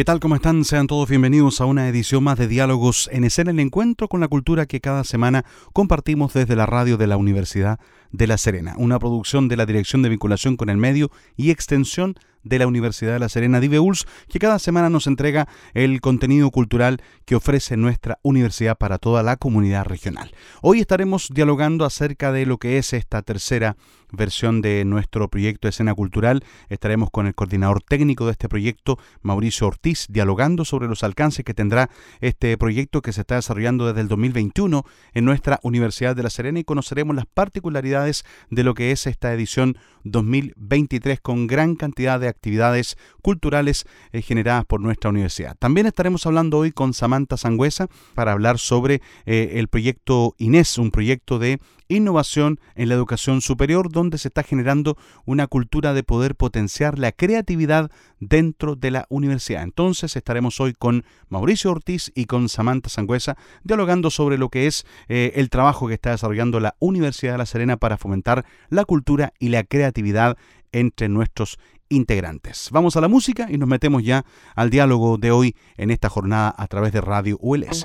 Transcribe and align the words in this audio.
¿Qué 0.00 0.04
tal? 0.06 0.18
¿Cómo 0.18 0.34
están? 0.34 0.64
Sean 0.64 0.86
todos 0.86 1.10
bienvenidos 1.10 1.60
a 1.60 1.66
una 1.66 1.86
edición 1.86 2.24
más 2.24 2.38
de 2.38 2.48
Diálogos 2.48 3.10
en 3.12 3.24
Escena, 3.24 3.50
el 3.50 3.60
encuentro 3.60 4.08
con 4.08 4.20
la 4.20 4.28
cultura 4.28 4.64
que 4.64 4.80
cada 4.80 5.04
semana 5.04 5.44
compartimos 5.74 6.32
desde 6.32 6.56
la 6.56 6.64
radio 6.64 6.96
de 6.96 7.06
la 7.06 7.18
Universidad 7.18 7.78
de 8.12 8.26
La 8.26 8.38
Serena, 8.38 8.74
una 8.76 8.98
producción 8.98 9.48
de 9.48 9.56
la 9.56 9.66
Dirección 9.66 10.02
de 10.02 10.08
Vinculación 10.08 10.56
con 10.56 10.68
el 10.68 10.76
Medio 10.76 11.10
y 11.36 11.50
Extensión 11.50 12.16
de 12.42 12.58
la 12.58 12.66
Universidad 12.66 13.12
de 13.12 13.18
La 13.18 13.28
Serena, 13.28 13.60
Diveuls, 13.60 14.06
que 14.28 14.38
cada 14.38 14.58
semana 14.58 14.88
nos 14.88 15.06
entrega 15.06 15.48
el 15.74 16.00
contenido 16.00 16.50
cultural 16.50 17.02
que 17.24 17.36
ofrece 17.36 17.76
nuestra 17.76 18.18
universidad 18.22 18.78
para 18.78 18.98
toda 18.98 19.22
la 19.22 19.36
comunidad 19.36 19.84
regional. 19.84 20.32
Hoy 20.62 20.80
estaremos 20.80 21.28
dialogando 21.32 21.84
acerca 21.84 22.32
de 22.32 22.46
lo 22.46 22.58
que 22.58 22.78
es 22.78 22.92
esta 22.92 23.22
tercera 23.22 23.76
versión 24.12 24.60
de 24.60 24.84
nuestro 24.84 25.28
proyecto 25.28 25.66
de 25.66 25.70
escena 25.70 25.94
cultural. 25.94 26.42
Estaremos 26.68 27.10
con 27.10 27.26
el 27.26 27.34
coordinador 27.34 27.82
técnico 27.82 28.26
de 28.26 28.32
este 28.32 28.48
proyecto, 28.48 28.98
Mauricio 29.22 29.66
Ortiz, 29.66 30.06
dialogando 30.08 30.64
sobre 30.64 30.88
los 30.88 31.04
alcances 31.04 31.44
que 31.44 31.54
tendrá 31.54 31.90
este 32.20 32.56
proyecto 32.58 33.02
que 33.02 33.12
se 33.12 33.20
está 33.20 33.36
desarrollando 33.36 33.86
desde 33.86 34.00
el 34.00 34.08
2021 34.08 34.84
en 35.12 35.24
nuestra 35.24 35.60
Universidad 35.62 36.16
de 36.16 36.24
La 36.24 36.30
Serena 36.30 36.58
y 36.58 36.64
conoceremos 36.64 37.14
las 37.14 37.26
particularidades 37.26 37.99
de 38.04 38.64
lo 38.64 38.74
que 38.74 38.92
es 38.92 39.06
esta 39.06 39.32
edición 39.32 39.76
2023 40.04 41.20
con 41.20 41.46
gran 41.46 41.74
cantidad 41.74 42.18
de 42.18 42.28
actividades 42.28 42.96
culturales 43.22 43.86
eh, 44.12 44.22
generadas 44.22 44.64
por 44.64 44.80
nuestra 44.80 45.10
universidad. 45.10 45.56
También 45.58 45.86
estaremos 45.86 46.26
hablando 46.26 46.58
hoy 46.58 46.72
con 46.72 46.94
Samantha 46.94 47.36
Sangüesa 47.36 47.88
para 48.14 48.32
hablar 48.32 48.58
sobre 48.58 49.02
eh, 49.26 49.52
el 49.54 49.68
proyecto 49.68 50.34
Inés, 50.38 50.78
un 50.78 50.90
proyecto 50.90 51.38
de 51.38 51.60
innovación 51.90 52.60
en 52.74 52.88
la 52.88 52.94
educación 52.94 53.42
superior, 53.42 53.92
donde 53.92 54.16
se 54.16 54.28
está 54.28 54.42
generando 54.42 54.96
una 55.26 55.46
cultura 55.46 55.92
de 55.92 56.02
poder 56.02 56.36
potenciar 56.36 56.98
la 56.98 57.12
creatividad 57.12 57.90
dentro 58.20 58.76
de 58.76 58.90
la 58.90 59.06
universidad. 59.10 59.62
Entonces 59.62 60.16
estaremos 60.16 60.60
hoy 60.60 60.72
con 60.72 61.04
Mauricio 61.28 61.70
Ortiz 61.70 62.10
y 62.14 62.24
con 62.24 62.48
Samantha 62.48 62.88
Sangüesa 62.88 63.36
dialogando 63.62 64.10
sobre 64.10 64.38
lo 64.38 64.48
que 64.48 64.66
es 64.66 64.86
eh, 65.08 65.32
el 65.34 65.50
trabajo 65.50 65.88
que 65.88 65.94
está 65.94 66.10
desarrollando 66.10 66.60
la 66.60 66.76
Universidad 66.78 67.32
de 67.32 67.38
La 67.38 67.46
Serena 67.46 67.76
para 67.76 67.98
fomentar 67.98 68.46
la 68.68 68.84
cultura 68.84 69.32
y 69.38 69.48
la 69.48 69.64
creatividad 69.64 70.36
entre 70.72 71.08
nuestros 71.08 71.58
integrantes. 71.88 72.70
Vamos 72.72 72.96
a 72.96 73.00
la 73.00 73.08
música 73.08 73.48
y 73.50 73.58
nos 73.58 73.68
metemos 73.68 74.02
ya 74.02 74.24
al 74.54 74.70
diálogo 74.70 75.18
de 75.18 75.32
hoy 75.32 75.56
en 75.76 75.90
esta 75.90 76.08
jornada 76.08 76.54
a 76.56 76.66
través 76.68 76.92
de 76.92 77.00
Radio 77.00 77.36
ULS. 77.40 77.84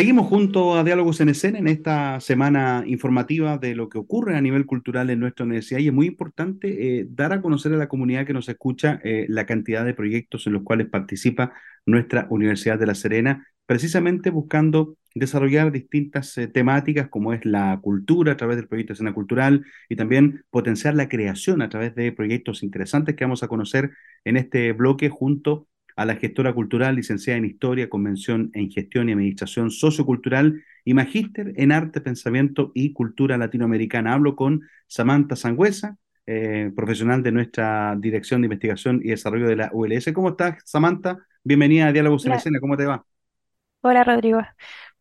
Seguimos 0.00 0.28
junto 0.28 0.76
a 0.76 0.82
Diálogos 0.82 1.20
en 1.20 1.28
Escena 1.28 1.58
en 1.58 1.68
esta 1.68 2.20
semana 2.20 2.84
informativa 2.86 3.58
de 3.58 3.74
lo 3.74 3.90
que 3.90 3.98
ocurre 3.98 4.34
a 4.34 4.40
nivel 4.40 4.64
cultural 4.64 5.10
en 5.10 5.20
nuestra 5.20 5.44
universidad 5.44 5.78
y 5.78 5.88
es 5.88 5.92
muy 5.92 6.06
importante 6.06 7.00
eh, 7.00 7.06
dar 7.10 7.34
a 7.34 7.42
conocer 7.42 7.74
a 7.74 7.76
la 7.76 7.86
comunidad 7.86 8.24
que 8.24 8.32
nos 8.32 8.48
escucha 8.48 8.98
eh, 9.04 9.26
la 9.28 9.44
cantidad 9.44 9.84
de 9.84 9.92
proyectos 9.92 10.46
en 10.46 10.54
los 10.54 10.62
cuales 10.62 10.88
participa 10.88 11.52
nuestra 11.84 12.26
Universidad 12.30 12.78
de 12.78 12.86
La 12.86 12.94
Serena, 12.94 13.46
precisamente 13.66 14.30
buscando 14.30 14.96
desarrollar 15.14 15.70
distintas 15.70 16.38
eh, 16.38 16.48
temáticas 16.48 17.10
como 17.10 17.34
es 17.34 17.44
la 17.44 17.78
cultura 17.82 18.32
a 18.32 18.36
través 18.38 18.56
del 18.56 18.68
proyecto 18.68 18.94
escena 18.94 19.12
cultural 19.12 19.66
y 19.90 19.96
también 19.96 20.46
potenciar 20.48 20.94
la 20.94 21.10
creación 21.10 21.60
a 21.60 21.68
través 21.68 21.94
de 21.94 22.10
proyectos 22.12 22.62
interesantes 22.62 23.16
que 23.16 23.24
vamos 23.24 23.42
a 23.42 23.48
conocer 23.48 23.90
en 24.24 24.38
este 24.38 24.72
bloque 24.72 25.10
junto 25.10 25.66
a 25.96 26.04
la 26.04 26.16
gestora 26.16 26.52
cultural, 26.52 26.96
licenciada 26.96 27.38
en 27.38 27.44
Historia, 27.44 27.90
Convención 27.90 28.50
en 28.54 28.70
Gestión 28.70 29.08
y 29.08 29.12
Administración 29.12 29.70
Sociocultural 29.70 30.62
y 30.84 30.94
magíster 30.94 31.52
en 31.56 31.72
Arte, 31.72 32.00
Pensamiento 32.00 32.72
y 32.74 32.92
Cultura 32.92 33.36
Latinoamericana. 33.38 34.14
Hablo 34.14 34.36
con 34.36 34.62
Samantha 34.86 35.36
Sangüesa, 35.36 35.96
eh, 36.26 36.72
profesional 36.74 37.22
de 37.22 37.32
nuestra 37.32 37.96
Dirección 37.98 38.40
de 38.40 38.46
Investigación 38.46 39.00
y 39.04 39.08
Desarrollo 39.08 39.48
de 39.48 39.56
la 39.56 39.70
ULS. 39.72 40.12
¿Cómo 40.12 40.30
estás, 40.30 40.62
Samantha? 40.64 41.18
Bienvenida 41.44 41.88
a 41.88 41.92
Diálogos 41.92 42.26
en 42.26 42.32
Escena. 42.32 42.60
¿Cómo 42.60 42.76
te 42.76 42.86
va? 42.86 43.04
Hola, 43.82 44.04
Rodrigo. 44.04 44.40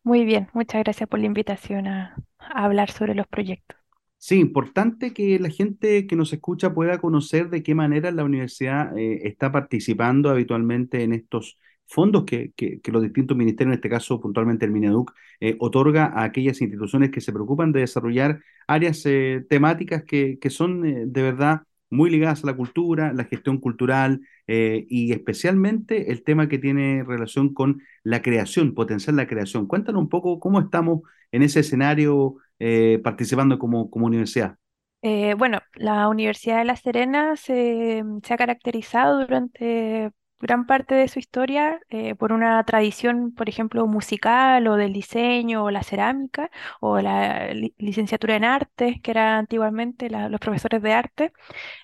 Muy 0.04 0.26
bien, 0.26 0.48
muchas 0.54 0.84
gracias 0.84 1.08
por 1.10 1.20
la 1.20 1.26
invitación 1.26 1.88
a 1.88 2.16
hablar 2.40 2.92
sobre 2.92 3.16
los 3.16 3.28
proyectos. 3.28 3.79
Sí, 4.22 4.36
importante 4.38 5.14
que 5.14 5.40
la 5.40 5.50
gente 5.50 6.06
que 6.06 6.16
nos 6.18 6.34
escucha 6.34 6.74
pueda 6.74 7.00
conocer 7.00 7.50
de 7.50 7.64
qué 7.64 7.74
manera 7.74 8.12
la 8.12 8.26
universidad 8.26 8.96
eh, 8.98 9.22
está 9.28 9.50
participando 9.52 10.30
habitualmente 10.30 11.04
en 11.04 11.14
estos 11.14 11.58
fondos 11.88 12.26
que, 12.26 12.52
que, 12.56 12.82
los 12.92 13.02
distintos 13.02 13.38
ministerios, 13.38 13.74
en 13.74 13.78
este 13.78 13.90
caso 13.90 14.20
puntualmente 14.20 14.66
el 14.66 14.72
Mineduc, 14.72 15.14
eh, 15.40 15.56
otorga 15.60 16.08
a 16.08 16.26
aquellas 16.26 16.60
instituciones 16.62 17.12
que 17.12 17.22
se 17.22 17.32
preocupan 17.32 17.72
de 17.72 17.80
desarrollar 17.80 18.42
áreas 18.68 19.02
eh, 19.06 19.46
temáticas 19.50 20.04
que, 20.04 20.38
que 20.38 20.50
son 20.50 21.12
de 21.14 21.22
verdad 21.22 21.62
muy 21.90 22.10
ligadas 22.10 22.44
a 22.44 22.48
la 22.48 22.58
cultura, 22.58 23.14
la 23.14 23.24
gestión 23.24 23.58
cultural 23.58 24.22
y 24.48 25.12
especialmente 25.12 26.12
el 26.12 26.24
tema 26.24 26.50
que 26.50 26.58
tiene 26.58 27.04
relación 27.04 27.54
con 27.54 27.82
la 28.04 28.22
creación, 28.24 28.74
potenciar 28.74 29.16
la 29.16 29.28
creación. 29.28 29.68
Cuéntanos 29.68 30.02
un 30.02 30.10
poco 30.10 30.40
cómo 30.40 30.60
estamos 30.60 31.02
en 31.32 31.44
ese 31.44 31.60
escenario 31.62 32.38
eh, 32.60 33.00
participando 33.04 33.58
como, 33.58 33.90
como 33.90 34.06
universidad? 34.06 34.58
Eh, 35.02 35.34
bueno, 35.36 35.60
la 35.76 36.10
Universidad 36.10 36.58
de 36.58 36.66
La 36.66 36.76
Serena 36.76 37.36
se, 37.38 38.04
ha 38.30 38.38
caracterizado 38.38 39.22
durante 39.22 40.12
gran 40.42 40.66
parte 40.66 40.96
de 40.96 41.08
su 41.08 41.20
historia 41.20 41.80
eh, 41.90 42.16
por 42.16 42.34
una 42.34 42.64
tradición, 42.66 43.34
por 43.34 43.48
ejemplo, 43.50 43.88
musical 43.88 44.68
o 44.68 44.76
del 44.76 44.94
diseño 44.94 45.64
o 45.64 45.72
la 45.72 45.84
cerámica 45.84 46.52
o 46.82 47.00
la 47.00 47.54
licenciatura 47.78 48.36
en 48.36 48.44
arte, 48.46 49.00
que 49.02 49.12
era 49.12 49.38
antiguamente 49.38 50.10
los 50.10 50.40
profesores 50.40 50.82
de 50.82 50.94
arte, 50.94 51.34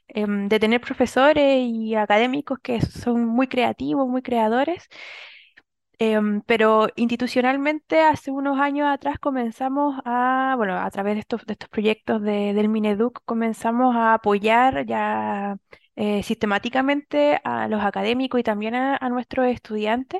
em, 0.08 0.48
de 0.50 0.60
tener 0.60 0.82
profesores 0.82 1.62
y 1.70 1.96
académicos 1.96 2.60
que 2.60 2.82
son 2.82 3.26
muy 3.26 3.48
creativos, 3.48 4.08
muy 4.08 4.22
creadores 4.22 4.90
Em, 6.00 6.42
pero 6.42 6.90
institucionalmente 6.96 8.02
hace 8.02 8.32
unos 8.32 8.60
años 8.60 8.88
atrás 8.88 9.18
comenzamos 9.20 9.96
a, 10.06 10.54
bueno, 10.58 10.78
a 10.78 10.90
través 10.92 11.16
de 11.16 11.20
estos, 11.22 11.46
de 11.46 11.54
estos 11.54 11.70
proyectos 11.70 12.22
de, 12.22 12.54
del 12.54 12.70
Mineduc, 12.70 13.22
comenzamos 13.26 13.96
a 13.96 14.14
apoyar 14.16 14.86
ya 14.86 15.58
eh, 15.96 16.22
sistemáticamente 16.24 17.40
a 17.44 17.68
los 17.70 17.82
académicos 17.84 18.40
y 18.40 18.44
también 18.44 18.76
a 18.76 19.10
nuestros 19.10 19.48
estudiantes 19.48 20.20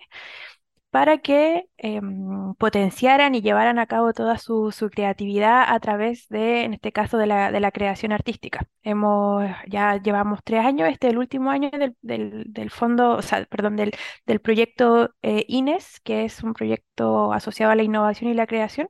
para 0.96 1.18
que 1.18 1.68
em, 1.76 2.54
potenciaran 2.56 3.36
y 3.36 3.42
llevaran 3.42 3.80
a 3.80 3.86
cabo 3.86 4.14
toda 4.14 4.38
su, 4.38 4.72
creatividad 4.94 5.66
a 5.68 5.78
través 5.82 6.30
de, 6.30 6.64
en 6.64 6.74
este 6.74 6.94
caso, 6.94 7.18
de 7.18 7.28
la, 7.28 7.72
creación 7.72 8.14
artística. 8.14 8.66
Hemos, 8.82 9.44
ya 9.68 10.02
llevamos 10.02 10.40
tres 10.46 10.66
años, 10.66 10.88
este 10.90 11.08
es 11.08 11.12
el 11.14 11.20
último 11.20 11.52
año 11.52 11.70
del, 12.02 12.70
fondo, 12.72 13.18
o 13.18 13.22
sea, 13.22 13.44
perdón, 13.46 13.76
del, 13.76 14.40
proyecto 14.42 15.14
eh, 15.22 15.44
INES, 15.50 16.00
que 16.00 16.24
es 16.24 16.42
un 16.44 16.54
proyecto 16.54 17.34
asociado 17.34 17.74
a 17.74 17.76
la 17.76 17.84
innovación 17.84 18.32
y 18.32 18.34
la 18.34 18.48
creación. 18.48 18.88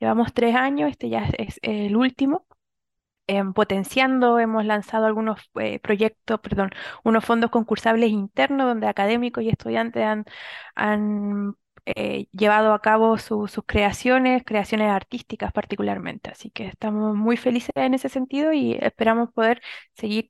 Llevamos 0.00 0.34
tres 0.34 0.54
años, 0.54 0.90
este 0.90 1.08
ya 1.08 1.30
es 1.38 1.58
el 1.62 1.96
último 1.96 2.44
potenciando, 3.54 4.38
hemos 4.38 4.64
lanzado 4.64 5.06
algunos 5.06 5.40
eh, 5.60 5.78
proyectos, 5.80 6.40
perdón, 6.40 6.70
unos 7.04 7.24
fondos 7.24 7.50
concursables 7.50 8.10
internos 8.10 8.66
donde 8.66 8.86
académicos 8.88 9.44
y 9.44 9.48
estudiantes 9.50 10.02
han, 10.04 10.24
han 10.74 11.54
eh, 11.96 12.26
llevado 12.32 12.74
a 12.74 12.82
cabo 12.82 13.16
sus 13.18 13.50
creaciones, 13.66 14.42
creaciones 14.44 14.90
artísticas 14.90 15.52
particularmente. 15.52 16.30
Así 16.30 16.50
que 16.50 16.66
estamos 16.66 17.16
muy 17.16 17.36
felices 17.38 17.70
en 17.76 17.94
ese 17.94 18.08
sentido 18.10 18.52
y 18.52 18.74
esperamos 18.80 19.32
poder 19.32 19.62
seguir 19.94 20.28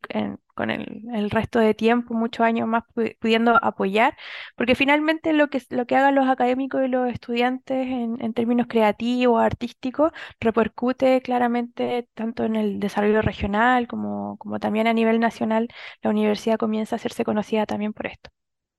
con 0.55 0.71
el, 0.71 1.31
resto 1.31 1.59
de 1.59 1.75
tiempo, 1.75 2.15
muchos 2.15 2.45
años 2.47 2.69
más 2.69 2.85
pudiendo 3.21 3.59
apoyar, 3.63 4.17
porque 4.57 4.75
finalmente 4.75 5.33
lo 5.33 5.51
que, 5.51 5.63
lo 5.71 5.87
que 5.87 5.97
hagan 5.97 6.15
los 6.15 6.29
académicos 6.29 6.83
y 6.85 6.89
los 6.89 7.11
estudiantes 7.11 7.87
en, 7.89 8.33
términos 8.35 8.67
creativos, 8.69 9.41
artísticos, 9.43 10.13
repercute 10.41 11.21
claramente 11.23 12.09
tanto 12.15 12.45
en 12.45 12.57
el 12.57 12.81
desarrollo 12.81 13.23
regional 13.23 13.89
como, 13.89 14.37
como 14.39 14.59
también 14.61 14.87
a 14.87 14.93
nivel 14.93 15.19
nacional. 15.21 15.69
La 16.03 16.11
universidad 16.11 16.59
comienza 16.59 16.97
a 16.97 16.99
hacerse 16.99 17.25
conocida 17.25 17.67
también 17.67 17.93
por 17.93 18.07
esto. 18.07 18.31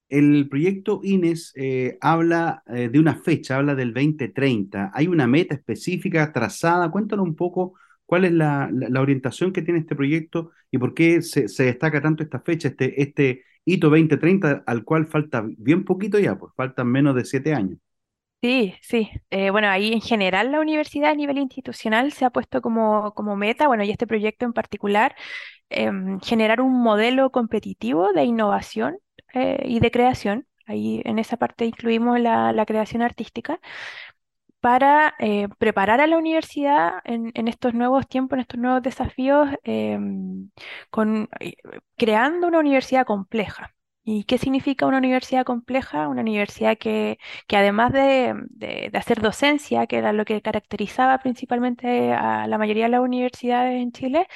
El 0.10 0.50
proyecto 0.50 1.02
INES 1.04 1.54
eh, 1.56 1.98
habla 2.02 2.64
eh, 2.68 2.90
de 2.90 3.00
una 3.00 3.16
fecha, 3.16 3.58
habla 3.58 3.76
del 3.76 3.94
2030. 3.94 4.92
¿Hay 4.94 5.08
una 5.08 5.28
meta 5.28 5.54
específica 5.54 6.34
trazada? 6.34 6.90
Cuéntanos 6.90 7.26
un 7.26 7.36
poco 7.36 7.76
cuál 8.08 8.26
es 8.26 8.32
la, 8.32 8.72
orientación 9.00 9.54
que 9.54 9.62
tiene 9.62 9.82
este 9.82 9.96
proyecto 9.96 10.52
y 10.72 10.80
por 10.80 10.96
qué 10.96 11.22
se, 11.22 11.46
destaca 11.64 12.02
tanto 12.02 12.24
esta 12.24 12.40
fecha, 12.40 12.70
este, 12.70 13.00
este 13.02 13.44
hito 13.66 13.90
2030, 13.90 14.64
al 14.66 14.84
cual 14.84 15.06
falta 15.06 15.46
bien 15.58 15.86
poquito 15.86 16.18
ya, 16.18 16.36
pues 16.38 16.54
faltan 16.56 16.88
menos 16.88 17.16
de 17.16 17.26
siete 17.26 17.54
años. 17.54 17.78
Sí, 18.42 18.74
sí. 18.82 19.10
Eh, 19.30 19.52
bueno, 19.52 19.68
ahí 19.68 19.92
en 19.94 20.02
general 20.02 20.52
la 20.52 20.62
universidad 20.62 21.12
a 21.12 21.16
nivel 21.16 21.38
institucional 21.38 22.14
se 22.14 22.26
ha 22.26 22.30
puesto 22.32 22.62
como, 22.62 23.14
como 23.14 23.36
meta, 23.36 23.68
bueno, 23.68 23.84
y 23.84 23.92
este 23.92 24.08
proyecto 24.08 24.46
en 24.46 24.54
particular, 24.54 25.16
em, 25.70 26.20
generar 26.22 26.62
un 26.62 26.82
modelo 26.82 27.32
competitivo 27.32 28.12
de 28.14 28.24
innovación 28.24 28.98
eh, 29.34 29.62
y 29.66 29.80
de 29.80 29.92
creación. 29.92 30.48
Ahí 30.66 31.02
en 31.06 31.20
esa 31.20 31.38
parte 31.38 31.66
incluimos 31.66 32.20
la, 32.20 32.64
creación 32.68 33.02
artística 33.02 33.60
para 34.60 35.16
eh, 35.20 35.48
preparar 35.58 36.02
a 36.02 36.08
la 36.08 36.18
universidad 36.18 36.96
en, 37.06 37.48
estos 37.48 37.74
nuevos 37.74 38.08
tiempos, 38.08 38.36
en 38.38 38.42
estos 38.42 38.60
nuevos 38.60 38.82
desafíos, 38.84 39.50
em, 39.64 40.52
con, 40.90 41.30
eh, 41.40 41.56
creando 41.98 42.48
una 42.48 42.60
universidad 42.60 43.06
compleja. 43.06 43.74
¿Y 44.12 44.24
qué 44.24 44.40
significa 44.40 44.88
una 44.88 44.98
universidad 44.98 45.46
compleja? 45.46 46.08
Una 46.08 46.22
universidad 46.22 46.78
que, 46.80 47.20
que 47.48 47.58
además 47.58 47.94
de, 47.94 48.34
de, 48.50 48.90
hacer 48.98 49.22
docencia, 49.22 49.86
que 49.86 49.98
era 49.98 50.14
lo 50.14 50.26
que 50.26 50.42
caracterizaba 50.42 51.20
principalmente 51.20 52.12
a 52.14 52.48
la 52.48 52.58
mayoría 52.58 52.86
de 52.86 52.90
las 52.90 53.02
universidades 53.02 53.80
en 53.80 53.92
Chile, 53.92 54.28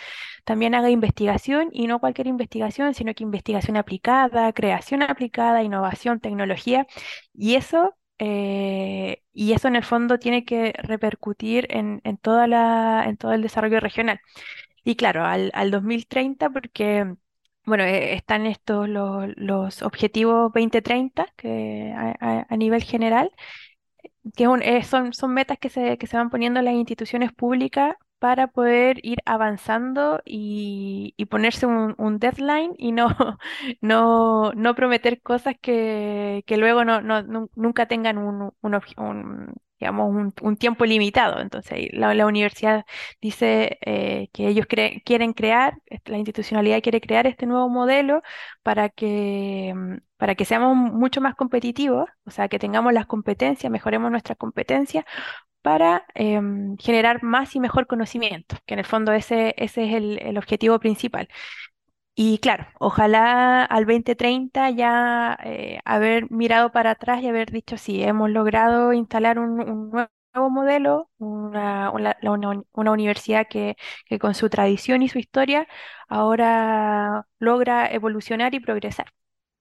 también 0.45 0.75
haga 0.75 0.89
investigación 0.91 1.69
y 1.71 1.87
no 1.87 1.99
cualquier 1.99 2.27
investigación, 2.27 2.93
sino 2.93 3.13
que 3.15 3.23
investigación 3.23 3.77
aplicada, 3.77 4.53
creación 4.53 5.01
aplicada, 5.03 5.63
innovación, 5.63 6.19
tecnología. 6.19 6.85
Y 7.33 7.55
eso, 7.55 7.95
eh, 8.19 9.23
y 9.33 9.53
eso 9.53 9.67
en 9.69 9.75
el 9.75 9.83
fondo 9.83 10.19
tiene 10.19 10.45
que 10.45 10.73
repercutir 10.77 11.67
en, 11.71 12.01
en, 12.03 12.17
toda 12.17 12.47
la, 12.47 13.05
en 13.07 13.17
todo 13.17 13.33
el 13.33 13.41
desarrollo 13.41 13.79
regional. 13.79 14.19
Y 14.83 14.95
claro, 14.95 15.25
al, 15.25 15.51
al 15.53 15.71
2030, 15.71 16.49
porque 16.49 17.15
bueno, 17.65 17.83
eh, 17.83 18.13
están 18.15 18.45
estos 18.45 18.89
los, 18.89 19.27
los 19.37 19.81
objetivos 19.83 20.51
2030 20.53 21.27
que 21.37 21.93
a, 21.95 22.45
a 22.49 22.57
nivel 22.57 22.83
general, 22.83 23.31
que 24.35 24.45
eh, 24.61 24.83
son, 24.83 25.13
son 25.13 25.33
metas 25.33 25.57
que 25.59 25.69
se, 25.69 25.97
que 25.97 26.07
se 26.07 26.17
van 26.17 26.29
poniendo 26.29 26.61
las 26.61 26.73
instituciones 26.73 27.31
públicas 27.31 27.95
para 28.19 28.47
poder 28.47 28.99
ir 29.03 29.19
avanzando 29.25 30.21
y, 30.25 31.13
ponerse 31.29 31.65
un, 31.65 32.19
deadline 32.19 32.73
y 32.77 32.93
no, 32.93 33.07
no, 33.81 34.53
no 34.53 34.75
prometer 34.75 35.21
cosas 35.21 35.55
que, 35.61 36.43
que 36.47 36.57
luego 36.57 36.85
no, 36.85 37.01
no, 37.01 37.49
nunca 37.55 37.87
tengan 37.87 38.17
un, 38.17 38.53
un, 38.61 39.53
digamos, 39.83 40.33
un, 40.41 40.57
tiempo 40.57 40.85
limitado. 40.85 41.41
Entonces, 41.41 41.89
la, 41.91 42.13
la 42.13 42.25
universidad 42.25 42.85
dice 43.21 43.77
eh, 43.81 44.29
que 44.31 44.47
ellos 44.47 44.65
quieren 44.65 45.33
crear, 45.33 45.77
la 46.05 46.17
institucionalidad 46.17 46.81
quiere 46.81 47.01
crear 47.01 47.27
este 47.27 47.45
nuevo 47.45 47.67
modelo 47.69 48.21
para 48.63 48.87
que, 48.89 49.73
mm, 49.75 49.97
para 50.17 50.35
que 50.35 50.45
seamos 50.45 50.77
mucho 50.77 51.19
más 51.19 51.35
competitivos, 51.35 52.09
o 52.25 52.31
sea, 52.31 52.47
que 52.47 52.59
tengamos 52.59 52.93
las 52.93 53.05
competencias, 53.07 53.69
mejoremos 53.71 54.09
nuestras 54.09 54.37
competencias 54.37 55.03
para 55.61 56.05
em, 56.15 56.77
generar 56.77 57.23
más 57.23 57.55
y 57.55 57.59
mejor 57.59 57.87
conocimiento, 57.87 58.57
que 58.65 58.73
en 58.75 58.79
el 58.79 58.85
fondo 58.85 59.13
ese, 59.13 59.55
ese 59.57 59.85
es 59.85 59.95
el, 59.95 60.37
objetivo 60.37 60.79
principal. 60.79 61.27
Y 62.15 62.37
claro, 62.39 62.67
ojalá 62.79 63.63
al 63.65 63.85
2030 63.85 64.69
ya 64.69 65.37
eh, 65.43 65.79
haber 65.83 66.29
mirado 66.31 66.71
para 66.71 66.91
atrás 66.91 67.23
y 67.23 67.27
haber 67.27 67.51
dicho, 67.51 67.75
sí, 67.77 68.03
hemos 68.03 68.29
logrado 68.29 68.93
instalar 68.93 69.39
un, 69.39 69.57
nuevo 69.89 70.49
modelo, 70.51 71.09
una, 71.17 71.89
una, 71.91 72.15
una 72.21 72.31
uni- 72.49 72.63
una 72.73 72.91
universidad 72.91 73.47
que, 73.49 73.77
que 74.05 74.19
con 74.19 74.35
su 74.35 74.49
tradición 74.49 75.01
y 75.01 75.09
su 75.09 75.17
historia 75.19 75.67
ahora 76.07 77.27
logra 77.39 77.87
evolucionar 77.91 78.53
y 78.53 78.59
progresar. 78.59 79.07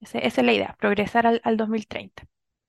Esa 0.01 0.19
es 0.19 0.37
la 0.39 0.53
idea, 0.53 0.77
progresar 0.79 1.27
al, 1.27 1.41
al 1.45 1.57
2030. 1.57 2.25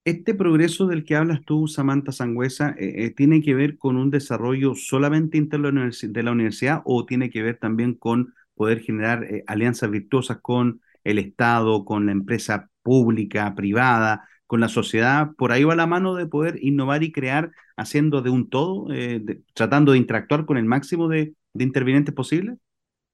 ¿Este 0.05 0.33
progreso 0.33 0.87
del 0.87 1.05
que 1.05 1.15
hablas 1.15 1.43
tú, 1.45 1.67
Samantha 1.67 2.11
Sangüesa, 2.11 2.71
eh, 2.77 3.05
eh, 3.05 3.11
tiene 3.11 3.41
que 3.41 3.55
ver 3.55 3.77
con 3.77 3.95
un 3.95 4.11
desarrollo 4.11 4.75
solamente 4.75 5.37
interno 5.37 5.69
de 5.69 6.23
la 6.23 6.31
universidad 6.31 6.81
o 6.85 7.05
tiene 7.05 7.29
que 7.29 7.41
ver 7.41 7.57
también 7.57 7.93
con 7.93 8.33
poder 8.55 8.81
generar 8.81 9.23
eh, 9.25 9.43
alianzas 9.47 9.89
virtuosas 9.91 10.37
con 10.41 10.81
el 11.03 11.19
Estado, 11.19 11.85
con 11.85 12.05
la 12.05 12.11
empresa 12.11 12.69
pública, 12.81 13.53
privada, 13.55 14.27
con 14.47 14.59
la 14.59 14.69
sociedad? 14.69 15.31
Por 15.37 15.51
ahí 15.51 15.63
va 15.63 15.75
la 15.75 15.87
mano 15.87 16.15
de 16.15 16.27
poder 16.27 16.57
innovar 16.61 17.03
y 17.03 17.11
crear 17.11 17.51
haciendo 17.77 18.21
de 18.21 18.29
un 18.29 18.49
todo, 18.49 18.87
eh, 18.93 19.21
tratando 19.53 19.91
de 19.93 19.97
interactuar 19.99 20.45
con 20.45 20.57
el 20.57 20.65
máximo 20.65 21.07
de, 21.07 21.33
de 21.53 21.63
intervinientes 21.63 22.13
posibles. 22.13 22.57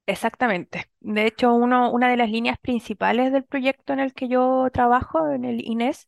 Exactamente. 0.06 0.86
De 1.02 1.28
hecho, 1.28 1.54
uno, 1.54 1.92
una 1.92 2.10
de 2.10 2.18
las 2.18 2.32
líneas 2.32 2.58
principales 2.60 3.32
del 3.32 3.44
proyecto 3.44 3.94
en 3.94 4.00
el 4.00 4.14
que 4.14 4.28
yo 4.28 4.68
trabajo, 4.74 5.30
en 5.30 5.46
el 5.46 5.62
INES, 5.64 6.08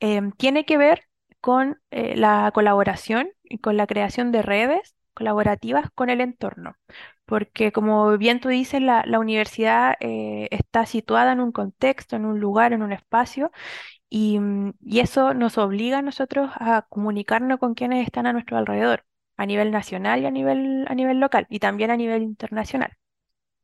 em, 0.00 0.32
tiene 0.32 0.64
que 0.64 0.76
ver 0.78 1.04
con 1.40 1.80
eh, 1.90 2.16
la 2.16 2.50
colaboración 2.54 3.30
y 3.44 3.58
con 3.58 3.76
la 3.76 3.86
creación 3.86 4.32
de 4.32 4.42
redes 4.42 4.96
colaborativas 5.14 5.90
con 5.94 6.10
el 6.10 6.20
entorno. 6.20 6.76
Porque 7.28 7.72
como 7.72 8.18
bien 8.18 8.40
tú 8.40 8.48
dices, 8.50 8.82
la, 8.82 9.04
la 9.06 9.20
universidad 9.20 9.96
eh, 10.00 10.48
está 10.52 10.86
situada 10.86 11.32
en 11.32 11.40
un 11.40 11.52
contexto, 11.52 12.16
en 12.16 12.26
un 12.26 12.40
lugar, 12.40 12.72
en 12.74 12.82
un 12.82 12.92
espacio, 12.92 13.52
y, 14.10 14.38
mm, 14.40 14.74
y 14.82 15.00
eso 15.00 15.34
nos 15.34 15.58
obliga 15.58 15.98
a 15.98 16.02
nosotros 16.02 16.50
a 16.56 16.86
comunicarnos 16.88 17.58
con 17.60 17.74
quienes 17.74 18.04
están 18.06 18.26
a 18.26 18.32
nuestro 18.34 18.58
alrededor, 18.58 19.04
a 19.38 19.46
nivel 19.46 19.70
nacional 19.72 20.22
y 20.22 20.26
a 20.26 20.30
nivel, 20.32 20.86
a 20.88 20.94
nivel 20.96 21.20
local, 21.20 21.46
y 21.50 21.60
también 21.60 21.90
a 21.92 21.96
nivel 21.98 22.22
internacional. 22.22 22.92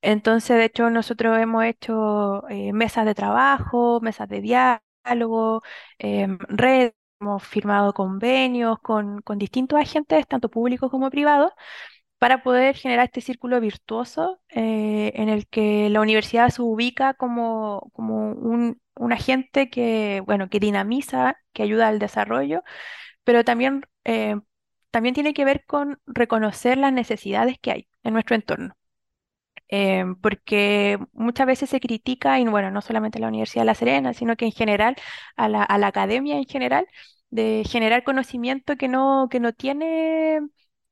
Entonces, 0.02 0.56
de 0.58 0.64
hecho, 0.66 0.90
nosotros 0.90 1.38
hemos 1.38 1.64
hecho 1.64 2.46
eh, 2.48 2.72
mesas 2.74 3.06
de 3.06 3.14
trabajo, 3.14 4.00
mesas 4.02 4.28
de 4.28 4.40
diálogo, 4.42 5.62
em, 5.98 6.38
redes, 6.48 6.94
hemos 7.20 7.42
firmado 7.46 7.94
convenios 7.94 8.78
con, 8.80 9.22
con 9.22 9.38
distintos 9.38 9.80
agentes, 9.80 10.26
tanto 10.26 10.50
públicos 10.50 10.90
como 10.90 11.08
privados, 11.10 11.52
para 12.18 12.42
poder 12.42 12.76
generar 12.76 13.06
este 13.06 13.20
círculo 13.20 13.60
virtuoso 13.60 14.40
eh, 14.50 15.12
en 15.16 15.28
el 15.28 15.46
que 15.48 15.90
la 15.90 16.00
universidad 16.00 16.48
se 16.50 16.62
ubica 16.62 17.14
como, 17.14 17.90
como 17.94 18.32
un, 18.32 18.80
un 18.96 19.12
agente 19.12 19.70
que, 19.70 20.22
bueno, 20.26 20.48
que 20.48 20.60
dinamiza, 20.60 21.36
que 21.52 21.62
ayuda 21.62 21.88
al 21.88 21.98
desarrollo, 21.98 22.62
pero 23.24 23.44
también, 23.44 23.84
eh, 24.04 24.36
también 24.90 25.14
tiene 25.14 25.34
que 25.34 25.44
ver 25.44 25.64
con 25.66 26.00
reconocer 26.06 26.78
las 26.78 26.92
necesidades 26.92 27.58
que 27.60 27.72
hay 27.72 27.88
en 28.04 28.14
nuestro 28.14 28.36
entorno. 28.36 28.76
Em, 29.68 30.14
porque 30.16 30.98
muchas 31.12 31.46
veces 31.46 31.70
se 31.70 31.80
critica, 31.80 32.38
y 32.38 32.44
bueno, 32.46 32.70
no 32.70 32.80
solamente 32.82 33.18
a 33.18 33.20
la 33.22 33.28
Universidad 33.28 33.62
de 33.62 33.66
La 33.66 33.74
Serena, 33.74 34.12
sino 34.14 34.36
que 34.36 34.44
en 34.44 34.52
general 34.52 34.96
a 35.36 35.48
la, 35.48 35.62
a 35.64 35.78
la 35.78 35.88
academia 35.88 36.36
en 36.36 36.44
general, 36.44 36.86
de 37.30 37.64
generar 37.68 38.04
conocimiento 38.04 38.76
que 38.76 38.88
no, 38.88 39.28
que 39.30 39.40
no 39.40 39.52
tiene 39.52 40.40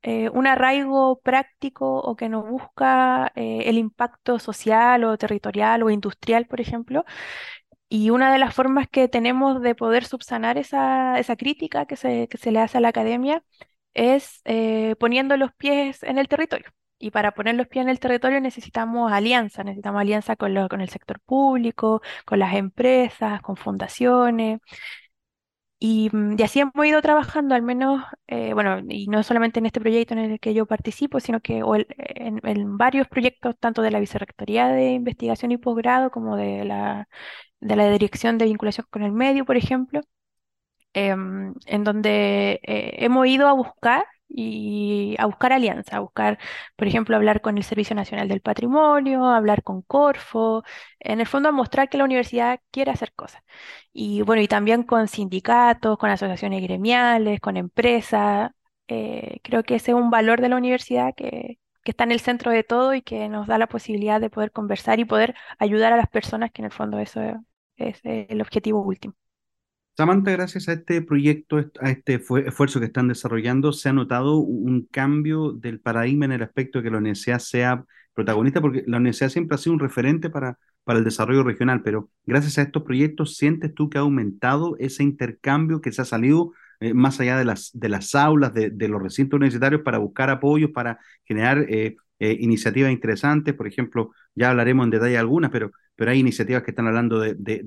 eh, 0.03 0.29
un 0.31 0.47
arraigo 0.47 1.21
práctico 1.21 1.99
o 2.01 2.17
que 2.17 2.29
no 2.29 2.43
busca 2.45 3.33
eh, 3.37 3.63
el 3.67 3.79
impacto 3.79 4.39
social 4.39 5.05
o 5.05 5.17
territorial 5.19 5.83
o 5.83 5.91
industrial, 5.91 6.47
por 6.47 6.61
ejemplo. 6.61 7.05
Y 7.89 8.11
una 8.11 8.33
de 8.33 8.39
las 8.39 8.55
formas 8.55 8.89
que 8.89 9.09
tenemos 9.09 9.61
de 9.61 9.75
poder 9.75 10.05
subsanar 10.05 10.57
esa, 10.59 11.19
esa 11.19 11.37
crítica 11.37 11.85
que 11.87 11.97
se, 11.97 12.27
que 12.29 12.39
se 12.39 12.51
le 12.53 12.61
hace 12.61 12.79
a 12.79 12.81
la 12.81 12.89
academia 12.89 13.45
es 13.95 14.41
eh, 14.47 14.97
poniendo 14.99 15.37
los 15.37 15.53
pies 15.55 16.03
en 16.03 16.19
el 16.19 16.29
territorio. 16.29 16.69
Y 16.99 17.11
para 17.11 17.33
poner 17.35 17.57
los 17.57 17.67
pies 17.69 17.83
en 17.85 17.91
el 17.91 17.99
territorio 18.01 18.41
necesitamos 18.41 19.13
alianza, 19.13 19.65
necesitamos 19.65 20.01
alianza 20.01 20.37
con, 20.37 20.55
lo- 20.55 20.69
con 20.69 20.81
el 20.81 20.89
sector 20.89 21.21
público, 21.21 22.01
con 22.25 22.39
las 22.39 22.55
empresas, 22.55 23.43
con 23.43 23.57
fundaciones. 23.57 24.61
Y, 25.85 26.11
mm, 26.13 26.37
y 26.39 26.43
así 26.45 26.61
hemos 26.61 26.87
ido 26.87 27.03
trabajando, 27.03 27.55
al 27.57 27.63
menos, 27.63 28.05
eh, 28.29 28.55
bueno, 28.55 28.81
y 28.89 29.09
no 29.09 29.23
solamente 29.25 29.59
en 29.59 29.67
este 29.67 29.81
proyecto 29.81 30.15
en 30.15 30.21
el 30.21 30.41
que 30.41 30.55
yo 30.55 30.65
participo, 30.67 31.19
sino 31.21 31.41
que 31.41 31.63
o 31.65 31.75
el- 31.75 31.87
en, 31.99 32.41
en 32.47 32.77
varios 32.79 33.09
proyectos, 33.09 33.57
tanto 33.59 33.83
de 33.83 33.91
la 33.91 33.99
Vicerrectoría 34.01 34.69
de 34.69 34.93
Investigación 34.93 35.51
y 35.53 35.57
Posgrado 35.59 36.11
como 36.13 36.37
de 36.37 36.65
la, 36.65 37.09
de 37.61 37.77
la 37.77 37.91
Dirección 37.91 38.39
de 38.39 38.47
Vinculación 38.47 38.87
con 38.91 39.03
el 39.05 39.13
Medio, 39.13 39.45
por 39.47 39.57
ejemplo 39.57 40.03
em, 40.95 41.55
en 41.67 41.85
donde 41.85 42.61
eh, 42.63 42.97
hemos 43.05 43.27
ido 43.27 43.49
a 43.49 43.53
buscar 43.55 44.05
y 44.35 45.17
a 45.19 45.27
buscar 45.27 45.53
alianza, 45.53 45.97
a 45.97 46.01
buscar, 46.01 46.39
por 46.77 46.89
ejemplo, 46.89 47.17
hablar 47.17 47.41
con 47.41 47.59
el 47.59 47.65
Servicio 47.65 47.95
Nacional 47.97 48.29
del 48.29 48.41
Patrimonio, 48.41 49.27
hablar 49.27 49.63
con 49.63 49.83
Corfo, 49.83 50.65
en 51.01 51.21
el 51.21 51.27
fondo 51.27 51.49
a 51.51 51.53
mostrar 51.53 51.89
que 51.89 51.99
la 51.99 52.05
universidad 52.05 52.61
quiere 52.71 52.91
hacer 52.91 53.13
cosas. 53.15 53.43
Y 53.93 54.23
bueno, 54.23 54.43
y 54.43 54.49
también 54.49 54.83
con 54.85 55.09
sindicatos, 55.09 55.99
con 55.99 56.11
asociaciones 56.11 56.63
gremiales, 56.63 57.41
con 57.41 57.57
empresas. 57.57 58.51
eh, 58.89 59.41
creo 59.43 59.63
que 59.65 59.77
ese 59.77 59.93
es 59.93 59.97
un 59.97 60.11
valor 60.11 60.41
de 60.41 60.49
la 60.49 60.57
universidad 60.57 61.15
que, 61.15 61.59
que 61.85 61.91
está 61.93 62.05
en 62.05 62.13
el 62.13 62.21
centro 62.21 62.51
de 62.51 62.65
todo 62.65 62.95
y 62.95 63.03
que 63.03 63.29
nos 63.29 63.47
da 63.47 63.59
la 63.59 63.67
posibilidad 63.69 64.21
de 64.21 64.31
poder 64.31 64.53
conversar 64.53 65.01
y 65.01 65.05
poder 65.05 65.35
ayudar 65.59 65.93
a 65.93 65.97
las 65.97 66.09
personas, 66.09 66.51
que 66.53 66.63
en 66.63 66.67
el 66.67 66.73
fondo 66.73 66.99
eso 66.99 67.21
es, 67.23 67.37
es 67.77 68.01
el 68.05 68.41
objetivo 68.41 68.81
último. 68.83 69.15
Samantha, 69.97 70.31
gracias 70.33 70.69
a 70.69 70.73
este 70.73 71.03
proyecto, 71.03 71.59
a 71.81 71.91
este 71.91 72.19
fue- 72.19 72.47
esfuerzo 72.49 72.81
que 72.81 72.87
están 72.87 73.09
desarrollando, 73.09 73.73
se 73.73 73.91
ha 73.91 73.93
notado 73.93 74.37
un 74.39 74.87
cambio 74.91 75.53
del 75.53 75.81
paradigma 75.81 76.25
en 76.25 76.33
el 76.33 76.43
aspecto 76.43 76.79
de 76.79 76.85
que 76.85 76.91
la 76.91 76.99
universidad 76.99 77.39
sea 77.41 77.85
protagonista, 78.15 78.61
porque 78.63 78.85
la 78.87 78.97
universidad 78.97 79.29
siempre 79.29 79.55
ha 79.55 79.59
sido 79.59 79.75
un 79.75 79.81
referente 79.81 80.31
para, 80.31 80.59
para 80.85 80.99
el 80.99 81.05
desarrollo 81.05 81.43
regional, 81.45 81.83
pero 81.83 82.11
gracias 82.25 82.57
a 82.59 82.63
estos 82.63 82.83
proyectos, 82.85 83.37
¿sientes 83.37 83.75
tú 83.75 83.91
que 83.91 83.99
ha 83.99 84.01
aumentado 84.01 84.77
ese 84.79 85.03
intercambio 85.03 85.81
que 85.83 85.93
se 85.93 86.01
ha 86.03 86.05
salido 86.07 86.53
eh, 86.81 86.95
más 86.95 87.21
allá 87.21 87.37
de 87.37 87.45
las, 87.45 87.71
de 87.75 87.89
las 87.91 88.15
aulas, 88.15 88.55
de, 88.55 88.71
de 88.71 88.89
los 88.89 89.03
recintos 89.03 89.37
universitarios, 89.37 89.83
para 89.83 89.99
buscar 89.99 90.31
apoyos, 90.31 90.71
para 90.71 90.99
generar 91.25 91.67
eh, 91.69 91.97
eh, 92.23 92.37
iniciativas 92.41 92.93
interesantes? 92.93 93.55
Por 93.55 93.67
ejemplo, 93.67 94.13
ya 94.35 94.51
hablaremos 94.51 94.85
en 94.85 94.91
detalle 94.91 95.13
de 95.13 95.19
algunas, 95.19 95.51
pero 95.51 95.73
pero 95.95 96.11
hay 96.11 96.21
iniciativas 96.21 96.63
que 96.63 96.71
están 96.71 96.87
hablando 96.87 97.21
de, 97.21 97.35
de, 97.35 97.63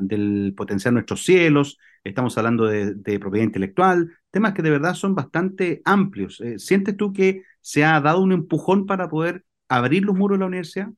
del 0.00 0.54
potenciar 0.56 0.94
nuestros 0.94 1.24
cielos, 1.24 1.78
estamos 2.04 2.36
hablando 2.38 2.66
de, 2.66 3.18
propiedad 3.18 3.44
intelectual, 3.44 4.10
temas 4.30 4.54
que 4.54 4.62
de 4.62 4.70
verdad 4.70 4.94
son 4.94 5.14
bastante 5.14 5.82
amplios. 5.84 6.40
Eh, 6.40 6.58
¿Sientes 6.58 6.96
tú 6.96 7.12
que 7.12 7.42
se 7.60 7.84
ha 7.84 8.00
dado 8.00 8.22
un 8.22 8.32
empujón 8.32 8.86
para 8.86 9.08
poder 9.08 9.44
abrir 9.68 10.04
los 10.04 10.16
muros 10.16 10.38
de 10.38 10.40
la 10.40 10.46
universidad? 10.46 10.88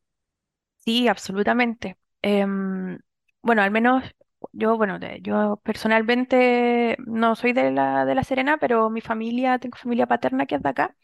Sí, 0.76 1.08
absolutamente. 1.08 1.96
Em, 2.22 2.98
bueno, 3.42 3.62
al 3.62 3.70
menos 3.70 4.04
yo, 4.52 4.76
bueno, 4.76 4.98
yo 5.22 5.60
personalmente 5.64 6.96
no 7.06 7.34
soy 7.34 7.52
de 7.52 7.72
la, 7.72 8.04
de 8.04 8.14
La 8.14 8.22
Serena, 8.22 8.58
pero 8.58 8.90
mi 8.90 9.00
familia, 9.00 9.58
tengo 9.58 9.76
familia 9.76 10.06
paterna 10.06 10.46
que 10.46 10.56
es 10.56 10.62
de 10.62 10.68
acá. 10.68 10.94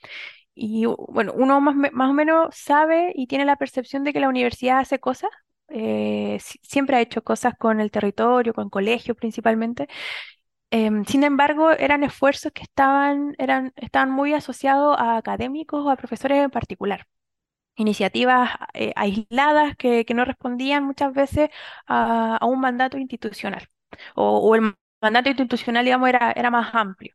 Y 0.55 0.85
bueno, 0.87 1.33
uno 1.35 1.61
más, 1.61 1.75
más 1.93 2.11
o 2.11 2.13
menos 2.15 2.55
sabe 2.57 3.13
y 3.17 3.27
tiene 3.27 3.45
la 3.45 3.57
percepción 3.57 4.05
de 4.05 4.13
que 4.13 4.21
la 4.21 4.29
universidad 4.29 4.79
hace 4.81 4.99
cosas. 5.01 5.31
eh, 5.75 6.39
si- 6.41 6.59
siempre 6.63 6.97
ha 6.97 7.01
hecho 7.01 7.23
cosas 7.25 7.55
con 7.59 7.81
el 7.81 7.91
territorio, 7.91 8.53
con 8.55 8.69
colegios 8.71 9.17
principalmente. 9.17 9.89
Em, 10.71 11.05
sin 11.05 11.23
embargo, 11.25 11.71
eran 11.73 12.03
esfuerzos 12.05 12.53
que 12.53 12.63
estaban, 12.63 13.35
eran, 13.39 13.73
estaban 13.77 14.11
muy 14.11 14.33
asociados 14.35 14.97
a 14.99 15.17
académicos 15.19 15.85
o 15.85 15.91
a 15.91 15.97
profesores 15.97 16.39
en 16.45 16.51
particular 16.51 17.07
iniciativas 17.77 18.51
eh, 18.75 18.93
aisladas 18.97 19.77
que, 19.77 20.05
que 20.07 20.15
no 20.15 20.25
respondían 20.25 20.85
muchas 20.85 21.13
veces 21.15 21.51
a, 21.87 22.37
a 22.39 22.47
un 22.47 22.61
mandato 22.61 22.99
institucional 22.99 23.69
o, 24.17 24.39
o 24.39 24.55
el 24.57 24.75
mandato 25.03 25.29
institucional, 25.31 25.85
digamos, 25.85 26.09
era, 26.11 26.33
era 26.33 26.51
más 26.51 26.75
amplio. 26.75 27.15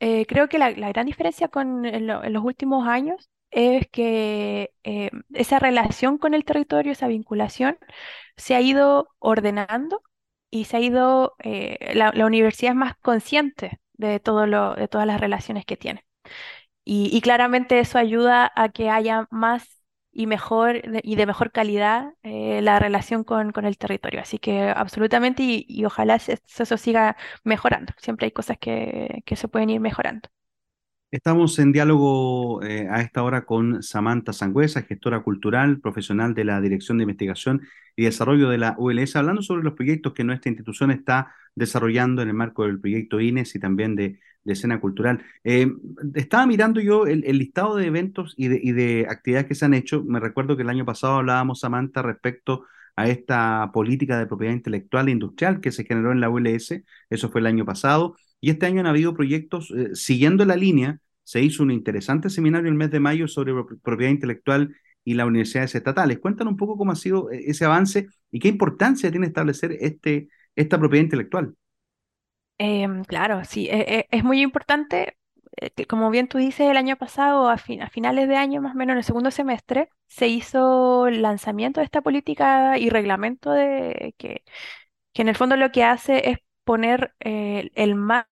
Eh, 0.00 0.26
creo 0.26 0.48
que 0.48 0.58
la, 0.58 0.70
la 0.70 0.88
gran 0.90 1.06
diferencia 1.06 1.48
con 1.48 1.84
en, 1.86 2.06
lo- 2.06 2.24
en 2.24 2.32
los 2.32 2.44
últimos 2.44 2.86
años 2.88 3.28
es 3.50 3.86
que 3.90 4.72
eh, 4.84 5.10
esa 5.34 5.58
relación 5.58 6.18
con 6.18 6.34
el 6.34 6.44
territorio, 6.44 6.92
esa 6.92 7.08
vinculación, 7.08 7.78
se 8.36 8.54
ha 8.54 8.60
ido 8.62 9.08
ordenando 9.18 10.02
y 10.50 10.64
se 10.66 10.76
ha 10.78 10.80
ido, 10.80 11.34
eh, 11.44 11.92
la, 11.94 12.12
la 12.14 12.26
universidad 12.26 12.72
es 12.72 12.76
más 12.78 12.96
consciente 12.98 13.80
de 13.94 14.20
todo 14.20 14.46
lo, 14.46 14.74
de 14.74 14.88
todas 14.88 15.06
las 15.06 15.20
relaciones 15.20 15.64
que 15.66 15.76
tiene. 15.76 16.04
Y, 16.84 17.10
y 17.16 17.20
claramente 17.20 17.80
eso 17.80 17.98
ayuda 17.98 18.50
a 18.56 18.70
que 18.70 18.90
haya 18.90 19.26
más 19.30 19.79
y 20.12 20.26
mejor 20.26 20.82
y 21.02 21.16
de 21.16 21.26
mejor 21.26 21.52
calidad 21.52 22.14
eh, 22.22 22.60
la 22.62 22.78
relación 22.78 23.24
con, 23.24 23.52
con 23.52 23.64
el 23.64 23.78
territorio. 23.78 24.20
Así 24.20 24.38
que 24.38 24.62
absolutamente 24.70 25.42
y, 25.42 25.64
y 25.68 25.84
ojalá 25.84 26.18
se- 26.18 26.38
eso 26.58 26.76
siga 26.76 27.16
mejorando. 27.44 27.92
Siempre 27.98 28.26
hay 28.26 28.32
cosas 28.32 28.58
que, 28.58 29.22
que 29.26 29.36
se 29.36 29.48
pueden 29.48 29.70
ir 29.70 29.80
mejorando. 29.80 30.28
Estamos 31.10 31.58
en 31.58 31.72
diálogo 31.72 32.62
eh, 32.62 32.86
a 32.88 33.00
esta 33.00 33.24
hora 33.24 33.44
con 33.44 33.82
Samantha 33.82 34.32
Sangüesa, 34.32 34.82
gestora 34.82 35.20
cultural, 35.24 35.80
profesional 35.80 36.34
de 36.34 36.44
la 36.44 36.60
Dirección 36.60 36.98
de 36.98 37.02
Investigación 37.02 37.62
y 37.96 38.04
Desarrollo 38.04 38.48
de 38.48 38.58
la 38.58 38.76
ULS, 38.78 39.16
hablando 39.16 39.42
sobre 39.42 39.64
los 39.64 39.74
proyectos 39.74 40.12
que 40.12 40.22
nuestra 40.22 40.50
institución 40.50 40.92
está 40.92 41.34
desarrollando 41.56 42.22
en 42.22 42.28
el 42.28 42.34
marco 42.34 42.64
del 42.64 42.78
proyecto 42.80 43.20
INES 43.20 43.56
y 43.56 43.58
también 43.58 43.96
de, 43.96 44.20
escena 44.44 44.80
cultural. 44.80 45.22
Eh, 45.44 45.68
estaba 46.14 46.46
mirando 46.46 46.80
yo 46.80 47.06
el, 47.06 47.20
listado 47.38 47.76
de 47.76 47.86
eventos 47.86 48.34
y 48.36 48.48
de, 48.48 48.60
y 48.62 48.72
de 48.72 49.06
actividades 49.08 49.48
que 49.48 49.54
se 49.54 49.64
han 49.64 49.74
hecho. 49.74 50.04
Me 50.04 50.20
recuerdo 50.20 50.56
que 50.56 50.62
el 50.62 50.70
año 50.70 50.84
pasado 50.84 51.14
hablábamos, 51.14 51.60
Samantha, 51.60 52.02
respecto 52.02 52.66
a 52.96 53.08
esta 53.08 53.70
política 53.72 54.18
de 54.18 54.26
propiedad 54.26 54.54
intelectual 54.54 55.08
e 55.08 55.12
industrial 55.12 55.60
que 55.60 55.72
se 55.72 55.84
generó 55.84 56.12
en 56.12 56.20
la 56.20 56.30
ULS. 56.30 56.82
Eso 57.10 57.30
fue 57.30 57.40
el 57.40 57.46
año 57.46 57.64
pasado. 57.64 58.16
Y 58.40 58.50
este 58.50 58.66
año 58.66 58.80
han 58.80 58.86
habido 58.86 59.14
proyectos 59.14 59.70
eh, 59.70 59.94
siguiendo 59.94 60.44
la 60.44 60.56
línea. 60.56 60.98
Se 61.24 61.42
hizo 61.42 61.62
un 61.62 61.70
interesante 61.70 62.30
seminario 62.30 62.68
el 62.68 62.74
mes 62.74 62.90
de 62.90 63.00
mayo 63.00 63.28
sobre 63.28 63.52
propiedad 63.82 64.10
intelectual 64.10 64.74
y 65.04 65.14
las 65.14 65.26
universidades 65.26 65.74
estatales. 65.74 66.18
Cuéntanos 66.18 66.52
un 66.52 66.56
poco 66.56 66.76
cómo 66.76 66.92
ha 66.92 66.96
sido 66.96 67.30
eh, 67.30 67.44
ese 67.46 67.64
avance 67.64 68.08
y 68.30 68.38
qué 68.38 68.48
importancia 68.48 69.10
tiene 69.10 69.26
establecer 69.26 69.76
este, 69.80 70.28
esta 70.56 70.78
propiedad 70.78 71.04
intelectual. 71.04 71.54
Em, 72.58 73.04
claro, 73.04 73.42
sí, 73.44 73.68
e, 73.70 73.78
e, 74.00 74.06
es 74.10 74.24
muy 74.24 74.40
importante. 74.42 75.16
Eh, 75.56 75.86
como 75.86 76.10
bien 76.10 76.28
tú 76.28 76.38
dices, 76.38 76.70
el 76.70 76.76
año 76.76 76.96
pasado, 76.96 77.48
a, 77.48 77.56
finales 77.58 78.28
de 78.28 78.36
año, 78.36 78.60
más 78.60 78.74
o 78.74 78.78
menos 78.78 78.92
en 78.94 78.98
el 78.98 79.04
segundo 79.04 79.30
semestre, 79.30 79.88
se 80.08 80.28
hizo 80.28 81.06
el 81.06 81.22
lanzamiento 81.22 81.80
de 81.80 81.84
esta 81.86 82.02
política 82.02 82.78
y 82.78 82.90
reglamento 82.90 83.50
de 83.50 84.14
que, 84.18 84.44
que 85.12 85.22
en 85.22 85.28
el 85.28 85.36
fondo 85.36 85.56
lo 85.56 85.72
que 85.72 85.84
hace 85.84 86.30
es 86.30 86.38
poner 86.70 87.14
el 87.18 87.94
marco 87.96 88.30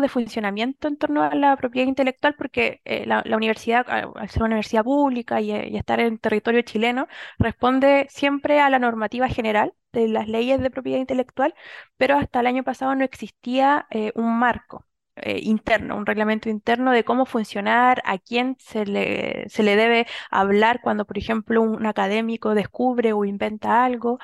de 0.00 0.08
funcionamiento 0.08 0.88
en 0.88 0.96
torno 0.96 1.22
a 1.22 1.34
la 1.34 1.56
propiedad 1.56 1.88
intelectual, 1.88 2.34
porque 2.36 2.80
eh, 2.84 3.06
la, 3.06 3.22
universidad, 3.36 3.84
al 3.88 4.28
ser 4.30 4.42
una 4.42 4.46
universidad 4.46 4.84
pública 4.84 5.40
y, 5.40 5.50
estar 5.76 6.00
en 6.00 6.18
territorio 6.18 6.62
chileno, 6.62 7.08
responde 7.38 8.06
siempre 8.10 8.60
a 8.60 8.70
la 8.70 8.78
normativa 8.78 9.28
general 9.28 9.74
de 9.92 10.08
las 10.08 10.28
leyes 10.28 10.60
de 10.60 10.70
propiedad 10.70 10.98
intelectual, 10.98 11.54
pero 11.96 12.16
hasta 12.16 12.40
el 12.40 12.46
año 12.46 12.62
pasado 12.64 12.94
no 12.94 13.04
existía 13.04 13.86
eh, 13.90 14.12
un 14.14 14.38
marco. 14.38 14.84
Eh, 15.20 15.40
interno, 15.42 15.96
un 15.96 16.06
reglamento 16.06 16.48
interno 16.48 16.92
de 16.92 17.02
cómo 17.04 17.26
funcionar, 17.26 18.00
a 18.04 18.18
quién 18.18 18.56
se 18.60 18.86
le 18.86 19.46
debe 19.76 20.06
hablar 20.30 20.80
cuando, 20.80 21.06
por 21.06 21.18
ejemplo, 21.18 21.60
un 21.60 21.86
académico 21.86 22.54
descubre 22.54 23.12
o 23.12 23.24
inventa 23.24 23.84
algo 23.84 24.18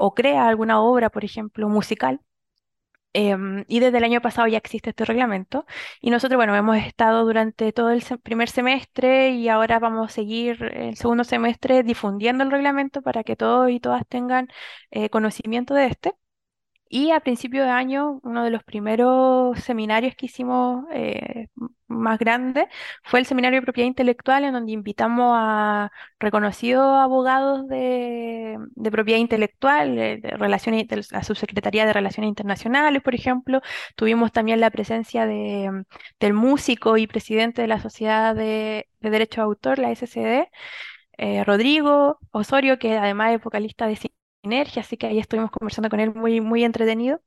o 0.00 0.14
crea 0.14 0.48
alguna 0.48 0.80
obra, 0.80 1.08
por 1.10 1.24
ejemplo, 1.24 1.68
musical. 1.68 2.20
Em, 3.14 3.64
y 3.68 3.80
desde 3.80 3.98
el 3.98 4.04
año 4.04 4.20
pasado 4.20 4.46
ya 4.48 4.58
existe 4.58 4.90
este 4.90 5.04
reglamento. 5.04 5.66
Y 6.00 6.10
nosotros, 6.10 6.36
bueno, 6.36 6.54
hemos 6.54 6.76
estado 6.76 7.24
durante 7.24 7.72
todo 7.72 7.90
el 7.90 8.02
primer 8.22 8.48
semestre 8.50 9.30
y 9.30 9.48
ahora 9.48 9.78
vamos 9.78 10.10
a 10.10 10.14
seguir 10.14 10.62
el 10.74 10.96
segundo 10.96 11.24
semestre 11.24 11.82
difundiendo 11.82 12.44
el 12.44 12.50
reglamento 12.50 13.02
para 13.02 13.24
que 13.24 13.36
todos 13.36 13.70
y 13.70 13.80
todas 13.80 14.06
tengan 14.06 14.48
eh, 14.90 15.10
conocimiento 15.10 15.74
de 15.74 15.86
este. 15.86 16.14
Y 16.90 17.10
a 17.10 17.20
principio 17.20 17.64
de 17.64 17.70
año, 17.70 18.20
uno 18.22 18.44
de 18.44 18.50
los 18.50 18.62
primeros 18.64 19.58
seminarios 19.60 20.14
que 20.16 20.26
hicimos 20.26 20.84
eh, 20.92 21.48
más 21.86 22.18
grande 22.18 22.68
fue 23.02 23.20
el 23.20 23.26
seminario 23.26 23.60
de 23.60 23.64
propiedad 23.64 23.88
intelectual, 23.88 24.44
en 24.44 24.52
donde 24.54 24.72
invitamos 24.72 25.34
a 25.36 25.90
reconocidos 26.18 26.84
abogados 26.98 27.66
de, 27.68 28.58
propiedad 28.90 29.20
intelectual, 29.20 29.96
de, 29.96 30.20
relaciones, 30.38 30.86
la 31.12 31.22
Subsecretaría 31.22 31.86
de 31.86 31.92
Relaciones 31.92 32.28
Internacionales, 32.28 33.02
por 33.02 33.14
ejemplo. 33.14 33.60
Tuvimos 33.96 34.32
también 34.32 34.60
la 34.60 34.70
presencia 34.70 35.26
de, 35.26 35.84
del 36.20 36.32
músico 36.32 36.96
y 36.96 37.06
presidente 37.06 37.62
de 37.62 37.68
la 37.68 37.80
Sociedad 37.80 38.34
de, 38.34 38.88
Derecho 39.00 39.40
de 39.42 39.44
Autor, 39.46 39.78
la 39.78 39.94
SCD, 39.94 40.48
eh, 41.18 41.44
Rodrigo 41.44 42.18
Osorio, 42.30 42.78
que 42.78 42.96
además 42.96 43.34
es 43.34 43.42
vocalista 43.42 43.86
de 43.88 43.96
Sinergia, 44.42 44.82
así 44.82 44.96
que 44.96 45.06
ahí 45.06 45.18
estuvimos 45.18 45.50
conversando 45.50 45.90
con 45.90 46.00
él 46.00 46.14
muy, 46.14 46.40
muy 46.40 46.64
entretenido. 46.64 47.22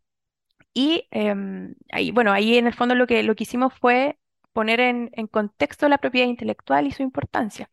Y 0.74 1.08
em, 1.12 1.76
ahí, 1.92 2.12
bueno, 2.12 2.32
ahí 2.32 2.58
en 2.58 2.68
el 2.68 2.74
fondo 2.74 2.96
lo 2.96 3.08
que, 3.08 3.24
lo 3.24 3.36
que 3.36 3.44
hicimos 3.44 3.74
fue 3.74 4.18
poner 4.54 4.80
en, 4.80 5.10
contexto 5.28 5.90
la 5.90 5.98
propiedad 5.98 6.28
intelectual 6.28 6.88
y 6.88 6.92
su 6.92 7.04
importancia. 7.04 7.70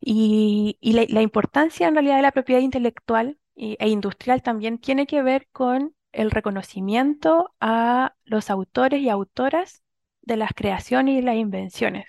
Y, 0.00 0.78
la, 0.82 1.22
importancia 1.22 1.88
en 1.88 1.94
realidad 1.94 2.16
de 2.16 2.22
la 2.22 2.32
propiedad 2.32 2.60
intelectual 2.60 3.38
e 3.56 3.88
industrial 3.88 4.42
también 4.42 4.78
tiene 4.78 5.06
que 5.06 5.22
ver 5.22 5.48
con 5.52 5.94
el 6.12 6.30
reconocimiento 6.30 7.54
a 7.60 8.14
los 8.24 8.50
autores 8.50 9.00
y 9.00 9.08
autoras 9.08 9.83
de 10.26 10.36
las 10.36 10.52
creaciones 10.54 11.16
y 11.18 11.22
las 11.22 11.36
invenciones. 11.36 12.06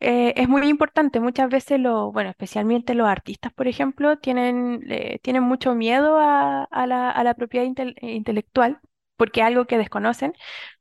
Eh, 0.00 0.34
es 0.36 0.48
muy 0.48 0.66
importante, 0.68 1.20
muchas 1.20 1.48
veces, 1.48 1.80
lo, 1.80 2.12
bueno, 2.12 2.30
especialmente 2.30 2.94
los 2.94 3.08
artistas, 3.08 3.52
por 3.52 3.68
ejemplo, 3.68 4.18
tienen, 4.18 4.84
tienen 5.22 5.42
mucho 5.42 5.74
miedo 5.74 6.18
a, 6.18 6.68
la, 6.86 7.34
propiedad 7.36 7.66
intelectual 8.00 8.80
porque 9.16 9.40
es 9.40 9.46
algo 9.46 9.66
que 9.66 9.78
desconocen, 9.78 10.32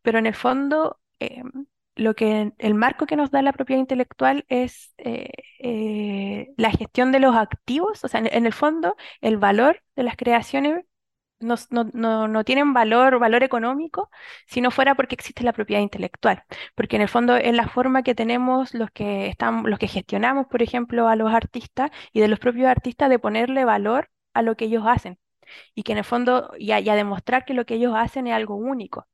pero 0.01 0.19
en 0.19 0.25
el 0.25 0.33
fondo 0.35 0.99
em, 1.19 1.67
lo 1.95 2.15
que 2.15 2.53
el 2.57 2.73
marco 2.73 3.05
que 3.05 3.15
nos 3.15 3.31
da 3.31 3.41
la 3.41 3.53
propiedad 3.53 3.79
intelectual 3.79 4.45
es 4.49 4.93
eh, 4.97 5.29
eh, 5.59 6.53
la 6.57 6.71
gestión 6.71 7.11
de 7.11 7.19
los 7.19 7.35
activos, 7.35 8.03
o 8.03 8.07
sea, 8.07 8.21
en, 8.21 8.45
el 8.45 8.53
fondo 8.53 8.95
el 9.21 9.37
valor 9.37 9.83
de 9.95 10.03
las 10.03 10.15
creaciones 10.15 10.85
no, 11.41 12.27
no, 12.27 12.43
tienen 12.43 12.73
valor, 12.73 13.19
valor 13.19 13.43
económico 13.43 14.09
si 14.47 14.61
no 14.61 14.71
fuera 14.71 14.95
porque 14.95 15.15
existe 15.15 15.43
la 15.43 15.53
propiedad 15.53 15.81
intelectual, 15.81 16.43
porque 16.75 16.95
en 16.95 17.01
el 17.03 17.09
fondo 17.09 17.35
es 17.35 17.53
la 17.53 17.67
forma 17.67 18.03
que 18.03 18.15
tenemos 18.15 18.73
los 18.73 18.91
que 18.91 19.27
están, 19.27 19.63
los 19.69 19.79
que 19.79 19.87
gestionamos, 19.87 20.47
por 20.47 20.61
ejemplo, 20.61 21.07
a 21.07 21.15
los 21.15 21.33
artistas 21.33 21.91
y 22.13 22.21
de 22.21 22.27
los 22.27 22.39
propios 22.39 22.67
artistas 22.67 23.09
de 23.09 23.19
ponerle 23.19 23.65
valor 23.65 24.09
a 24.33 24.41
lo 24.41 24.55
que 24.55 24.65
ellos 24.65 24.83
hacen 24.87 25.19
y 25.75 25.83
que 25.83 25.93
en 25.93 25.99
el 25.99 26.05
fondo 26.05 26.51
y 26.57 26.71
a 26.71 26.95
demostrar 26.95 27.45
que 27.45 27.53
lo 27.53 27.65
que 27.65 27.75
ellos 27.75 27.93
hacen 27.95 28.27
es 28.27 28.33
algo 28.33 28.55
único 28.55 29.07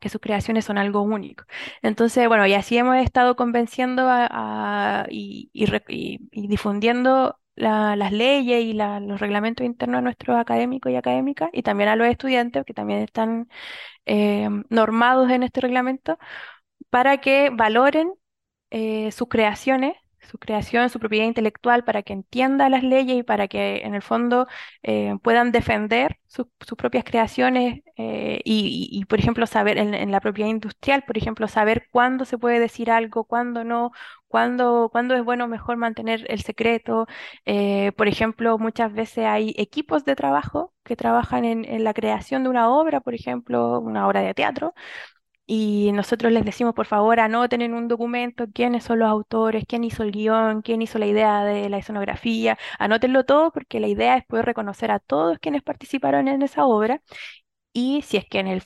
que 0.00 0.08
sus 0.08 0.20
creaciones 0.20 0.64
son 0.64 0.78
algo 0.78 1.02
único. 1.02 1.44
Entonces, 1.82 2.28
bueno, 2.28 2.46
y 2.46 2.54
así 2.54 2.76
hemos 2.78 2.96
estado 2.96 3.36
convenciendo 3.36 4.08
y, 5.08 5.50
difundiendo 6.30 7.38
las 7.56 8.12
leyes 8.12 8.62
y 8.64 8.72
los 8.74 9.20
reglamentos 9.20 9.66
internos 9.66 9.98
a 9.98 10.02
nuestros 10.02 10.36
académicos 10.38 10.92
y 10.92 10.96
académicas 10.96 11.50
y 11.52 11.62
también 11.62 11.88
a 11.90 11.96
los 11.96 12.08
estudiantes 12.08 12.64
que 12.64 12.74
también 12.74 13.00
están 13.02 13.48
eh, 14.06 14.48
normados 14.70 15.30
en 15.30 15.42
este 15.44 15.60
reglamento 15.62 16.18
para 16.90 17.18
que 17.20 17.50
valoren 17.52 18.12
eh, 18.70 19.12
sus 19.12 19.28
creaciones 19.28 19.94
su 20.26 20.38
creación, 20.38 20.90
su 20.90 20.98
propiedad 20.98 21.26
intelectual, 21.26 21.84
para 21.84 22.02
que 22.02 22.12
entienda 22.12 22.68
las 22.68 22.82
leyes 22.82 23.18
y 23.18 23.22
para 23.22 23.48
que 23.48 23.78
en 23.78 23.94
el 23.94 24.02
fondo 24.02 24.46
eh, 24.82 25.14
puedan 25.22 25.52
defender 25.52 26.18
sus 26.26 26.46
propias 26.76 27.04
creaciones 27.04 27.82
eh, 27.96 28.40
y, 28.44 29.04
por 29.06 29.18
ejemplo, 29.18 29.46
saber 29.46 29.78
en, 29.78 30.10
la 30.10 30.20
propiedad 30.20 30.50
industrial, 30.50 31.04
por 31.06 31.16
ejemplo, 31.16 31.48
saber 31.48 31.88
cuándo 31.90 32.24
se 32.24 32.38
puede 32.38 32.60
decir 32.60 32.90
algo, 32.90 33.24
cuándo 33.24 33.64
no, 33.64 33.92
cuándo, 34.28 34.90
cuándo 34.92 35.14
es 35.14 35.24
bueno 35.24 35.48
mejor 35.48 35.76
mantener 35.78 36.26
el 36.28 36.42
secreto. 36.42 37.06
Eh, 37.46 37.92
por 37.96 38.08
ejemplo, 38.08 38.58
muchas 38.58 38.92
veces 38.92 39.24
hay 39.26 39.54
equipos 39.56 40.04
de 40.04 40.16
trabajo 40.16 40.74
que 40.84 40.96
trabajan 40.96 41.44
en 41.44 41.84
la 41.84 41.94
creación 41.94 42.42
de 42.44 42.50
una 42.50 42.70
obra, 42.70 43.00
por 43.00 43.14
ejemplo, 43.14 43.80
una 43.80 44.06
obra 44.06 44.20
de 44.20 44.34
teatro, 44.34 44.74
y 45.46 45.92
nosotros 45.92 46.32
les 46.32 46.44
decimos, 46.44 46.74
por 46.74 46.86
favor, 46.86 47.20
anoten 47.20 47.62
en 47.62 47.74
un 47.74 47.88
documento 47.88 48.46
quiénes 48.52 48.84
son 48.84 48.98
los 48.98 49.08
autores, 49.08 49.64
quién 49.66 49.84
hizo 49.84 50.02
el 50.02 50.10
guion, 50.12 50.62
quién 50.62 50.82
hizo 50.82 50.98
la 50.98 51.06
idea 51.06 51.44
de 51.44 51.68
la 51.68 51.78
escenografía. 51.78 52.58
Anótenlo 52.78 53.24
todo 53.24 53.52
porque 53.52 53.78
la 53.80 53.88
idea 53.88 54.16
es 54.16 54.24
poder 54.26 54.46
reconocer 54.46 54.90
a 54.90 54.98
todos 54.98 55.38
quienes 55.38 55.62
participaron 55.62 56.28
en 56.28 56.42
esa 56.42 56.66
obra 56.66 57.00
y 57.72 58.02
si 58.02 58.16
es 58.16 58.26
que 58.26 58.40
en 58.40 58.48
el, 58.48 58.62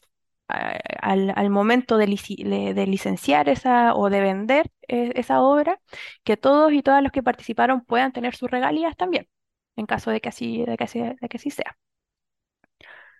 al, 0.49 1.51
momento 1.51 1.97
de, 1.99 2.07
licenciar 2.07 3.49
esa 3.49 3.95
o 3.95 4.11
de 4.11 4.21
vender 4.21 4.71
eh, 4.89 5.13
esa 5.17 5.43
obra, 5.43 5.81
que 6.25 6.37
todos 6.37 6.73
y 6.73 6.83
todas 6.83 7.03
los 7.03 7.13
que 7.13 7.23
participaron 7.23 7.85
puedan 7.85 8.13
tener 8.13 8.35
sus 8.37 8.51
regalías 8.51 8.97
también, 8.97 9.29
en 9.77 9.87
caso 9.87 10.11
de 10.11 10.21
que 10.21 10.29
así, 10.31 10.65
de 10.65 10.77
que 10.77 11.37
así 11.37 11.51
sea. 11.51 11.77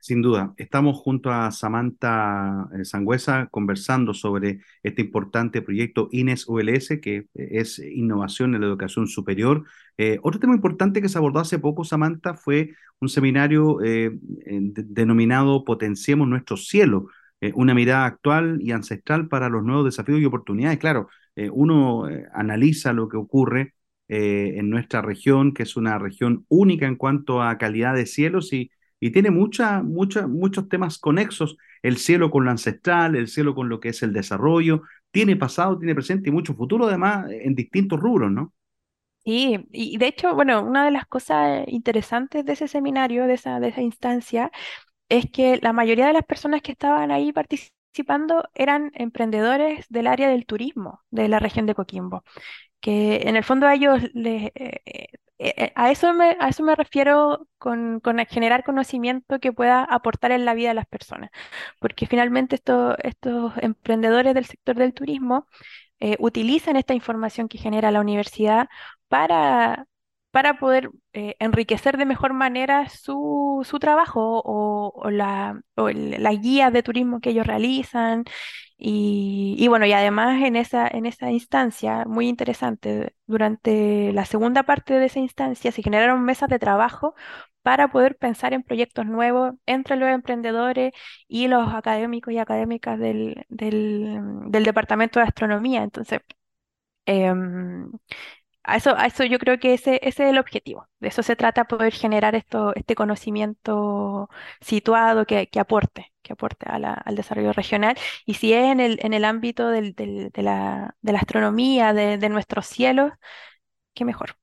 Sin 0.01 0.23
duda, 0.23 0.55
estamos 0.57 0.97
junto 0.99 1.31
a 1.31 1.51
Samantha 1.51 2.69
eh, 2.73 2.85
Sangüesa 2.87 3.49
conversando 3.51 4.15
sobre 4.15 4.61
este 4.83 5.03
importante 5.03 5.61
proyecto 5.61 6.09
INES 6.11 6.49
ULS, 6.49 7.01
que 7.03 7.27
es 7.35 7.79
innovación 7.79 8.55
en 8.55 8.63
la 8.63 8.67
educación 8.69 9.07
superior. 9.09 9.65
Eh, 9.99 10.19
otro 10.23 10.41
tema 10.41 10.55
importante 10.55 11.03
que 11.03 11.11
se 11.11 11.19
abordó 11.19 11.41
hace 11.41 11.59
poco, 11.59 11.85
Samantha, 11.85 12.35
fue 12.35 12.75
un 12.99 13.11
seminario 13.11 13.83
eh, 13.83 14.11
denominado 14.15 15.65
Potenciemos 15.65 16.27
nuestro 16.29 16.57
cielo, 16.57 17.09
una 17.55 17.73
mirada 17.75 18.05
actual 18.05 18.61
y 18.61 18.73
ancestral 18.73 19.29
para 19.29 19.49
los 19.49 19.65
nuevos 19.65 19.87
desafíos 19.87 20.21
y 20.21 20.27
oportunidades. 20.27 20.79
Claro, 20.79 21.09
uno 21.53 22.07
analiza 22.35 22.93
lo 22.93 23.09
que 23.09 23.17
ocurre 23.17 23.73
en 24.09 24.69
nuestra 24.69 25.01
región, 25.01 25.55
que 25.55 25.63
es 25.63 25.75
una 25.75 25.99
región 25.99 26.45
única 26.49 26.87
en 26.87 26.97
cuanto 26.97 27.43
a 27.43 27.57
calidad 27.57 27.95
de 27.95 28.05
cielos 28.05 28.53
y 28.53 28.71
y 29.01 29.11
tiene 29.13 29.31
mucha, 29.31 29.83
mucha, 29.83 30.27
muchos 30.27 30.69
temas 30.69 30.99
conexos, 30.99 31.57
el 31.83 31.97
cielo 31.99 32.31
con 32.31 32.45
lo 32.45 32.51
ancestral, 32.51 33.17
el 33.17 33.29
cielo 33.29 33.55
con 33.55 33.69
lo 33.69 33.81
que 33.81 33.91
es 33.91 34.03
el 34.03 34.13
desarrollo, 34.13 34.83
tiene 35.11 35.37
pasado, 35.37 35.79
tiene 35.79 35.95
presente 35.95 36.29
y 36.29 36.33
mucho 36.33 36.55
futuro 36.55 36.87
además 36.87 37.27
en 37.31 37.55
distintos 37.55 37.99
rubros, 38.01 38.31
¿no? 38.31 38.53
Sí, 39.25 39.59
y 39.71 39.99
de 39.99 40.07
hecho, 40.09 40.35
bueno, 40.35 40.63
una 40.63 40.85
de 40.85 40.91
las 40.91 41.07
cosas 41.07 41.65
interesantes 41.69 42.45
de 42.45 42.55
ese 42.55 42.69
seminario, 42.69 43.27
de 43.27 43.35
esa, 43.35 43.61
de 43.61 43.69
esa 43.69 43.83
instancia, 43.83 44.51
es 45.09 45.31
que 45.31 45.59
la 45.63 45.73
mayoría 45.75 46.07
de 46.09 46.15
las 46.15 46.25
personas 46.25 46.63
que 46.63 46.73
estaban 46.73 47.11
ahí 47.13 47.33
participando 47.33 48.45
eran 48.55 48.93
emprendedores 48.95 49.87
del 49.91 50.09
área 50.09 50.29
del 50.31 50.47
turismo 50.47 51.03
de 51.11 51.29
la 51.29 51.41
región 51.41 51.67
de 51.67 51.75
Coquimbo, 51.75 52.25
que 52.81 53.23
en 53.29 53.37
el 53.37 53.45
fondo 53.45 53.67
a 53.67 53.75
ellos 53.75 54.03
les, 54.15 54.51
eh, 54.55 55.09
eh, 55.41 55.55
eh, 55.57 55.73
a 55.75 55.91
eso 55.91 56.13
me, 56.15 56.37
a 56.41 56.49
eso 56.49 56.63
me 56.63 56.77
refiero 56.77 57.49
con, 57.59 58.01
con 58.01 58.19
generar 58.27 58.65
conocimiento 58.65 59.41
que 59.41 59.53
pueda 59.53 59.85
aportar 59.85 60.33
en 60.33 60.45
la 60.45 60.55
vida 60.55 60.69
de 60.69 60.75
las 60.75 60.87
personas, 60.87 61.31
porque 61.81 62.07
finalmente 62.07 62.57
estos, 62.57 62.97
estos 63.03 63.53
emprendedores 63.59 64.35
del 64.35 64.47
sector 64.47 64.77
del 64.77 64.95
turismo 64.95 65.47
utilizan 66.19 66.77
esta 66.77 66.95
información 66.95 67.47
que 67.49 67.59
genera 67.59 67.91
la 67.91 68.01
universidad 68.01 68.69
para, 69.09 69.87
para 70.31 70.59
poder 70.59 70.91
eh, 71.13 71.37
enriquecer 71.41 71.97
de 71.99 72.05
mejor 72.07 72.33
manera 72.35 72.89
su, 72.89 73.63
su 73.69 73.79
trabajo 73.81 74.43
o, 74.45 75.11
la, 75.11 75.61
o 75.77 75.91
las 75.91 76.41
guías 76.41 76.73
de 76.73 76.83
turismo 76.83 77.21
que 77.21 77.31
ellos 77.31 77.47
realizan. 77.47 78.25
Y, 78.79 79.57
y, 79.59 79.69
bueno, 79.69 79.85
y 79.87 79.93
además 79.93 80.43
en 80.43 80.57
esa, 80.57 80.89
en 80.89 81.05
esa 81.07 81.31
instancia, 81.31 82.05
muy 82.07 82.29
interesante, 82.29 83.15
durante 83.27 84.13
la 84.13 84.25
segunda 84.25 84.63
parte 84.65 84.95
de 84.99 85.07
esa 85.07 85.19
instancia 85.21 85.71
se 85.73 85.83
generaron 85.83 86.25
mesas 86.25 86.49
de 86.49 86.59
trabajo 86.59 87.15
para 87.63 87.89
poder 87.89 88.17
pensar 88.17 88.55
en 88.55 88.63
proyectos 88.63 89.05
nuevos 89.07 89.53
entre 89.67 89.97
los 89.97 90.09
emprendedores 90.09 90.93
y 91.29 91.49
los 91.49 91.69
académicos 91.75 92.33
y 92.33 92.39
académicas 92.39 92.99
del, 92.99 93.45
del, 93.51 94.19
del 94.47 94.65
Departamento 94.65 95.21
de 95.21 95.27
Astronomía. 95.27 95.83
Entonces, 95.83 96.21
em, 97.07 97.91
a 98.65 98.77
eso, 98.77 98.97
a 98.97 99.07
eso 99.07 99.25
yo 99.25 99.39
creo 99.39 99.59
que 99.59 99.75
ese, 99.75 100.01
es 100.03 100.21
el 100.21 100.39
objetivo. 100.39 100.89
De 101.01 101.09
eso 101.09 101.23
se 101.23 101.37
trata, 101.37 101.65
poder 101.67 101.93
generar 101.93 102.35
esto, 102.35 102.75
este 102.77 102.95
conocimiento 102.95 104.29
situado 104.61 105.25
que, 105.27 105.49
que 105.49 105.61
aporte, 105.61 106.13
que 106.23 106.33
aporte 106.35 106.67
al 106.69 107.17
desarrollo 107.17 107.53
regional. 107.53 107.97
Y 108.27 108.35
si 108.35 108.53
es 108.53 108.65
en 108.65 108.81
el, 108.81 108.99
en 109.03 109.15
el 109.15 109.25
ámbito 109.25 109.69
del- 109.69 109.95
del- 109.95 110.31
de 110.31 110.43
la, 110.43 110.97
de 111.01 111.13
la 111.13 111.19
astronomía, 111.21 111.93
de, 111.95 112.19
de 112.19 112.29
nuestros 112.29 112.67
cielos, 112.67 113.13
qué 113.95 114.05
mejor. 114.05 114.37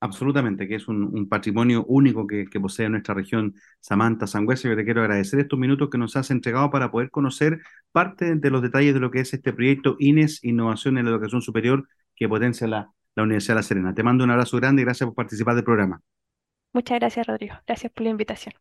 Absolutamente, 0.00 0.68
que 0.68 0.74
es 0.76 0.88
un, 0.88 1.04
un 1.04 1.28
patrimonio 1.28 1.84
único 1.86 2.26
que, 2.26 2.44
que 2.46 2.60
posee 2.60 2.88
nuestra 2.90 3.14
región, 3.14 3.54
Samantha 3.80 4.26
Sangüesa. 4.26 4.68
Yo 4.68 4.76
te 4.76 4.84
quiero 4.84 5.00
agradecer 5.00 5.40
estos 5.40 5.58
minutos 5.58 5.88
que 5.90 5.96
nos 5.98 6.16
has 6.16 6.30
entregado 6.30 6.70
para 6.70 6.90
poder 6.90 7.10
conocer 7.10 7.60
parte 7.92 8.36
de 8.36 8.50
los 8.50 8.60
detalles 8.62 8.92
de 8.94 9.00
lo 9.00 9.10
que 9.10 9.20
es 9.20 9.32
este 9.32 9.52
proyecto 9.54 9.96
INES, 9.98 10.44
Innovación 10.44 10.98
en 10.98 11.06
la 11.06 11.12
Educación 11.12 11.40
Superior, 11.42 11.88
que 12.14 12.28
potencia 12.28 12.66
la, 12.66 12.90
la 13.16 13.24
Universidad 13.24 13.54
de 13.54 13.58
La 13.58 13.62
Serena. 13.62 13.94
Te 13.94 14.02
mando 14.02 14.24
un 14.24 14.30
abrazo 14.30 14.56
grande 14.58 14.82
y 14.82 14.84
gracias 14.84 15.06
por 15.06 15.14
participar 15.14 15.54
del 15.54 15.64
programa. 15.64 16.00
Muchas 16.72 17.00
gracias, 17.00 17.26
Rodrigo. 17.26 17.54
Gracias 17.66 17.90
por 17.92 18.04
la 18.04 18.10
invitación. 18.10 18.54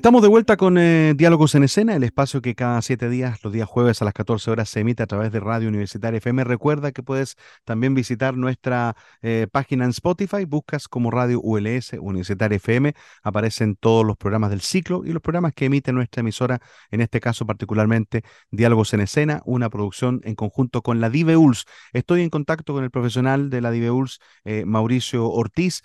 Estamos 0.00 0.22
de 0.22 0.28
vuelta 0.28 0.56
con 0.56 0.78
eh, 0.78 1.12
Diálogos 1.14 1.54
en 1.54 1.62
Escena, 1.62 1.94
el 1.94 2.04
espacio 2.04 2.40
que 2.40 2.54
cada 2.54 2.80
siete 2.80 3.10
días, 3.10 3.44
los 3.44 3.52
días 3.52 3.68
jueves 3.68 4.00
a 4.00 4.06
las 4.06 4.14
14 4.14 4.50
horas, 4.50 4.70
se 4.70 4.80
emite 4.80 5.02
a 5.02 5.06
través 5.06 5.30
de 5.30 5.40
Radio 5.40 5.68
Universitaria 5.68 6.16
FM. 6.16 6.42
Recuerda 6.44 6.90
que 6.90 7.02
puedes 7.02 7.36
también 7.66 7.92
visitar 7.92 8.34
nuestra 8.34 8.96
eh, 9.20 9.46
página 9.52 9.84
en 9.84 9.90
Spotify, 9.90 10.46
buscas 10.46 10.88
como 10.88 11.10
Radio 11.10 11.38
ULS 11.42 11.92
Universitaria 12.00 12.56
FM, 12.56 12.94
aparecen 13.22 13.76
todos 13.76 14.06
los 14.06 14.16
programas 14.16 14.48
del 14.48 14.62
ciclo 14.62 15.02
y 15.04 15.12
los 15.12 15.20
programas 15.20 15.52
que 15.52 15.66
emite 15.66 15.92
nuestra 15.92 16.20
emisora, 16.20 16.62
en 16.90 17.02
este 17.02 17.20
caso 17.20 17.44
particularmente 17.44 18.22
Diálogos 18.50 18.94
en 18.94 19.00
Escena, 19.00 19.42
una 19.44 19.68
producción 19.68 20.22
en 20.24 20.34
conjunto 20.34 20.80
con 20.80 21.02
la 21.02 21.10
DIVEULS. 21.10 21.66
Estoy 21.92 22.22
en 22.22 22.30
contacto 22.30 22.72
con 22.72 22.84
el 22.84 22.90
profesional 22.90 23.50
de 23.50 23.60
la 23.60 23.70
DIVEULS, 23.70 24.18
eh, 24.44 24.64
Mauricio 24.64 25.28
Ortiz, 25.28 25.82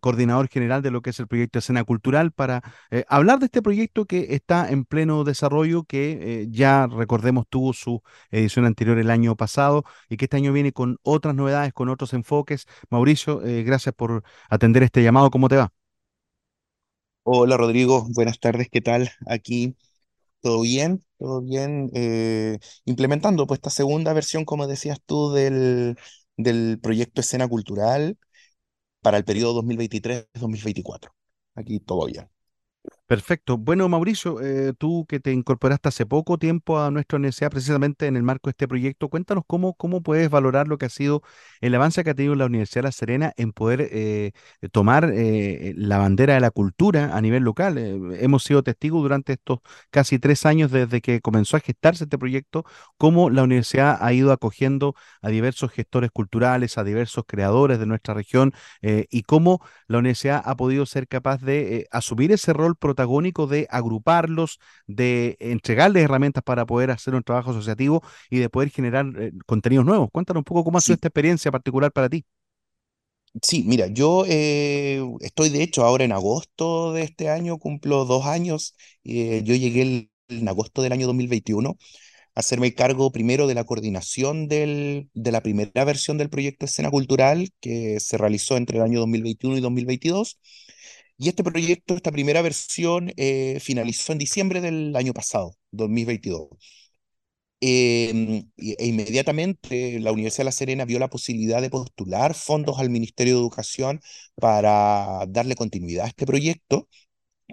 coordinador 0.00 0.48
general 0.48 0.80
de 0.80 0.90
lo 0.90 1.02
que 1.02 1.10
es 1.10 1.20
el 1.20 1.28
proyecto 1.28 1.58
Escena 1.58 1.84
Cultural, 1.84 2.32
para 2.32 2.62
hablar 3.08 3.41
de 3.42 3.46
este 3.46 3.62
proyecto 3.62 4.06
que 4.06 4.34
está 4.34 4.70
en 4.70 4.84
pleno 4.84 5.24
desarrollo, 5.24 5.84
que 5.84 6.42
eh, 6.42 6.46
ya 6.50 6.86
recordemos 6.86 7.46
tuvo 7.48 7.72
su 7.72 8.02
edición 8.30 8.64
anterior 8.64 8.98
el 8.98 9.10
año 9.10 9.36
pasado 9.36 9.84
y 10.08 10.16
que 10.16 10.26
este 10.26 10.36
año 10.38 10.52
viene 10.52 10.72
con 10.72 10.98
otras 11.02 11.34
novedades, 11.34 11.72
con 11.72 11.88
otros 11.88 12.14
enfoques. 12.14 12.66
Mauricio, 12.90 13.44
eh, 13.44 13.62
gracias 13.64 13.94
por 13.94 14.22
atender 14.48 14.82
este 14.82 15.02
llamado. 15.02 15.30
¿Cómo 15.30 15.48
te 15.48 15.56
va? 15.56 15.72
Hola 17.24 17.56
Rodrigo, 17.56 18.06
buenas 18.10 18.38
tardes, 18.40 18.68
¿qué 18.70 18.80
tal? 18.80 19.10
Aquí 19.26 19.76
todo 20.40 20.62
bien, 20.62 21.04
todo 21.18 21.42
bien, 21.42 21.90
eh, 21.94 22.58
implementando 22.84 23.46
pues 23.46 23.58
esta 23.58 23.70
segunda 23.70 24.12
versión, 24.12 24.44
como 24.44 24.66
decías 24.66 25.00
tú, 25.06 25.32
del, 25.32 25.96
del 26.36 26.78
proyecto 26.80 27.20
Escena 27.20 27.48
Cultural 27.48 28.18
para 29.02 29.18
el 29.18 29.24
periodo 29.24 29.54
2023-2024. 29.54 31.10
Aquí 31.56 31.80
todo 31.80 32.06
bien. 32.06 32.28
Perfecto. 33.12 33.58
Bueno, 33.58 33.90
Mauricio, 33.90 34.40
eh, 34.40 34.72
tú 34.78 35.04
que 35.06 35.20
te 35.20 35.32
incorporaste 35.34 35.86
hace 35.86 36.06
poco 36.06 36.38
tiempo 36.38 36.80
a 36.80 36.90
nuestra 36.90 37.18
universidad, 37.18 37.50
precisamente 37.50 38.06
en 38.06 38.16
el 38.16 38.22
marco 38.22 38.48
de 38.48 38.52
este 38.52 38.66
proyecto, 38.66 39.10
cuéntanos 39.10 39.44
cómo, 39.46 39.74
cómo 39.74 40.02
puedes 40.02 40.30
valorar 40.30 40.66
lo 40.66 40.78
que 40.78 40.86
ha 40.86 40.88
sido 40.88 41.20
el 41.60 41.74
avance 41.74 42.02
que 42.04 42.08
ha 42.08 42.14
tenido 42.14 42.34
la 42.36 42.46
Universidad 42.46 42.80
de 42.80 42.88
La 42.88 42.92
Serena 42.92 43.32
en 43.36 43.52
poder 43.52 43.86
eh, 43.92 44.32
tomar 44.72 45.10
eh, 45.12 45.74
la 45.76 45.98
bandera 45.98 46.32
de 46.32 46.40
la 46.40 46.50
cultura 46.50 47.14
a 47.14 47.20
nivel 47.20 47.42
local. 47.42 47.76
hemos 48.18 48.44
sido 48.44 48.62
testigos 48.62 49.02
durante 49.02 49.34
estos 49.34 49.58
casi 49.90 50.18
tres 50.18 50.46
años 50.46 50.70
desde 50.70 51.02
que 51.02 51.20
comenzó 51.20 51.58
a 51.58 51.60
gestarse 51.60 52.04
este 52.04 52.16
proyecto, 52.16 52.64
cómo 52.96 53.28
la 53.28 53.42
universidad 53.42 53.98
ha 54.00 54.10
ido 54.14 54.32
acogiendo 54.32 54.94
a 55.20 55.28
diversos 55.28 55.70
gestores 55.70 56.10
culturales, 56.10 56.78
a 56.78 56.84
diversos 56.84 57.24
creadores 57.26 57.78
de 57.78 57.84
nuestra 57.84 58.14
región 58.14 58.54
y 58.80 59.22
cómo 59.24 59.60
la 59.86 59.98
universidad 59.98 60.42
ha 60.46 60.56
podido 60.56 60.86
ser 60.86 61.08
capaz 61.08 61.42
de 61.42 61.86
asumir 61.90 62.32
ese 62.32 62.54
rol 62.54 62.74
protagónico 63.02 63.46
de 63.46 63.66
agruparlos, 63.70 64.58
de 64.86 65.36
entregarles 65.40 66.04
herramientas 66.04 66.42
para 66.44 66.66
poder 66.66 66.90
hacer 66.90 67.14
un 67.14 67.22
trabajo 67.22 67.50
asociativo 67.50 68.02
y 68.30 68.38
de 68.38 68.48
poder 68.48 68.70
generar 68.70 69.06
eh, 69.18 69.32
contenidos 69.46 69.84
nuevos. 69.86 70.08
Cuéntanos 70.12 70.40
un 70.40 70.44
poco 70.44 70.64
cómo 70.64 70.78
ha 70.78 70.80
sido 70.80 70.94
esta 70.94 71.08
experiencia 71.08 71.50
particular 71.50 71.92
para 71.92 72.08
ti. 72.08 72.24
Sí, 73.42 73.64
mira, 73.66 73.86
yo 73.86 74.24
eh, 74.28 75.00
estoy 75.20 75.48
de 75.48 75.62
hecho 75.62 75.84
ahora 75.84 76.04
en 76.04 76.12
agosto 76.12 76.92
de 76.92 77.02
este 77.02 77.30
año, 77.30 77.58
cumplo 77.58 78.04
dos 78.04 78.26
años. 78.26 78.76
Eh, 79.04 79.40
yo 79.44 79.54
llegué 79.54 80.10
en 80.28 80.48
agosto 80.48 80.82
del 80.82 80.92
año 80.92 81.06
2021 81.06 81.70
a 82.34 82.40
hacerme 82.40 82.74
cargo 82.74 83.10
primero 83.12 83.46
de 83.46 83.54
la 83.54 83.64
coordinación 83.64 84.48
del, 84.48 85.08
de 85.14 85.32
la 85.32 85.42
primera 85.42 85.84
versión 85.84 86.18
del 86.18 86.30
proyecto 86.30 86.66
Escena 86.66 86.90
Cultural 86.90 87.50
que 87.60 88.00
se 88.00 88.18
realizó 88.18 88.56
entre 88.58 88.78
el 88.78 88.84
año 88.84 89.00
2021 89.00 89.56
y 89.58 89.60
2022. 89.60 90.38
Y 91.18 91.28
este 91.28 91.44
proyecto, 91.44 91.94
esta 91.94 92.10
primera 92.12 92.42
versión, 92.42 93.12
eh, 93.16 93.58
finalizó 93.60 94.12
en 94.12 94.18
diciembre 94.18 94.60
del 94.60 94.94
año 94.96 95.12
pasado, 95.12 95.56
2022. 95.70 96.48
Em, 97.64 98.50
e 98.58 98.86
inmediatamente 98.86 100.00
la 100.00 100.10
Universidad 100.12 100.40
de 100.42 100.44
La 100.46 100.52
Serena 100.52 100.84
vio 100.84 100.98
la 100.98 101.08
posibilidad 101.08 101.62
de 101.62 101.70
postular 101.70 102.34
fondos 102.34 102.80
al 102.80 102.90
Ministerio 102.90 103.34
de 103.34 103.40
Educación 103.40 104.00
para 104.34 105.24
darle 105.28 105.54
continuidad 105.54 106.06
a 106.06 106.08
este 106.08 106.26
proyecto 106.26 106.88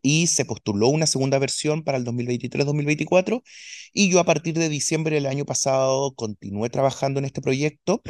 y 0.02 0.28
se 0.28 0.46
postuló 0.46 0.88
una 0.90 1.08
segunda 1.08 1.40
versión 1.40 1.84
para 1.84 1.98
el 1.98 2.06
2023-2024 2.06 3.44
y 3.94 4.10
yo 4.12 4.20
a 4.20 4.26
partir 4.26 4.58
de 4.58 4.70
diciembre 4.70 5.16
del 5.16 5.26
año 5.28 5.46
pasado 5.46 6.14
continué 6.16 6.70
trabajando 6.70 7.20
en 7.20 7.26
este 7.26 7.42
proyecto, 7.42 8.02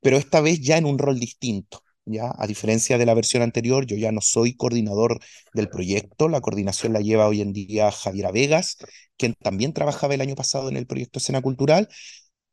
pero 0.00 0.16
esta 0.16 0.40
vez 0.40 0.60
ya 0.60 0.78
en 0.78 0.86
un 0.86 0.98
rol 0.98 1.18
distinto. 1.20 1.82
¿Ya? 2.08 2.32
A 2.38 2.46
diferencia 2.46 2.98
de 2.98 3.06
la 3.06 3.14
versión 3.14 3.42
anterior, 3.42 3.86
yo 3.86 3.96
ya 3.96 4.12
no 4.12 4.20
soy 4.20 4.54
coordinador 4.54 5.20
del 5.54 5.68
proyecto, 5.68 6.28
la 6.28 6.40
coordinación 6.40 6.92
la 6.92 7.00
lleva 7.00 7.28
hoy 7.28 7.40
en 7.40 7.52
día 7.52 7.90
Javiera 7.90 8.32
Vegas, 8.32 8.76
quien 9.16 9.34
también 9.34 9.72
trabajaba 9.72 10.14
el 10.14 10.20
año 10.20 10.34
pasado 10.34 10.68
en 10.68 10.76
el 10.76 10.86
proyecto 10.86 11.18
Escena 11.18 11.42
Cultural, 11.42 11.88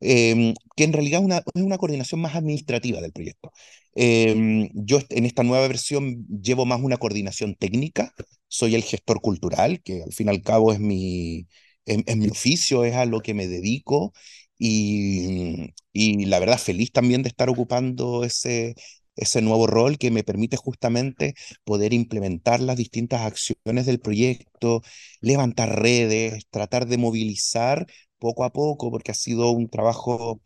em, 0.00 0.54
que 0.76 0.84
en 0.84 0.92
realidad 0.92 1.22
una, 1.22 1.38
es 1.38 1.62
una 1.62 1.78
coordinación 1.78 2.20
más 2.20 2.34
administrativa 2.36 3.00
del 3.00 3.12
proyecto. 3.12 3.52
Em, 3.94 4.68
yo 4.74 5.00
en 5.10 5.24
esta 5.26 5.42
nueva 5.42 5.66
versión 5.68 6.26
llevo 6.28 6.66
más 6.66 6.80
una 6.82 6.98
coordinación 6.98 7.54
técnica, 7.54 8.12
soy 8.48 8.74
el 8.74 8.82
gestor 8.82 9.20
cultural, 9.20 9.82
que 9.82 10.02
al 10.02 10.12
fin 10.12 10.28
y 10.28 10.30
al 10.30 10.42
cabo 10.42 10.72
es 10.72 10.80
mi, 10.80 11.46
es 11.86 12.16
mi 12.16 12.28
oficio, 12.28 12.84
es 12.84 12.94
a 12.94 13.06
lo 13.06 13.20
que 13.20 13.34
me 13.34 13.46
dedico 13.48 14.12
y, 14.58 15.74
y, 15.92 16.24
la 16.26 16.38
verdad 16.38 16.58
feliz 16.58 16.92
también 16.92 17.22
de 17.22 17.28
estar 17.28 17.48
ocupando 17.50 18.24
ese, 18.24 18.74
ese 19.16 19.42
nuevo 19.42 19.66
rol 19.66 19.98
que 19.98 20.10
me 20.10 20.24
permite 20.24 20.56
justamente 20.56 21.34
poder 21.64 21.92
implementar 21.92 22.60
las 22.60 22.76
distintas 22.76 23.22
acciones 23.22 23.86
del 23.86 24.00
proyecto, 24.00 24.82
levantar 25.20 25.80
redes, 25.80 26.46
tratar 26.50 26.86
de 26.86 26.98
movilizar 26.98 27.86
poco 28.18 28.44
a 28.44 28.52
poco, 28.52 28.90
porque 28.90 29.10
ha 29.12 29.14
sido 29.14 29.50
un 29.50 29.68
trabajo 29.68 30.40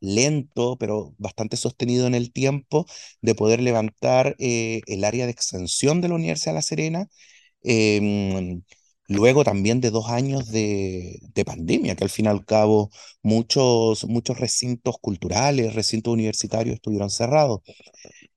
lento, 0.00 0.76
pero 0.78 1.14
bastante 1.18 1.56
sostenido 1.56 2.06
en 2.06 2.14
el 2.14 2.32
tiempo, 2.32 2.86
de 3.20 3.34
poder 3.34 3.60
levantar 3.60 4.34
eh, 4.38 4.80
el 4.86 5.04
área 5.04 5.26
de 5.26 5.32
extensión 5.32 6.00
de 6.00 6.08
la 6.08 6.14
Universidad 6.14 6.52
de 6.52 6.56
La 6.56 6.62
Serena. 6.62 7.08
Em, 7.62 8.62
luego 9.10 9.44
también 9.44 9.80
de 9.80 9.90
dos 9.90 10.08
años 10.08 10.48
de, 10.50 11.18
de, 11.34 11.44
pandemia, 11.44 11.96
que 11.96 12.04
al 12.04 12.10
fin 12.10 12.26
y 12.26 12.28
al 12.28 12.44
cabo 12.44 12.90
muchos, 13.22 14.04
muchos 14.06 14.38
recintos 14.38 14.96
culturales, 15.00 15.74
recintos 15.74 16.12
universitarios 16.14 16.76
estuvieron 16.76 17.10
cerrados. 17.10 17.60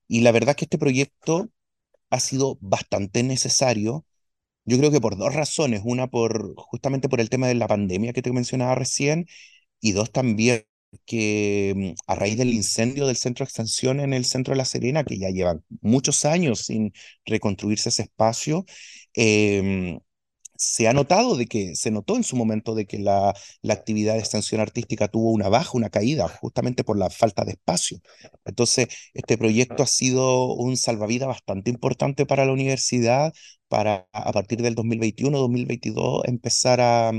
Y 0.07 0.21
la 0.21 0.31
verdad 0.31 0.51
es 0.51 0.55
que 0.57 0.65
este 0.65 0.77
proyecto 0.79 1.49
ha 2.09 2.19
sido 2.19 2.57
bastante 2.61 3.23
necesario, 3.23 4.05
yo 4.65 4.77
creo 4.77 4.91
que 4.91 5.01
por 5.01 5.17
dos 5.17 5.33
razones, 5.35 5.81
una 5.85 6.07
por 6.07 6.55
justamente 6.57 7.09
por 7.09 7.21
el 7.21 7.29
tema 7.29 7.47
de 7.47 7.55
la 7.55 7.67
pandemia 7.67 8.13
que 8.13 8.21
te 8.23 8.31
mencionaba 8.33 8.75
recién, 8.75 9.27
y 9.81 9.93
dos 9.93 10.11
también 10.11 10.65
que 11.05 11.73
mm, 11.75 11.93
a 12.07 12.15
raíz 12.15 12.37
del 12.37 12.53
incendio 12.53 13.07
del 13.07 13.17
centro 13.17 13.45
de 13.45 13.49
extensión 13.49 13.99
en 13.99 14.13
el 14.13 14.25
centro 14.25 14.53
de 14.53 14.57
La 14.57 14.65
Serena, 14.65 15.03
que 15.03 15.19
ya 15.19 15.29
llevan 15.29 15.63
muchos 15.81 16.25
años 16.25 16.61
sin 16.65 16.93
reconstruirse 17.25 17.89
ese 17.89 18.03
espacio, 18.03 18.65
eh, 19.15 19.99
se 20.63 20.87
ha 20.87 20.93
notado 20.93 21.35
de 21.35 21.45
que, 21.47 21.75
se 21.75 21.91
notó 21.91 22.15
en 22.15 22.23
su 22.23 22.35
momento 22.35 22.75
de 22.75 22.85
que 22.85 22.99
la, 22.99 23.33
la 23.61 23.73
actividad 23.73 24.13
de 24.13 24.19
extensión 24.19 24.61
artística 24.61 25.07
tuvo 25.07 25.31
una 25.31 25.49
baja, 25.49 25.71
una 25.73 25.89
caída, 25.89 26.27
justamente 26.27 26.83
por 26.83 26.97
la 26.97 27.09
falta 27.09 27.43
de 27.45 27.51
espacio. 27.51 27.99
Entonces, 28.45 28.87
este 29.13 29.37
proyecto 29.37 29.83
ha 29.83 29.87
sido 29.87 30.53
un 30.53 30.77
salvavidas 30.77 31.27
bastante 31.27 31.69
importante 31.71 32.25
para 32.25 32.45
la 32.45 32.53
universidad, 32.53 33.33
para 33.67 34.07
a 34.13 34.31
partir 34.33 34.61
del 34.61 34.75
2021-2022 34.75 36.23
empezar 36.25 36.79
a, 36.81 37.11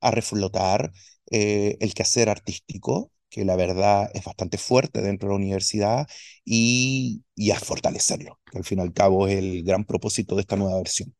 a 0.00 0.10
reflotar 0.10 0.92
eh, 1.30 1.76
el 1.80 1.94
quehacer 1.94 2.28
artístico, 2.28 3.10
que 3.30 3.44
la 3.44 3.56
verdad 3.56 4.10
es 4.14 4.24
bastante 4.24 4.58
fuerte 4.58 5.02
dentro 5.02 5.28
de 5.28 5.32
la 5.34 5.36
universidad, 5.36 6.06
y, 6.44 7.24
y 7.34 7.50
a 7.50 7.58
fortalecerlo, 7.58 8.38
que 8.50 8.58
al 8.58 8.64
fin 8.64 8.78
y 8.78 8.82
al 8.82 8.92
cabo 8.92 9.26
es 9.28 9.36
el 9.38 9.62
gran 9.64 9.84
propósito 9.84 10.34
de 10.36 10.42
esta 10.42 10.56
nueva 10.56 10.78
versión. 10.78 11.14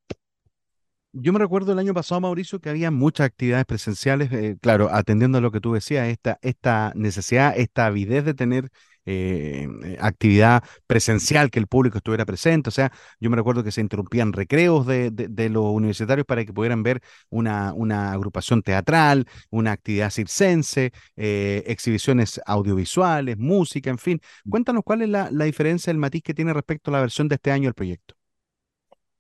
Yo 1.17 1.33
me 1.33 1.39
recuerdo 1.39 1.73
el 1.73 1.79
año 1.79 1.95
pasado, 1.95 2.21
Mauricio, 2.21 2.59
que 2.61 2.71
había 2.71 2.91
muchas 2.91 3.27
actividades 3.27 3.67
presenciales, 3.67 4.33
eh, 4.33 4.57
claro, 4.61 4.89
atendiendo 4.93 5.39
a 5.39 5.41
lo 5.41 5.53
que 5.53 5.61
tú 5.61 5.73
decías, 5.73 6.09
esta, 6.09 6.41
esta 6.43 6.93
necesidad, 6.97 7.57
esta 7.57 7.87
avidez 7.87 8.25
de 8.25 8.35
tener 8.35 8.69
eh, 9.07 9.69
eh, 9.85 9.97
actividad 10.01 10.65
presencial, 10.89 11.51
que 11.53 11.61
el 11.61 11.69
público 11.69 11.99
estuviera 11.99 12.25
presente. 12.27 12.69
O 12.69 12.73
sea, 12.73 12.91
yo 13.21 13.31
me 13.31 13.37
recuerdo 13.37 13.63
que 13.63 13.71
se 13.71 13.81
interrumpían 13.81 14.33
recreos 14.33 14.87
de, 14.87 15.13
los 15.51 15.65
universitarios 15.67 16.27
para 16.27 16.45
que 16.45 16.53
pudieran 16.53 16.83
ver 16.83 17.01
una, 17.31 17.71
agrupación 18.11 18.63
teatral, 18.63 19.27
una 19.51 19.71
actividad 19.71 20.11
circense, 20.11 20.93
exhibiciones 21.15 22.41
audiovisuales, 22.45 23.39
música, 23.39 23.89
en 23.91 23.99
fin. 23.99 24.21
Cuéntanos 24.49 24.83
cuál 24.85 25.03
es 25.03 25.09
la, 25.09 25.31
la 25.31 25.45
diferencia, 25.45 25.93
el 25.93 25.99
matiz 25.99 26.23
que 26.25 26.35
tiene 26.35 26.53
respecto 26.53 26.91
a 26.91 26.95
la 26.95 27.01
versión 27.01 27.29
de 27.29 27.37
este 27.37 27.53
año 27.53 27.69
del 27.69 27.75
proyecto. 27.75 28.17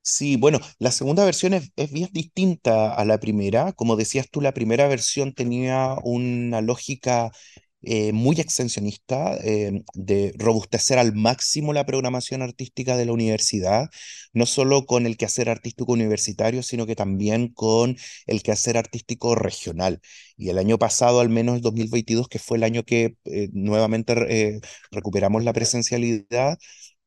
Sí, 0.06 0.36
bueno, 0.36 0.60
la 0.78 0.90
segunda 0.90 1.24
versión 1.24 1.54
es, 1.54 1.72
bien 1.90 2.10
distinta 2.12 2.92
a 2.94 3.04
la 3.06 3.18
primera. 3.18 3.72
Como 3.72 3.96
decías 3.96 4.28
tú, 4.30 4.40
la 4.42 4.52
primera 4.52 4.86
versión 4.86 5.32
tenía 5.32 5.96
una 6.04 6.60
lógica 6.60 7.32
eh, 7.80 8.12
muy 8.12 8.38
extensionista, 8.40 9.36
eh, 9.42 9.82
de 9.94 10.34
robustecer 10.38 10.98
al 10.98 11.14
máximo 11.14 11.72
la 11.72 11.86
programación 11.86 12.42
artística 12.42 12.96
de 12.98 13.06
la 13.06 13.12
universidad, 13.12 13.88
no 14.34 14.44
solo 14.46 14.84
con 14.86 15.06
el 15.06 15.16
quehacer 15.16 15.48
artístico 15.48 15.92
universitario, 15.92 16.62
sino 16.62 16.86
que 16.86 16.96
también 16.96 17.48
con 17.48 17.96
el 18.26 18.42
quehacer 18.42 18.76
artístico 18.76 19.34
regional. 19.34 20.00
Y 20.36 20.50
el 20.50 20.58
año 20.58 20.78
pasado, 20.78 21.20
al 21.20 21.30
menos 21.30 21.56
el 21.56 21.62
2022, 21.62 22.28
que 22.28 22.38
fue 22.38 22.58
el 22.58 22.64
año 22.64 22.82
que 22.84 23.16
eh, 23.24 23.48
nuevamente 23.52 24.60
recuperamos 24.90 25.44
la 25.44 25.52
presencialidad, 25.54 26.58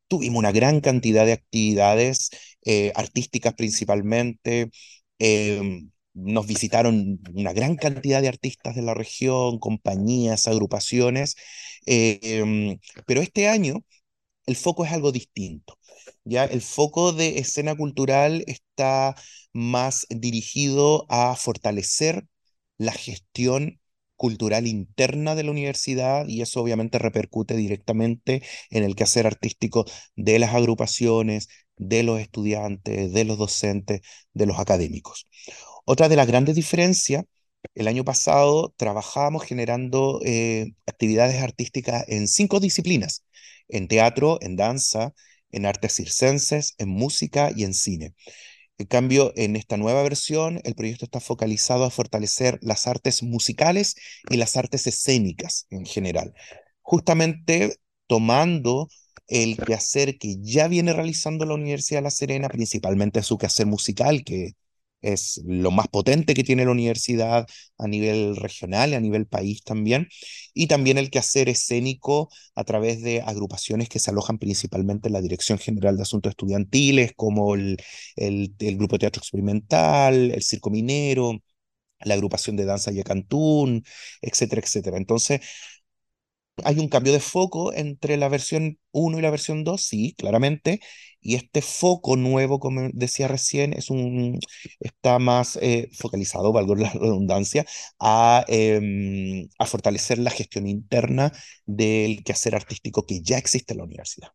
tuvimos 0.07 0.39
una 0.39 0.51
gran 0.51 0.81
cantidad 0.81 1.25
de 1.25 1.33
actividades 1.33 2.29
artísticas 2.95 3.53
principalmente. 3.55 4.69
Em, 5.19 5.89
nos 6.13 6.47
visitaron 6.47 7.19
una 7.33 7.53
gran 7.53 7.75
cantidad 7.75 8.21
de 8.21 8.27
artistas 8.27 8.75
de 8.75 8.81
la 8.81 8.93
región, 8.93 9.59
compañías, 9.59 10.47
agrupaciones, 10.47 11.35
em, 11.85 12.79
pero 13.05 13.21
este 13.21 13.47
año 13.47 13.83
el 14.45 14.55
foco 14.55 14.85
es 14.85 14.91
algo 14.91 15.11
distinto. 15.11 15.77
Ya 16.23 16.45
el 16.45 16.61
foco 16.61 17.13
de 17.13 17.39
escena 17.39 17.75
cultural 17.75 18.43
está 18.47 19.15
más 19.53 20.07
dirigido 20.09 21.05
a 21.09 21.35
fortalecer 21.35 22.25
la 22.77 22.91
gestión 22.93 23.79
cultural 24.17 24.67
interna 24.67 25.35
de 25.35 25.43
la 25.43 25.51
universidad 25.51 26.27
y 26.27 26.41
eso 26.41 26.61
obviamente 26.61 26.99
repercute 26.99 27.55
directamente 27.55 28.43
en 28.71 28.83
el 28.83 28.95
quehacer 28.95 29.27
artístico 29.27 29.85
de 30.15 30.39
las 30.39 30.53
agrupaciones, 30.55 31.47
de 31.77 32.03
los 32.03 32.19
estudiantes, 32.19 33.13
de 33.13 33.23
los 33.25 33.37
docentes, 33.37 34.01
de 34.33 34.45
los 34.47 34.59
académicos. 34.59 35.27
Otra 35.85 36.09
de 36.09 36.15
las 36.15 36.27
grandes 36.27 36.55
diferencias, 36.55 37.23
el 37.75 37.87
año 37.87 38.03
pasado 38.03 38.73
trabajamos 38.77 39.43
generando 39.43 40.19
eh, 40.25 40.73
actividades 40.85 41.41
artísticas 41.41 42.05
en 42.07 42.27
cinco 42.27 42.59
disciplinas, 42.59 43.23
en 43.67 43.87
teatro, 43.87 44.37
en 44.41 44.55
danza, 44.55 45.13
en 45.51 45.65
artes 45.65 45.93
circenses, 45.93 46.75
en 46.77 46.89
música 46.89 47.51
y 47.55 47.63
en 47.63 47.73
cine. 47.73 48.13
En 48.79 48.85
cambio, 48.85 49.33
en 49.35 49.55
esta 49.55 49.77
nueva 49.77 50.03
versión, 50.03 50.61
el 50.63 50.75
proyecto 50.75 51.05
está 51.05 51.19
focalizado 51.19 51.83
a 51.83 51.89
fortalecer 51.89 52.59
las 52.61 52.85
artes 52.87 53.23
musicales 53.23 53.95
y 54.29 54.37
las 54.37 54.55
artes 54.55 54.85
escénicas 54.85 55.65
en 55.71 55.85
general, 55.85 56.33
justamente 56.81 57.77
tomando 58.07 58.87
el 59.27 59.57
quehacer 59.57 60.17
que 60.17 60.37
ya 60.41 60.67
viene 60.67 60.93
realizando 60.93 61.45
la 61.45 61.55
Universidad 61.55 61.99
de 61.99 62.03
La 62.03 62.11
Serena, 62.11 62.49
principalmente 62.49 63.23
su 63.23 63.37
quehacer 63.37 63.65
musical, 63.65 64.23
que 64.23 64.53
es 65.01 65.41
lo 65.45 65.71
más 65.71 65.87
potente 65.87 66.33
que 66.33 66.43
tiene 66.43 66.65
la 66.65 66.71
universidad 66.71 67.47
a 67.77 67.87
nivel 67.87 68.35
regional 68.35 68.91
y 68.91 68.95
a 68.95 68.99
nivel 68.99 69.27
país 69.27 69.63
también, 69.63 70.07
y 70.53 70.67
también 70.67 70.97
el 70.97 71.09
quehacer 71.09 71.49
escénico 71.49 72.29
a 72.55 72.63
través 72.63 73.01
de 73.01 73.21
agrupaciones 73.21 73.89
que 73.89 73.99
se 73.99 74.11
alojan 74.11 74.37
principalmente 74.39 75.09
en 75.09 75.13
la 75.13 75.21
Dirección 75.21 75.59
General 75.59 75.95
de 75.95 76.03
Asuntos 76.03 76.31
Estudiantiles, 76.31 77.13
como 77.15 77.55
el, 77.55 77.77
el, 78.15 78.55
Grupo 78.77 78.97
Teatro 78.99 79.19
Experimental, 79.21 80.31
el 80.31 80.43
Circo 80.43 80.69
Minero, 80.69 81.33
la 82.01 82.13
agrupación 82.15 82.55
de 82.55 82.65
danza 82.65 82.91
Yacantún, 82.91 83.83
etcétera, 84.21 84.61
etcétera. 84.63 84.97
Entonces, 84.97 85.41
hay 86.63 86.79
un 86.79 86.89
cambio 86.89 87.13
de 87.13 87.19
foco 87.19 87.73
entre 87.73 88.17
la 88.17 88.29
versión 88.29 88.79
1 88.91 89.19
y 89.19 89.21
la 89.21 89.29
versión 89.31 89.63
2, 89.63 89.81
sí, 89.83 90.15
claramente, 90.17 90.79
y 91.21 91.35
este 91.35 91.61
foco 91.61 92.15
nuevo, 92.15 92.59
como 92.59 92.89
decía 92.93 93.27
recién, 93.27 93.73
es 93.73 93.89
un, 93.89 94.39
está 94.79 95.19
más 95.19 95.57
eh, 95.61 95.89
focalizado, 95.97 96.51
valgo 96.53 96.75
la 96.75 96.89
redundancia, 96.93 97.65
a, 97.99 98.45
em, 98.47 99.47
a 99.59 99.65
fortalecer 99.65 100.17
la 100.19 100.31
gestión 100.31 100.67
interna 100.67 101.31
del 101.65 102.23
quehacer 102.23 102.55
artístico 102.55 103.05
que 103.05 103.21
ya 103.21 103.37
existe 103.37 103.73
en 103.73 103.79
la 103.79 103.83
universidad. 103.85 104.29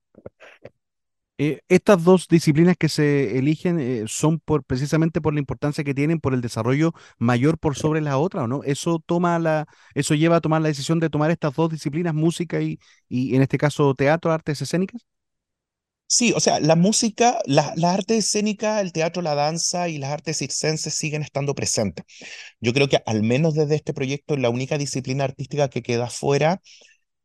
Eh, 1.45 1.61
estas 1.69 2.05
dos 2.05 2.29
disciplinas 2.29 2.77
que 2.77 2.89
se 2.89 3.39
eligen 3.39 3.81
eh, 3.81 4.05
son 4.07 4.39
por, 4.39 4.65
precisamente 4.65 5.21
por 5.21 5.33
la 5.35 5.41
importancia 5.41 5.83
que 5.83 5.95
tienen 5.95 6.21
por 6.21 6.35
el 6.35 6.41
desarrollo 6.43 6.93
mayor 7.19 7.59
por 7.59 7.75
sobre 7.77 8.01
la 8.03 8.19
otra, 8.19 8.45
¿o 8.45 8.47
no? 8.49 8.63
Eso 8.65 9.03
toma 9.05 9.39
la, 9.39 9.67
eso 9.95 10.15
lleva 10.15 10.37
a 10.37 10.41
tomar 10.43 10.63
la 10.63 10.69
decisión 10.69 11.01
de 11.01 11.11
tomar 11.11 11.31
estas 11.31 11.55
dos 11.55 11.71
disciplinas, 11.71 12.15
música 12.15 12.61
y, 12.61 12.79
y 13.09 13.35
en 13.35 13.43
este 13.43 13.59
caso 13.59 13.95
teatro, 13.95 14.31
artes 14.33 14.61
escénicas. 14.63 15.03
Sí, 16.07 16.33
o 16.37 16.41
sea, 16.41 16.61
la 16.61 16.77
música, 16.77 17.39
la, 17.47 17.73
la 17.77 17.95
arte 17.95 18.19
escénica, 18.19 18.81
el 18.83 18.93
teatro, 18.93 19.23
la 19.23 19.35
danza 19.35 19.89
y 19.89 19.97
las 19.99 20.11
artes 20.11 20.37
circenses 20.39 20.95
siguen 20.95 21.23
estando 21.23 21.55
presentes. 21.55 22.05
Yo 22.61 22.73
creo 22.75 22.89
que 22.89 23.01
al 23.07 23.23
menos 23.23 23.55
desde 23.55 23.77
este 23.77 23.95
proyecto 23.95 24.37
la 24.37 24.51
única 24.51 24.79
disciplina 24.79 25.25
artística 25.25 25.71
que 25.71 25.83
queda 25.83 26.11
fuera, 26.11 26.61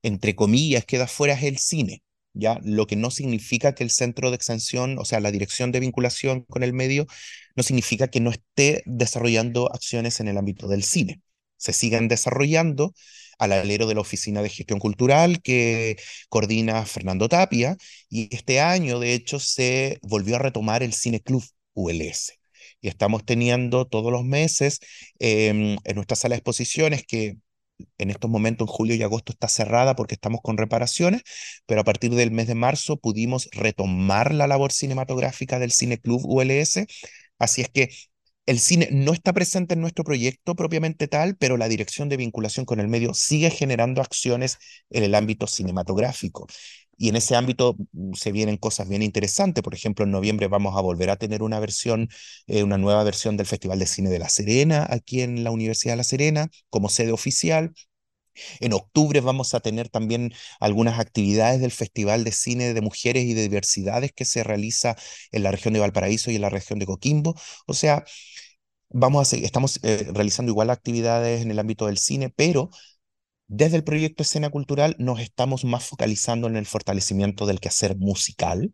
entre 0.03 0.35
comillas, 0.35 0.85
queda 0.85 1.07
fuera 1.07 1.33
es 1.35 1.43
el 1.43 1.57
cine. 1.59 2.03
¿Ya? 2.39 2.59
Lo 2.63 2.87
que 2.87 2.95
no 2.95 3.11
significa 3.11 3.73
que 3.75 3.83
el 3.83 3.91
centro 3.91 4.29
de 4.29 4.35
extensión, 4.35 4.97
o 4.99 5.05
sea, 5.05 5.19
la 5.19 5.31
dirección 5.31 5.71
de 5.71 5.79
vinculación 5.79 6.43
con 6.43 6.63
el 6.63 6.73
medio, 6.73 7.05
no 7.55 7.63
significa 7.63 8.07
que 8.07 8.19
no 8.19 8.31
esté 8.31 8.83
desarrollando 8.85 9.71
acciones 9.73 10.19
en 10.19 10.27
el 10.27 10.37
ámbito 10.37 10.67
del 10.67 10.83
cine. 10.83 11.21
Se 11.57 11.73
siguen 11.73 12.07
desarrollando 12.07 12.93
al 13.39 13.51
alero 13.53 13.87
de 13.87 13.95
la 13.95 14.01
Oficina 14.01 14.41
de 14.41 14.49
Gestión 14.49 14.79
Cultural 14.79 15.41
que 15.41 15.97
coordina 16.29 16.85
Fernando 16.85 17.29
Tapia, 17.29 17.77
y 18.09 18.33
este 18.35 18.59
año, 18.59 18.99
de 18.99 19.13
hecho, 19.13 19.39
se 19.39 19.99
volvió 20.01 20.35
a 20.35 20.39
retomar 20.39 20.83
el 20.83 20.93
Cine 20.93 21.21
Club 21.21 21.43
ULS. 21.73 22.33
Y 22.81 22.87
estamos 22.89 23.25
teniendo 23.25 23.85
todos 23.85 24.11
los 24.11 24.23
meses 24.23 24.79
em, 25.19 25.77
en 25.83 25.95
nuestra 25.95 26.15
sala 26.15 26.33
de 26.35 26.39
exposiciones 26.39 27.03
que 27.05 27.37
en 27.97 28.09
estos 28.09 28.29
momentos, 28.29 28.67
en 28.67 28.73
julio 28.73 28.95
y 28.95 29.03
agosto, 29.03 29.31
está 29.33 29.47
cerrada 29.47 29.95
porque 29.95 30.15
estamos 30.15 30.41
con 30.41 30.57
reparaciones, 30.57 31.21
pero 31.65 31.81
a 31.81 31.83
partir 31.83 32.13
del 32.13 32.31
mes 32.31 32.47
de 32.47 32.55
marzo 32.55 32.97
pudimos 32.97 33.49
retomar 33.51 34.33
la 34.33 34.47
labor 34.47 34.71
cinematográfica 34.71 35.59
del 35.59 35.71
Cine 35.71 35.97
Club 35.99 36.21
ULS. 36.25 36.85
Así 37.39 37.61
es 37.61 37.69
que 37.69 37.89
el 38.45 38.59
cine 38.59 38.87
no 38.91 39.11
está 39.13 39.33
presente 39.33 39.73
en 39.73 39.81
nuestro 39.81 40.05
proyecto 40.05 40.55
propiamente 40.55 41.07
tal, 41.07 41.35
pero 41.35 41.57
la 41.57 41.67
dirección 41.67 42.07
de 42.09 42.17
vinculación 42.17 42.65
con 42.65 42.79
el 42.79 42.87
medio 42.87 43.13
sigue 43.13 43.49
generando 43.49 44.01
acciones 44.01 44.57
en 44.89 45.03
el 45.03 45.15
ámbito 45.15 45.47
cinematográfico. 45.47 46.47
Y 46.97 47.09
en 47.09 47.15
ese 47.15 47.35
ámbito 47.35 47.75
mm, 47.93 48.13
se 48.13 48.31
vienen 48.31 48.57
cosas 48.57 48.89
bien 48.89 49.01
interesantes. 49.03 49.63
Por 49.63 49.73
ejemplo, 49.75 50.05
en 50.05 50.11
noviembre 50.11 50.47
vamos 50.47 50.75
a 50.77 50.81
volver 50.81 51.09
a 51.09 51.17
tener 51.17 51.43
una 51.43 51.59
versión, 51.59 52.09
eh, 52.47 52.63
una 52.63 52.77
nueva 52.77 53.03
versión 53.03 53.37
del 53.37 53.45
Festival 53.47 53.79
de 53.79 53.87
Cine 53.87 54.09
de 54.09 54.19
La 54.19 54.29
Serena, 54.29 54.87
aquí 54.89 55.21
en 55.21 55.43
la 55.43 55.51
Universidad 55.51 55.93
de 55.93 55.97
La 55.97 56.03
Serena, 56.03 56.47
como 56.69 56.89
sede 56.89 57.11
oficial. 57.11 57.73
En 58.59 58.73
octubre 58.73 59.19
vamos 59.21 59.53
a 59.53 59.59
tener 59.59 59.89
también 59.89 60.31
algunas 60.59 60.99
actividades 60.99 61.59
del 61.61 61.71
Festival 61.71 62.23
de 62.23 62.31
Cine 62.31 62.73
de 62.73 62.81
Mujeres 62.81 63.25
y 63.25 63.33
de 63.33 63.41
Diversidades 63.43 64.11
que 64.13 64.25
se 64.25 64.43
realiza 64.43 64.95
en 65.31 65.43
la 65.43 65.51
región 65.51 65.73
de 65.73 65.79
Valparaíso 65.79 66.31
y 66.31 66.35
en 66.35 66.41
la 66.41 66.49
región 66.49 66.79
de 66.79 66.85
Coquimbo. 66.85 67.35
O 67.65 67.73
sea, 67.73 68.05
vamos 68.89 69.33
a 69.33 69.37
estamos 69.37 69.79
eh, 69.83 70.07
realizando 70.13 70.51
igual 70.51 70.69
actividades 70.69 71.41
en 71.41 71.51
el 71.51 71.59
ámbito 71.59 71.87
del 71.87 71.97
cine, 71.97 72.29
pero 72.35 72.69
desde 73.47 73.77
el 73.77 73.83
proyecto 73.83 74.23
Escena 74.23 74.49
Cultural 74.49 74.95
nos 74.99 75.19
estamos 75.19 75.63
más 75.65 75.85
focalizando 75.85 76.47
en 76.47 76.57
el 76.57 76.65
fortalecimiento 76.65 77.45
del 77.45 77.59
quehacer 77.59 77.97
musical, 77.97 78.73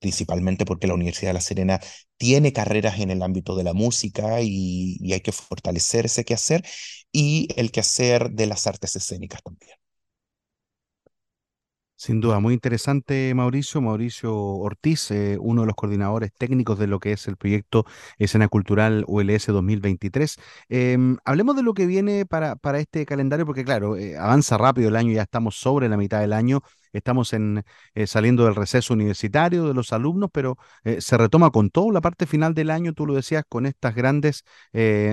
principalmente 0.00 0.64
porque 0.66 0.86
la 0.86 0.94
Universidad 0.94 1.30
de 1.30 1.34
La 1.34 1.40
Serena 1.40 1.80
tiene 2.18 2.52
carreras 2.52 3.00
en 3.00 3.10
el 3.10 3.22
ámbito 3.22 3.56
de 3.56 3.64
la 3.64 3.74
música 3.74 4.40
y, 4.42 4.98
hay 5.12 5.20
que 5.20 5.32
fortalecer 5.32 6.06
ese 6.06 6.24
quehacer, 6.24 6.64
y 7.12 7.48
el 7.56 7.72
quehacer 7.72 8.30
de 8.32 8.46
las 8.46 8.66
artes 8.66 8.96
escénicas 8.96 9.42
también. 9.42 9.77
Sin 12.00 12.20
duda, 12.20 12.38
muy 12.38 12.54
interesante 12.54 13.34
Mauricio, 13.34 13.80
Mauricio 13.80 14.32
Ortiz, 14.32 15.10
eh, 15.10 15.36
uno 15.40 15.62
de 15.62 15.66
los 15.66 15.74
coordinadores 15.74 16.30
técnicos 16.32 16.78
de 16.78 16.86
lo 16.86 17.00
que 17.00 17.10
es 17.10 17.26
el 17.26 17.36
proyecto 17.36 17.86
Escena 18.18 18.46
Cultural 18.46 19.04
ULS 19.08 19.46
2023. 19.48 20.36
Em, 20.68 21.16
hablemos 21.24 21.56
de 21.56 21.64
lo 21.64 21.74
que 21.74 21.86
viene 21.86 22.24
para, 22.24 22.54
para 22.54 22.78
este 22.78 23.04
calendario, 23.04 23.46
porque 23.46 23.64
claro, 23.64 23.96
eh, 23.96 24.16
avanza 24.16 24.56
rápido 24.56 24.90
el 24.90 24.94
año, 24.96 25.12
ya 25.12 25.22
estamos 25.22 25.56
sobre 25.56 25.88
la 25.88 25.96
mitad 25.96 26.20
del 26.20 26.34
año, 26.34 26.60
estamos 26.92 27.32
en, 27.32 27.64
eh, 27.94 28.06
saliendo 28.06 28.44
del 28.44 28.54
receso 28.54 28.94
universitario 28.94 29.66
de 29.66 29.74
los 29.74 29.92
alumnos, 29.92 30.30
pero 30.32 30.56
se 30.98 31.16
retoma 31.18 31.50
con 31.50 31.70
todo 31.70 31.90
la 31.90 32.00
parte 32.00 32.26
final 32.26 32.54
del 32.54 32.70
año, 32.70 32.92
tú 32.92 33.06
lo 33.06 33.14
decías, 33.14 33.44
con 33.48 33.66
estas 33.66 33.94
grandes 33.94 34.44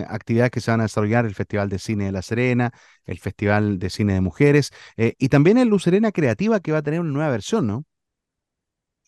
actividades 0.08 0.52
que 0.52 0.62
se 0.62 0.72
van 0.72 0.82
a 0.82 0.84
desarrollar, 0.84 1.26
el 1.26 1.36
Festival 1.36 1.70
de 1.70 1.80
Cine 1.80 2.06
de 2.06 2.12
La 2.12 2.22
Serena, 2.22 2.72
el 3.06 3.20
Festival 3.20 3.80
de 3.80 3.90
Cine 3.90 4.14
de 4.14 4.22
Mujeres 4.22 4.72
y 4.98 5.30
también 5.30 5.58
el 5.58 5.68
Lucerena 5.70 6.12
Creativa 6.12 6.60
que 6.60 6.72
va 6.72 6.80
a 6.80 6.84
tener 6.84 7.00
una 7.02 7.12
nueva 7.12 7.30
versión, 7.32 7.68
¿no? 7.68 7.86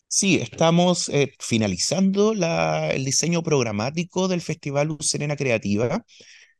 Sí, 0.10 0.38
estamos 0.38 1.10
eh, 1.10 1.34
finalizando 1.40 2.32
el 2.32 3.04
diseño 3.04 3.44
programático 3.44 4.28
del 4.30 4.42
Festival 4.42 4.96
Serena 5.02 5.36
Creativa, 5.36 6.06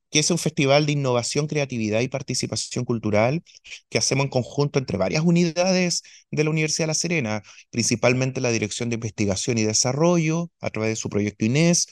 que 0.10 0.20
es 0.20 0.32
un 0.32 0.38
festival 0.38 0.86
de 0.86 0.94
innovación, 0.94 1.48
creatividad 1.48 2.02
y 2.02 2.08
participación 2.08 2.86
cultural 2.86 3.44
que 3.90 3.98
hacemos 3.98 4.26
en 4.26 4.30
conjunto 4.30 4.80
entre 4.80 4.98
varias 4.98 5.24
unidades 5.24 6.04
de 6.32 6.44
la 6.44 6.50
Universidad 6.50 6.84
de 6.84 6.88
La 6.88 6.94
Serena, 6.94 7.44
principalmente 7.70 8.42
la 8.42 8.52
Dirección 8.52 8.90
de 8.90 8.96
Investigación 8.96 9.58
y 9.58 9.64
Desarrollo, 9.64 10.52
a 10.62 10.70
través 10.70 10.92
de 10.92 10.96
su 10.96 11.10
proyecto 11.10 11.46
INES, 11.46 11.88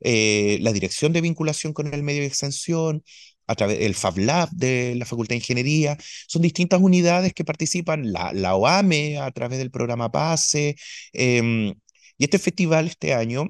eh, 0.00 0.58
la 0.60 0.72
Dirección 0.72 1.12
de 1.12 1.20
Vinculación 1.20 1.72
con 1.72 1.92
el 1.92 2.02
Medio 2.02 2.22
y 2.22 2.26
Extensión, 2.26 3.02
a 3.46 3.56
través 3.56 3.80
del 3.80 3.94
Fab 3.96 4.16
Lab 4.18 4.48
de 4.50 4.94
la 4.96 5.04
Facultad 5.06 5.30
de 5.30 5.38
Ingeniería. 5.38 5.98
Son 6.28 6.40
distintas 6.42 6.80
unidades 6.80 7.34
que 7.34 7.44
participan, 7.44 8.12
la, 8.12 8.32
la 8.32 8.54
OAME 8.54 9.18
a 9.18 9.30
través 9.32 9.58
del 9.58 9.72
programa 9.72 10.10
PASE. 10.12 10.76
Em, 11.12 11.74
y 12.16 12.24
este 12.24 12.38
festival 12.38 12.86
este 12.86 13.14
año 13.14 13.46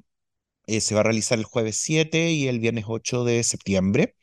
eh, 0.77 0.81
se 0.81 0.95
va 0.95 1.01
a 1.01 1.05
realizar 1.05 1.39
el 1.39 1.45
jueves 1.45 1.77
7 1.77 2.31
y 2.33 2.49
el 2.49 2.61
viernes 2.61 2.85
8 2.89 3.25
de 3.25 3.43
septiembre. 3.45 4.15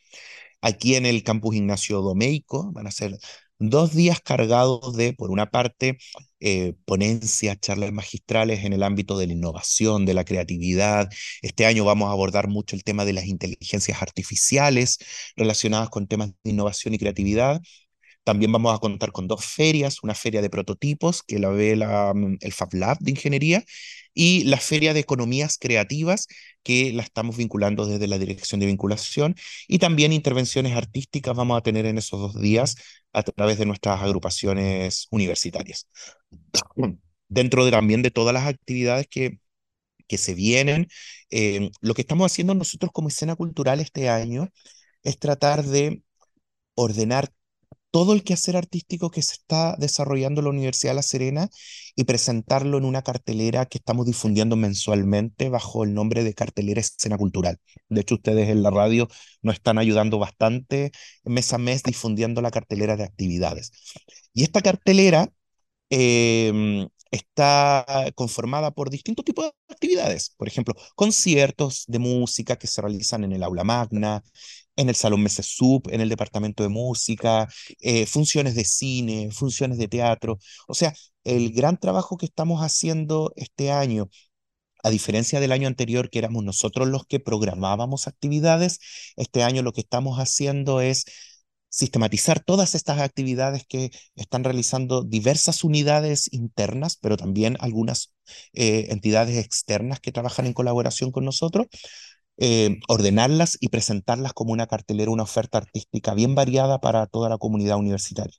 Aquí 0.61 0.95
en 0.95 1.05
el 1.05 1.23
campus 1.23 1.55
Ignacio 1.55 2.01
Domeico 2.01 2.71
van 2.73 2.87
a 2.87 2.91
ser 2.91 3.17
dos 3.59 3.93
días 3.93 4.21
cargados 4.21 4.95
de, 4.95 5.13
por 5.13 5.31
una 5.31 5.49
parte, 5.49 5.97
eh, 6.39 6.73
ponencias, 6.85 7.59
charlas 7.59 7.91
magistrales 7.91 8.63
en 8.65 8.73
el 8.73 8.83
ámbito 8.83 9.17
de 9.17 9.27
la 9.27 9.33
innovación, 9.33 10.05
de 10.05 10.13
la 10.13 10.25
creatividad. 10.25 11.09
Este 11.41 11.65
año 11.65 11.85
vamos 11.85 12.09
a 12.09 12.11
abordar 12.11 12.47
mucho 12.47 12.75
el 12.75 12.83
tema 12.83 13.05
de 13.05 13.13
las 13.13 13.25
inteligencias 13.25 14.01
artificiales 14.01 14.99
relacionadas 15.35 15.89
con 15.89 16.07
temas 16.07 16.31
de 16.43 16.51
innovación 16.51 16.93
y 16.93 16.99
creatividad. 16.99 17.61
También 18.27 18.51
vamos 18.51 18.75
a 18.75 18.79
contar 18.79 19.13
con 19.13 19.25
dos 19.25 19.45
ferias, 19.45 20.03
una 20.03 20.13
feria 20.13 20.41
de 20.41 20.49
prototipos 20.49 21.23
que 21.23 21.39
la 21.39 21.47
ve 21.47 21.77
mm, 21.77 22.35
el 22.41 22.51
Fab 22.51 22.73
Lab 22.73 22.97
de 22.99 23.11
Ingeniería 23.11 23.63
y 24.13 24.43
la 24.43 24.57
feria 24.57 24.93
de 24.93 24.99
economías 24.99 25.57
creativas 25.57 26.27
que 26.61 26.91
la 26.91 27.03
estamos 27.03 27.37
vinculando 27.37 27.85
desde 27.85 28.05
la 28.05 28.17
Dirección 28.19 28.59
de 28.59 28.65
Vinculación 28.65 29.35
y 29.69 29.79
también 29.79 30.11
intervenciones 30.11 30.75
artísticas 30.75 31.37
vamos 31.37 31.57
a 31.57 31.61
tener 31.61 31.85
en 31.85 31.97
esos 31.97 32.19
dos 32.19 32.41
días 32.41 32.75
a 33.13 33.23
través 33.23 33.59
de 33.59 33.65
nuestras 33.65 34.01
agrupaciones 34.01 35.07
universitarias. 35.09 35.87
Dentro 37.29 37.63
de, 37.63 37.71
también 37.71 38.01
de 38.01 38.11
todas 38.11 38.33
las 38.33 38.45
actividades 38.45 39.07
que, 39.07 39.39
que 40.07 40.17
se 40.17 40.33
vienen, 40.33 40.89
eh, 41.29 41.69
lo 41.81 41.93
que 41.93 42.01
estamos 42.01 42.29
haciendo 42.31 42.55
nosotros 42.55 42.91
como 42.91 43.07
escena 43.07 43.35
cultural 43.37 43.79
este 43.79 44.09
año 44.09 44.49
es 45.03 45.17
tratar 45.19 45.63
de 45.63 46.03
ordenar 46.75 47.31
todo 47.91 48.13
el 48.13 48.23
quehacer 48.23 48.57
artístico 48.57 49.09
que 49.11 49.21
se 49.21 49.33
está 49.33 49.75
desarrollando 49.77 50.41
en 50.41 50.45
la 50.45 50.51
Universidad 50.51 50.91
de 50.91 50.95
La 50.97 51.01
Serena 51.01 51.49
y 51.95 52.03
presentarlo 52.03 52.77
en 52.77 52.85
una 52.85 53.01
cartelera 53.01 53.65
que 53.65 53.77
estamos 53.79 54.05
difundiendo 54.05 54.55
mensualmente 54.55 55.49
bajo 55.49 55.83
el 55.83 55.93
nombre 55.93 56.23
de 56.23 56.33
Cartelera 56.33 56.81
Escena 56.81 57.17
Cultural. 57.17 57.59
De 57.89 58.01
hecho, 58.01 58.15
ustedes 58.15 58.49
en 58.49 58.63
la 58.63 58.69
radio 58.71 59.07
nos 59.41 59.55
están 59.55 59.77
ayudando 59.77 60.19
bastante 60.19 60.91
mes 61.23 61.53
a 61.53 61.57
mes 61.57 61.83
difundiendo 61.83 62.41
la 62.41 62.51
cartelera 62.51 62.97
de 62.97 63.03
actividades. 63.03 63.71
Y 64.33 64.43
esta 64.43 64.61
cartelera 64.61 65.31
em, 65.89 66.87
está 67.11 67.85
conformada 68.15 68.71
por 68.71 68.89
distintos 68.89 69.25
tipos 69.25 69.45
de 69.45 69.51
actividades, 69.69 70.31
por 70.37 70.47
ejemplo, 70.47 70.75
conciertos 70.95 71.85
de 71.87 71.99
música 71.99 72.57
que 72.57 72.67
se 72.67 72.81
realizan 72.81 73.23
en 73.23 73.33
el 73.33 73.43
aula 73.43 73.63
magna, 73.63 74.23
en 74.77 74.89
el 74.89 74.95
Salón 74.95 75.21
Meses 75.23 75.45
Sub, 75.47 75.83
en 75.91 76.01
el 76.01 76.09
Departamento 76.09 76.63
de 76.63 76.69
Música, 76.69 77.49
eh, 77.81 78.05
funciones 78.05 78.55
de 78.55 78.63
cine, 78.65 79.29
funciones 79.31 79.77
de 79.77 79.87
teatro. 79.89 80.39
O 80.67 80.73
sea, 80.73 80.93
el 81.23 81.51
gran 81.53 81.77
trabajo 81.77 82.17
que 82.17 82.25
estamos 82.27 82.61
haciendo 82.61 83.33
este 83.35 83.71
año, 83.71 84.09
a 84.83 84.89
diferencia 84.89 85.39
del 85.39 85.51
año 85.51 85.67
anterior, 85.67 86.09
que 86.09 86.19
éramos 86.19 86.43
nosotros 86.43 86.87
los 86.87 87.05
que 87.05 87.19
programábamos 87.19 88.07
actividades, 88.07 88.79
este 89.17 89.43
año 89.43 89.63
lo 89.63 89.73
que 89.73 89.81
estamos 89.81 90.19
haciendo 90.19 90.81
es 90.81 91.05
sistematizar 91.69 92.39
todas 92.39 92.75
estas 92.75 92.99
actividades 92.99 93.65
que 93.67 93.91
están 94.15 94.43
realizando 94.43 95.03
diversas 95.03 95.63
unidades 95.63 96.31
internas, 96.33 96.97
pero 97.01 97.17
también 97.17 97.57
algunas 97.59 98.13
eh, 98.53 98.87
entidades 98.89 99.37
externas 99.43 99.99
que 99.99 100.11
trabajan 100.11 100.45
en 100.45 100.53
colaboración 100.53 101.11
con 101.11 101.25
nosotros, 101.25 101.67
eh, 102.37 102.79
ordenarlas 102.87 103.57
y 103.59 103.69
presentarlas 103.69 104.33
como 104.33 104.53
una 104.53 104.67
cartelera, 104.67 105.11
una 105.11 105.23
oferta 105.23 105.57
artística 105.57 106.13
bien 106.13 106.35
variada 106.35 106.79
para 106.79 107.07
toda 107.07 107.29
la 107.29 107.37
comunidad 107.37 107.77
universitaria. 107.77 108.37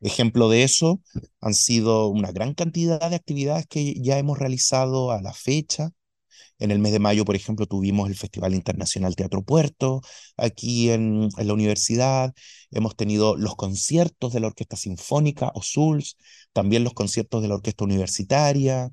Ejemplo 0.00 0.48
de 0.48 0.62
eso 0.62 1.00
han 1.40 1.54
sido 1.54 2.08
una 2.08 2.30
gran 2.30 2.54
cantidad 2.54 3.10
de 3.10 3.16
actividades 3.16 3.66
que 3.66 3.94
ya 4.00 4.18
hemos 4.18 4.38
realizado 4.38 5.10
a 5.10 5.22
la 5.22 5.32
fecha. 5.32 5.90
En 6.58 6.70
el 6.70 6.78
mes 6.78 6.92
de 6.92 6.98
mayo, 6.98 7.24
por 7.24 7.36
ejemplo, 7.36 7.66
tuvimos 7.66 8.08
el 8.08 8.16
Festival 8.16 8.54
Internacional 8.54 9.16
Teatro 9.16 9.42
Puerto 9.42 10.02
aquí 10.36 10.90
en, 10.90 11.28
la 11.36 11.52
universidad. 11.52 12.34
Hemos 12.70 12.96
tenido 12.96 13.36
los 13.36 13.56
conciertos 13.56 14.32
de 14.32 14.40
la 14.40 14.48
Orquesta 14.48 14.76
Sinfónica 14.76 15.50
o 15.54 15.62
SULS, 15.62 16.16
también 16.52 16.84
los 16.84 16.94
conciertos 16.94 17.42
de 17.42 17.48
la 17.48 17.56
Orquesta 17.56 17.84
Universitaria, 17.84 18.90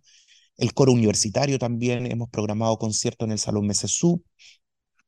el 0.63 0.73
coro 0.73 0.93
universitario 0.93 1.59
también, 1.59 2.09
hemos 2.11 2.29
programado 2.29 2.77
conciertos 2.77 3.25
en 3.27 3.33
el 3.33 3.39
Salón 3.39 3.67
Mesesú. 3.67 4.23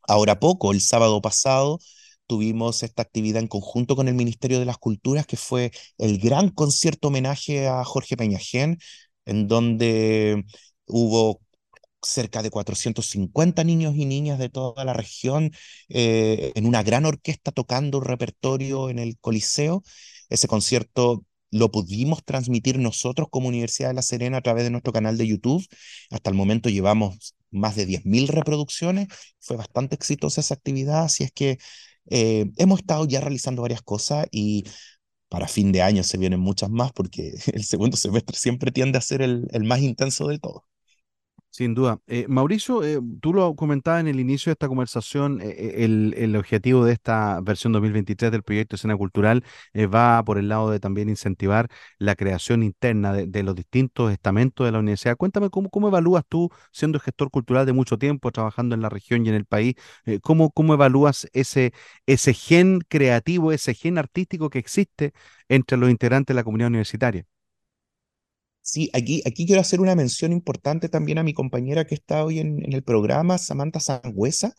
Ahora 0.07 0.39
poco, 0.39 0.71
el 0.71 0.81
sábado 0.81 1.21
pasado, 1.21 1.79
tuvimos 2.27 2.83
esta 2.83 3.01
actividad 3.03 3.41
en 3.41 3.47
conjunto 3.47 3.95
con 3.95 4.07
el 4.07 4.15
Ministerio 4.15 4.59
de 4.59 4.65
las 4.65 4.77
Culturas, 4.77 5.25
que 5.25 5.37
fue 5.37 5.71
el 5.97 6.19
gran 6.19 6.49
concierto 6.49 7.07
homenaje 7.09 7.67
a 7.67 7.83
Jorge 7.85 8.17
Peñajén, 8.17 8.79
en 9.25 9.47
donde 9.47 10.43
hubo 10.87 11.41
cerca 12.03 12.43
de 12.43 12.51
450 12.51 13.63
niños 13.63 13.95
y 13.95 14.05
niñas 14.05 14.39
de 14.39 14.49
toda 14.49 14.85
la 14.85 14.93
región 14.93 15.51
eh, 15.89 16.51
en 16.55 16.67
una 16.67 16.83
gran 16.83 17.05
orquesta 17.05 17.51
tocando 17.51 17.99
un 17.99 18.05
repertorio 18.05 18.89
en 18.89 18.99
el 18.99 19.17
Coliseo. 19.19 19.83
Ese 20.29 20.47
concierto 20.47 21.23
lo 21.55 21.71
pudimos 21.71 22.23
transmitir 22.25 22.79
nosotros 22.79 23.29
como 23.31 23.47
Universidad 23.47 23.89
de 23.89 23.93
La 23.95 24.01
Serena 24.01 24.37
a 24.37 24.41
través 24.41 24.65
de 24.65 24.71
nuestro 24.71 24.91
canal 24.91 25.17
de 25.17 25.25
YouTube. 25.27 25.65
Hasta 26.11 26.29
el 26.29 26.35
momento 26.35 26.69
llevamos 26.69 27.35
más 27.49 27.75
de 27.77 27.85
10.000 27.87 28.27
reproducciones. 28.27 29.07
Fue 29.39 29.55
bastante 29.55 29.95
exitosa 29.95 30.41
esa 30.41 30.55
actividad, 30.55 31.05
así 31.05 31.23
es 31.23 31.31
que 31.31 31.57
eh, 32.09 32.47
hemos 32.57 32.79
estado 32.81 33.05
ya 33.05 33.21
realizando 33.21 33.61
varias 33.61 33.81
cosas 33.81 34.27
y 34.31 34.65
para 35.29 35.47
fin 35.47 35.71
de 35.71 35.81
año 35.81 36.03
se 36.03 36.17
vienen 36.17 36.39
muchas 36.41 36.69
más 36.69 36.91
porque 36.93 37.33
el 37.53 37.63
segundo 37.63 37.97
semestre 37.97 38.37
siempre 38.37 38.71
tiende 38.71 38.97
a 38.97 39.01
ser 39.01 39.21
el, 39.21 39.47
el 39.51 39.63
más 39.63 39.79
intenso 39.81 40.27
de 40.27 40.39
todos. 40.39 40.63
Sin 41.55 41.73
duda. 41.73 42.01
Eh, 42.07 42.25
Mauricio, 42.27 42.83
eh, 42.83 42.99
tú 43.21 43.31
lo 43.33 43.55
comentabas 43.55 44.01
en 44.01 44.09
el 44.09 44.19
inicio 44.19 44.49
de 44.49 44.53
esta 44.55 44.67
conversación, 44.67 45.39
eh, 45.41 45.85
el, 45.85 46.35
objetivo 46.35 46.83
de 46.83 46.91
esta 46.91 47.39
versión 47.41 47.71
2023 47.71 48.29
del 48.29 48.43
proyecto 48.43 48.75
Escena 48.75 48.97
Cultural 48.97 49.41
va 49.73 50.21
por 50.25 50.37
el 50.37 50.49
lado 50.49 50.69
de 50.69 50.81
también 50.81 51.07
incentivar 51.07 51.69
la 51.97 52.15
creación 52.15 52.61
interna 52.61 53.13
de, 53.13 53.43
los 53.43 53.55
distintos 53.55 54.11
estamentos 54.11 54.65
de 54.65 54.73
la 54.73 54.79
universidad. 54.79 55.15
Cuéntame 55.15 55.49
cómo, 55.49 55.69
cómo, 55.69 55.87
evalúas 55.87 56.25
tú, 56.27 56.49
siendo 56.73 56.99
gestor 56.99 57.31
cultural 57.31 57.65
de 57.65 57.71
mucho 57.71 57.97
tiempo, 57.97 58.31
trabajando 58.33 58.75
en 58.75 58.81
la 58.81 58.89
región 58.89 59.25
y 59.25 59.29
en 59.29 59.35
el 59.35 59.45
país, 59.45 59.75
cómo, 60.23 60.51
cómo 60.51 60.73
evalúas 60.73 61.25
ese, 61.31 61.71
ese 62.05 62.33
gen 62.33 62.81
creativo, 62.81 63.53
ese 63.53 63.73
gen 63.73 63.97
artístico 63.97 64.49
que 64.49 64.59
existe 64.59 65.13
entre 65.47 65.77
los 65.77 65.89
integrantes 65.89 66.33
de 66.33 66.35
la 66.35 66.43
comunidad 66.43 66.67
universitaria. 66.67 67.25
Sí, 68.66 68.89
aquí, 68.93 69.22
aquí 69.26 69.45
quiero 69.45 69.61
hacer 69.61 69.80
una 69.80 69.95
mención 69.95 70.32
importante 70.34 70.89
también 70.89 71.20
a 71.20 71.24
mi 71.24 71.34
compañera 71.36 71.86
que 71.86 71.93
está 71.95 72.26
hoy 72.26 72.39
en, 72.39 72.74
el 72.74 72.84
programa, 72.84 73.38
Samantha 73.38 73.80
Sangüesa, 73.80 74.55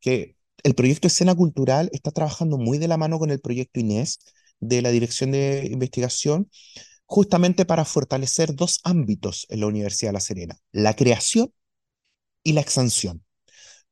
que 0.00 0.36
el 0.64 0.74
proyecto 0.74 1.08
Escena 1.08 1.34
Cultural 1.34 1.88
está 1.92 2.10
trabajando 2.10 2.58
muy 2.58 2.78
de 2.78 2.88
la 2.88 2.98
mano 2.98 3.18
con 3.18 3.30
el 3.30 3.40
proyecto 3.40 3.80
Inés 3.80 4.20
de 4.60 4.82
la 4.82 4.90
Dirección 4.90 5.30
de 5.32 5.66
Investigación, 5.72 6.50
justamente 7.06 7.64
para 7.64 7.86
fortalecer 7.86 8.54
dos 8.54 8.80
ámbitos 8.84 9.46
en 9.50 9.60
la 9.60 9.66
Universidad 9.68 10.10
de 10.10 10.14
La 10.14 10.20
Serena, 10.20 10.58
la 10.72 10.94
creación 10.94 11.52
y 12.42 12.52
la 12.52 12.60
extensión. 12.60 13.24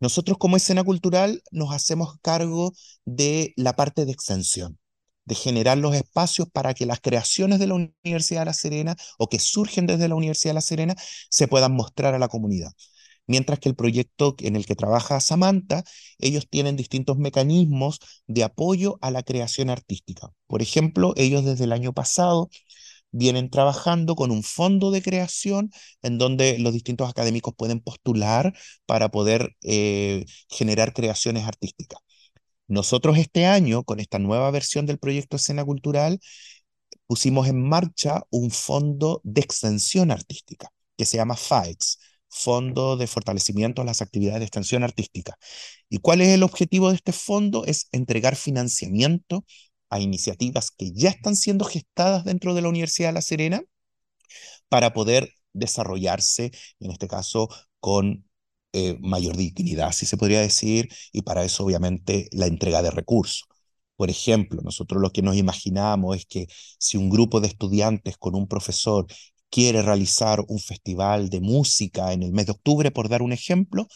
Nosotros 0.00 0.38
como 0.38 0.56
escena 0.56 0.84
cultural 0.84 1.42
nos 1.52 1.72
hacemos 1.74 2.18
cargo 2.22 2.74
de 3.06 3.54
la 3.56 3.74
parte 3.76 4.04
de 4.06 4.12
extensión 4.12 4.78
de 5.26 5.34
generar 5.34 5.78
los 5.78 5.94
espacios 5.94 6.48
para 6.50 6.74
que 6.74 6.86
las 6.86 7.00
creaciones 7.00 7.58
de 7.58 7.66
la 7.66 7.74
Universidad 7.74 8.40
de 8.42 8.46
La 8.46 8.54
Serena 8.54 8.96
o 9.18 9.28
que 9.28 9.38
surgen 9.38 9.86
desde 9.86 10.08
la 10.08 10.14
Universidad 10.14 10.50
de 10.50 10.54
La 10.54 10.60
Serena 10.62 10.94
se 11.30 11.48
puedan 11.48 11.72
mostrar 11.72 12.14
a 12.14 12.18
la 12.18 12.28
comunidad. 12.28 12.72
Mientras 13.26 13.58
que 13.58 13.68
el 13.68 13.74
proyecto 13.74 14.36
en 14.40 14.56
el 14.56 14.66
que 14.66 14.76
trabaja 14.76 15.20
Samantha, 15.20 15.82
ellos 16.18 16.48
tienen 16.48 16.76
distintos 16.76 17.18
mecanismos 17.18 17.98
de 18.26 18.44
apoyo 18.44 18.98
a 19.02 19.10
la 19.10 19.22
creación 19.24 19.68
artística. 19.70 20.30
Por 20.46 20.62
ejemplo, 20.62 21.12
ellos 21.16 21.44
desde 21.44 21.64
el 21.64 21.72
año 21.72 21.92
pasado 21.92 22.50
vienen 23.10 23.50
trabajando 23.50 24.14
con 24.16 24.30
un 24.30 24.42
fondo 24.42 24.90
de 24.90 25.02
creación 25.02 25.70
en 26.02 26.18
donde 26.18 26.58
los 26.58 26.72
distintos 26.72 27.08
académicos 27.10 27.54
pueden 27.56 27.80
postular 27.80 28.54
para 28.86 29.10
poder 29.10 29.56
eh, 29.62 30.24
generar 30.50 30.92
creaciones 30.92 31.44
artísticas. 31.46 32.00
Nosotros 32.68 33.18
este 33.18 33.46
año, 33.46 33.84
con 33.84 34.00
esta 34.00 34.18
nueva 34.18 34.50
versión 34.50 34.86
del 34.86 34.98
proyecto 34.98 35.36
Escena 35.36 35.64
Cultural, 35.64 36.20
pusimos 37.06 37.48
en 37.48 37.62
marcha 37.62 38.22
un 38.30 38.50
fondo 38.50 39.20
de 39.24 39.40
extensión 39.40 40.10
artística 40.10 40.70
que 40.96 41.04
se 41.06 41.16
llama 41.16 41.36
FAEX, 41.36 41.98
Fondo 42.28 42.96
de 42.96 43.06
Fortalecimiento 43.06 43.82
de 43.82 43.86
las 43.86 44.02
Actividades 44.02 44.40
de 44.40 44.46
Extensión 44.46 44.82
Artística. 44.82 45.36
¿Y 45.88 45.98
cuál 45.98 46.20
es 46.20 46.28
el 46.28 46.42
objetivo 46.42 46.90
de 46.90 46.96
este 46.96 47.12
fondo? 47.12 47.64
Es 47.64 47.88
entregar 47.92 48.36
financiamiento 48.36 49.44
a 49.90 50.00
iniciativas 50.00 50.70
que 50.70 50.92
ya 50.92 51.10
están 51.10 51.36
siendo 51.36 51.64
gestadas 51.64 52.24
dentro 52.24 52.54
de 52.54 52.62
la 52.62 52.68
Universidad 52.68 53.10
de 53.10 53.14
La 53.14 53.22
Serena 53.22 53.62
para 54.68 54.92
poder 54.92 55.30
desarrollarse, 55.52 56.50
en 56.80 56.90
este 56.90 57.08
caso, 57.08 57.48
con 57.80 58.28
eh, 58.76 58.98
mayor 59.00 59.36
dignidad, 59.36 59.92
si 59.92 60.06
se 60.06 60.16
podría 60.16 60.40
decir, 60.40 60.88
y 61.12 61.22
para 61.22 61.44
eso 61.44 61.64
obviamente 61.64 62.28
la 62.32 62.46
entrega 62.46 62.82
de 62.82 62.90
recursos. 62.90 63.44
Por 63.96 64.10
ejemplo, 64.10 64.60
nosotros 64.62 65.00
lo 65.00 65.10
que 65.10 65.22
nos 65.22 65.36
imaginamos 65.36 66.16
es 66.16 66.26
que 66.26 66.46
si 66.78 66.96
un 66.98 67.08
grupo 67.10 67.40
de 67.40 67.48
estudiantes 67.48 68.16
con 68.18 68.34
un 68.34 68.46
profesor 68.48 69.06
quiere 69.50 69.82
realizar 69.82 70.44
un 70.48 70.58
festival 70.58 71.30
de 71.30 71.40
música 71.40 72.12
en 72.12 72.22
el 72.22 72.32
mes 72.32 72.46
de 72.46 72.52
octubre, 72.52 72.90
por 72.90 73.08
dar 73.08 73.22
un 73.22 73.32
ejemplo, 73.32 73.86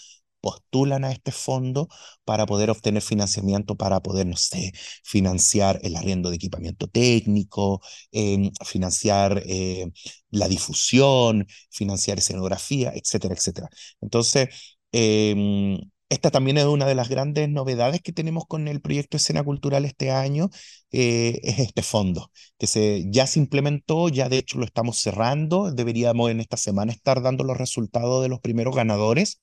postulan 0.40 1.04
a 1.04 1.12
este 1.12 1.32
fondo 1.32 1.88
para 2.24 2.46
poder 2.46 2.70
obtener 2.70 3.02
financiamiento, 3.02 3.76
para 3.76 4.00
poder, 4.00 4.26
no 4.26 4.36
sé, 4.36 4.72
financiar 5.04 5.78
el 5.82 5.96
arriendo 5.96 6.30
de 6.30 6.36
equipamiento 6.36 6.88
técnico, 6.88 7.80
em, 8.12 8.50
financiar 8.64 9.42
eh, 9.46 9.86
la 10.30 10.48
difusión, 10.48 11.46
financiar 11.70 12.18
escenografía, 12.18 12.92
etcétera, 12.94 13.34
etcétera. 13.34 13.68
Entonces, 14.00 14.48
em, 14.92 15.78
esta 16.08 16.30
también 16.32 16.58
es 16.58 16.64
una 16.64 16.86
de 16.86 16.94
las 16.96 17.08
grandes 17.08 17.48
novedades 17.48 18.00
que 18.02 18.12
tenemos 18.12 18.44
con 18.46 18.66
el 18.66 18.80
proyecto 18.80 19.16
Escena 19.16 19.44
Cultural 19.44 19.84
este 19.84 20.10
año, 20.10 20.50
eh, 20.90 21.38
es 21.44 21.60
este 21.60 21.82
fondo, 21.82 22.32
que 22.58 22.66
se, 22.66 23.04
ya 23.10 23.26
se 23.28 23.38
implementó, 23.38 24.08
ya 24.08 24.28
de 24.28 24.38
hecho 24.38 24.58
lo 24.58 24.64
estamos 24.64 24.98
cerrando, 24.98 25.70
deberíamos 25.72 26.30
en 26.30 26.40
esta 26.40 26.56
semana 26.56 26.92
estar 26.92 27.22
dando 27.22 27.44
los 27.44 27.56
resultados 27.58 28.22
de 28.22 28.28
los 28.28 28.40
primeros 28.40 28.74
ganadores. 28.74 29.40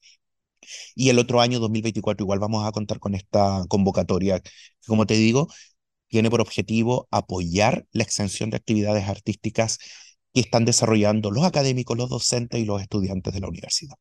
Y 0.96 1.10
el 1.10 1.20
otro 1.20 1.42
año, 1.42 1.60
2024, 1.60 2.24
igual 2.24 2.40
vamos 2.40 2.66
a 2.68 2.72
contar 2.72 3.00
con 3.00 3.16
esta 3.16 3.64
convocatoria, 3.70 4.40
que 4.40 4.50
como 4.88 5.06
te 5.06 5.16
digo, 5.16 5.48
tiene 6.08 6.30
por 6.30 6.42
objetivo 6.42 7.08
apoyar 7.12 7.86
la 7.92 8.04
extensión 8.04 8.50
de 8.50 8.58
actividades 8.58 9.08
artísticas 9.10 9.80
que 10.34 10.42
están 10.42 10.66
desarrollando 10.66 11.32
los 11.32 11.46
académicos, 11.46 11.98
los 11.98 12.10
docentes 12.10 12.60
y 12.62 12.66
los 12.66 12.82
estudiantes 12.82 13.34
de 13.34 13.42
la 13.42 13.50
universidad. 13.50 13.98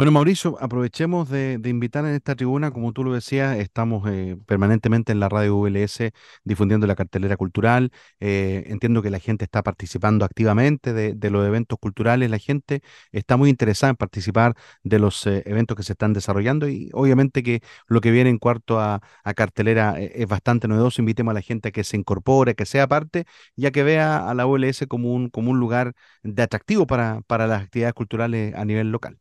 Bueno, 0.00 0.12
Mauricio, 0.12 0.56
aprovechemos 0.62 1.28
de, 1.28 1.60
invitar 1.66 2.06
en 2.06 2.14
esta 2.14 2.34
tribuna, 2.34 2.70
como 2.70 2.94
tú 2.94 3.04
lo 3.04 3.12
decías, 3.12 3.58
estamos 3.58 4.08
eh, 4.08 4.34
permanentemente 4.46 5.12
en 5.12 5.20
la 5.20 5.28
radio 5.28 5.60
VLS 5.60 6.12
difundiendo 6.42 6.86
la 6.86 6.96
cartelera 6.96 7.36
cultural. 7.36 7.92
Eh, 8.18 8.64
entiendo 8.68 9.02
que 9.02 9.10
la 9.10 9.18
gente 9.18 9.44
está 9.44 9.62
participando 9.62 10.24
activamente 10.24 10.94
de, 10.94 11.30
los 11.30 11.46
eventos 11.46 11.78
culturales, 11.78 12.30
la 12.30 12.38
gente 12.38 12.80
está 13.12 13.36
muy 13.36 13.50
interesada 13.50 13.90
en 13.90 13.96
participar 13.96 14.54
de 14.84 14.98
los 14.98 15.26
eh, 15.26 15.42
eventos 15.44 15.76
que 15.76 15.82
se 15.82 15.92
están 15.92 16.14
desarrollando 16.14 16.66
y 16.66 16.88
obviamente 16.94 17.42
que 17.42 17.60
lo 17.86 18.00
que 18.00 18.10
viene 18.10 18.30
en 18.30 18.38
cuarto 18.38 18.80
a, 18.80 19.02
cartelera 19.36 20.00
es 20.00 20.26
bastante 20.26 20.66
novedoso. 20.66 21.02
Invitemos 21.02 21.32
a 21.32 21.34
la 21.34 21.42
gente 21.42 21.68
a 21.68 21.72
que 21.72 21.84
se 21.84 21.98
incorpore, 21.98 22.54
que 22.54 22.64
sea 22.64 22.88
parte, 22.88 23.26
ya 23.54 23.70
que 23.70 23.82
vea 23.82 24.30
a 24.30 24.34
la 24.34 24.46
VLS 24.46 24.86
como 24.86 25.12
un, 25.12 25.28
como 25.28 25.50
un 25.50 25.60
lugar 25.60 25.92
de 26.22 26.42
atractivo 26.42 26.86
para, 26.86 27.20
para 27.26 27.46
las 27.46 27.62
actividades 27.64 27.92
culturales 27.92 28.54
a 28.54 28.64
nivel 28.64 28.90
local. 28.92 29.18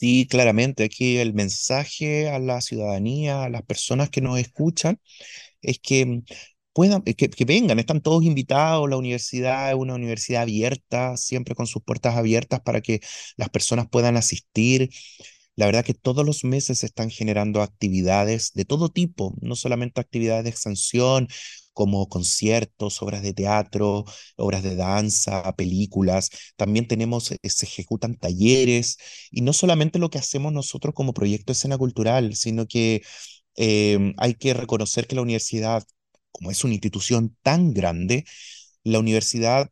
Sí, 0.00 0.28
claramente, 0.30 0.84
aquí 0.84 1.16
el 1.18 1.34
mensaje 1.34 2.28
a 2.30 2.38
la 2.38 2.60
ciudadanía, 2.60 3.42
a 3.44 3.48
las 3.50 3.62
personas 3.62 4.10
que 4.10 4.20
nos 4.20 4.38
escuchan, 4.38 5.00
es 5.62 5.78
que 5.80 6.06
mm, 6.06 6.24
puedan, 6.72 7.02
que, 7.02 7.14
que 7.30 7.44
vengan, 7.46 7.78
están 7.80 8.02
todos 8.02 8.24
invitados, 8.24 8.88
la 8.90 8.96
universidad 8.98 9.70
es 9.70 9.76
una 9.76 9.94
universidad 9.96 10.42
abierta, 10.42 11.16
siempre 11.16 11.54
con 11.56 11.66
sus 11.66 11.82
puertas 11.82 12.16
abiertas 12.16 12.60
para 12.62 12.80
que 12.82 13.00
las 13.36 13.50
personas 13.50 13.88
puedan 13.90 14.16
asistir. 14.16 14.90
La 15.56 15.66
verdad 15.66 15.84
que 15.84 15.94
todos 15.94 16.24
los 16.26 16.44
meses 16.44 16.78
se 16.80 16.86
están 16.86 17.10
generando 17.10 17.62
actividades 17.62 18.52
de 18.54 18.64
todo 18.64 18.90
tipo, 18.90 19.34
no 19.40 19.56
solamente 19.56 20.00
actividades 20.00 20.44
de 20.44 20.50
extensión 20.50 21.28
como 21.78 22.08
conciertos, 22.08 23.00
obras 23.02 23.22
de 23.22 23.32
teatro, 23.34 24.04
obras 24.36 24.64
de 24.64 24.74
danza, 24.76 25.54
películas. 25.56 26.30
También 26.56 26.88
tenemos, 26.88 27.30
eh, 27.32 27.38
se 27.44 27.66
ejecutan 27.66 28.16
talleres 28.16 28.98
y 29.30 29.42
no 29.42 29.52
solamente 29.52 29.98
lo 30.00 30.10
que 30.10 30.18
hacemos 30.18 30.52
nosotros 30.52 30.92
como 30.94 31.14
proyecto 31.14 31.52
escena 31.52 31.78
cultural, 31.78 32.34
sino 32.34 32.66
que 32.66 33.02
em, 33.56 34.14
hay 34.18 34.34
que 34.34 34.54
reconocer 34.54 35.06
que 35.06 35.16
la 35.16 35.22
universidad, 35.22 35.84
como 36.32 36.50
es 36.50 36.64
una 36.64 36.74
institución 36.74 37.36
tan 37.42 37.72
grande, 37.74 38.24
la 38.84 38.98
universidad 39.00 39.70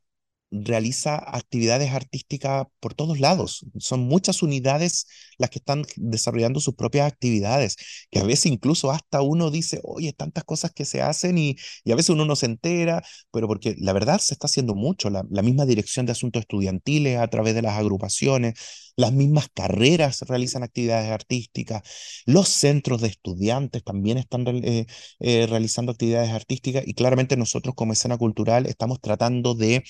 realiza 0.64 1.16
actividades 1.16 1.92
artísticas 1.92 2.66
por 2.80 2.94
todos 2.94 3.20
lados. 3.20 3.66
Son 3.78 4.00
muchas 4.00 4.42
unidades 4.42 5.06
las 5.38 5.50
que 5.50 5.58
están 5.58 5.84
desarrollando 5.96 6.60
sus 6.60 6.74
propias 6.74 7.10
actividades, 7.10 7.76
que 8.10 8.20
a 8.20 8.24
veces 8.24 8.46
incluso 8.46 8.90
hasta 8.90 9.22
uno 9.22 9.50
dice, 9.50 9.80
oye, 9.84 10.12
tantas 10.12 10.44
cosas 10.44 10.72
que 10.72 10.84
se 10.84 11.02
hacen 11.02 11.38
y, 11.38 11.56
a 11.90 11.94
veces 11.94 12.10
uno 12.10 12.24
no 12.26 12.36
se 12.36 12.46
entera, 12.46 13.02
pero 13.30 13.48
porque 13.48 13.74
la 13.78 13.92
verdad 13.92 14.18
se 14.20 14.34
está 14.34 14.46
haciendo 14.46 14.74
mucho. 14.74 15.10
La, 15.10 15.22
misma 15.46 15.66
dirección 15.66 16.06
de 16.06 16.12
asuntos 16.12 16.40
estudiantiles 16.40 17.18
a 17.18 17.28
través 17.28 17.54
de 17.54 17.62
las 17.62 17.78
agrupaciones, 17.78 18.54
las 18.96 19.12
mismas 19.12 19.48
carreras 19.54 20.22
realizan 20.22 20.62
actividades 20.62 21.10
artísticas, 21.10 21.82
los 22.26 22.48
centros 22.48 23.00
de 23.02 23.08
estudiantes 23.08 23.84
también 23.84 24.18
están 24.18 24.46
eh, 24.48 24.86
eh, 25.20 25.46
realizando 25.46 25.92
actividades 25.92 26.30
artísticas 26.30 26.84
y 26.86 26.94
claramente 26.94 27.36
nosotros 27.36 27.74
como 27.74 27.92
escena 27.92 28.18
cultural 28.18 28.66
estamos 28.66 29.00
tratando 29.00 29.54
de 29.54 29.84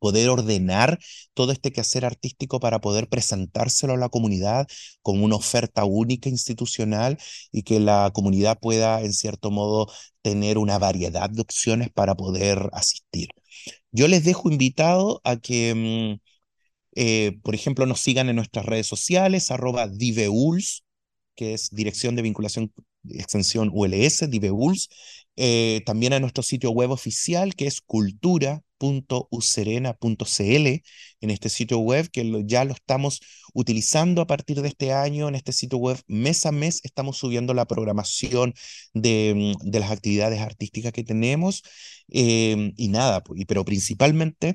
poder 0.00 0.28
ordenar 0.30 0.98
todo 1.34 1.52
este 1.52 1.72
quehacer 1.72 2.04
artístico 2.04 2.60
para 2.60 2.80
poder 2.80 3.08
presentárselo 3.08 3.94
a 3.94 3.96
la 3.96 4.08
comunidad 4.08 4.66
con 5.02 5.22
una 5.22 5.36
oferta 5.36 5.84
única 5.84 6.28
institucional 6.28 7.18
y 7.52 7.62
que 7.62 7.80
la 7.80 8.10
comunidad 8.12 8.58
pueda, 8.58 9.00
en 9.02 9.12
cierto 9.12 9.50
modo, 9.52 9.92
tener 10.22 10.58
una 10.58 10.78
variedad 10.78 11.30
de 11.30 11.42
opciones 11.42 11.90
para 11.90 12.14
poder 12.16 12.70
asistir. 12.72 13.28
Yo 13.92 14.08
les 14.08 14.24
dejo 14.24 14.50
invitado 14.50 15.20
a 15.24 15.36
que, 15.36 15.74
mm, 15.74 16.20
eh, 16.96 17.38
por 17.42 17.54
ejemplo, 17.54 17.86
nos 17.86 18.00
sigan 18.00 18.28
en 18.28 18.36
nuestras 18.36 18.66
redes 18.66 18.86
sociales, 18.86 19.50
arroba 19.50 19.88
diveuls, 19.88 20.84
que 21.36 21.54
es 21.54 21.70
Dirección 21.70 22.16
de 22.16 22.22
Vinculación 22.22 22.72
Extensión 23.08 23.70
ULS, 23.72 24.28
diveuls, 24.28 24.88
eh, 25.36 25.82
también 25.86 26.12
a 26.12 26.20
nuestro 26.20 26.42
sitio 26.42 26.70
web 26.70 26.90
oficial, 26.90 27.54
que 27.54 27.66
es 27.66 27.80
cultura 27.80 28.62
.userena.cl 28.80 30.82
en 31.20 31.30
este 31.30 31.48
sitio 31.48 31.78
web 31.78 32.10
que 32.10 32.42
ya 32.46 32.64
lo 32.64 32.72
estamos 32.72 33.20
utilizando 33.54 34.22
a 34.22 34.26
partir 34.26 34.60
de 34.62 34.68
este 34.68 34.92
año. 34.92 35.28
En 35.28 35.34
este 35.34 35.52
sitio 35.52 35.78
web 35.78 36.00
mes 36.06 36.46
a 36.46 36.52
mes 36.52 36.80
estamos 36.84 37.18
subiendo 37.18 37.54
la 37.54 37.66
programación 37.66 38.54
de, 38.94 39.54
mm, 39.62 39.70
las 39.76 39.90
actividades 39.90 40.40
artísticas 40.40 40.92
que 40.92 41.04
tenemos. 41.04 41.62
Em, 42.08 42.72
y 42.76 42.88
nada, 42.88 43.22
pero 43.46 43.64
principalmente 43.64 44.54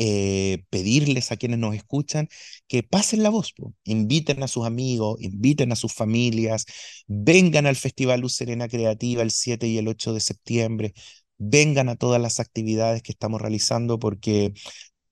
eh, 0.00 0.62
pedirles 0.70 1.32
a 1.32 1.36
quienes 1.36 1.58
nos 1.58 1.74
escuchan 1.74 2.28
que 2.68 2.84
pasen 2.84 3.24
la 3.24 3.30
voz, 3.30 3.52
inviten 3.84 4.42
a 4.44 4.48
sus 4.48 4.64
amigos, 4.64 5.20
inviten 5.20 5.72
a 5.72 5.76
sus 5.76 5.92
familias, 5.92 6.66
vengan 7.08 7.66
al 7.66 7.74
Festival 7.74 8.20
Luz 8.20 8.34
Serena 8.36 8.68
Creativa 8.68 9.22
el 9.22 9.32
7 9.32 9.66
y 9.66 9.76
el 9.78 9.88
8 9.88 10.12
de 10.14 10.20
septiembre, 10.20 10.94
vengan 11.38 11.88
a 11.88 11.96
todas 11.96 12.20
las 12.20 12.40
actividades 12.40 13.02
que 13.02 13.12
estamos 13.12 13.40
realizando 13.40 13.98
porque 13.98 14.54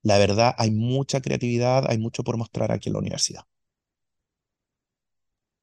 la 0.03 0.19
verdad 0.19 0.55
hay 0.59 0.71
mucha 0.71 1.21
creatividad, 1.21 1.85
hay 1.91 1.99
mucho 1.99 2.25
por 2.25 2.37
mostrar 2.39 2.73
aquí 2.73 2.89
en 2.91 2.95
la 2.95 3.01
universidad. 3.01 3.43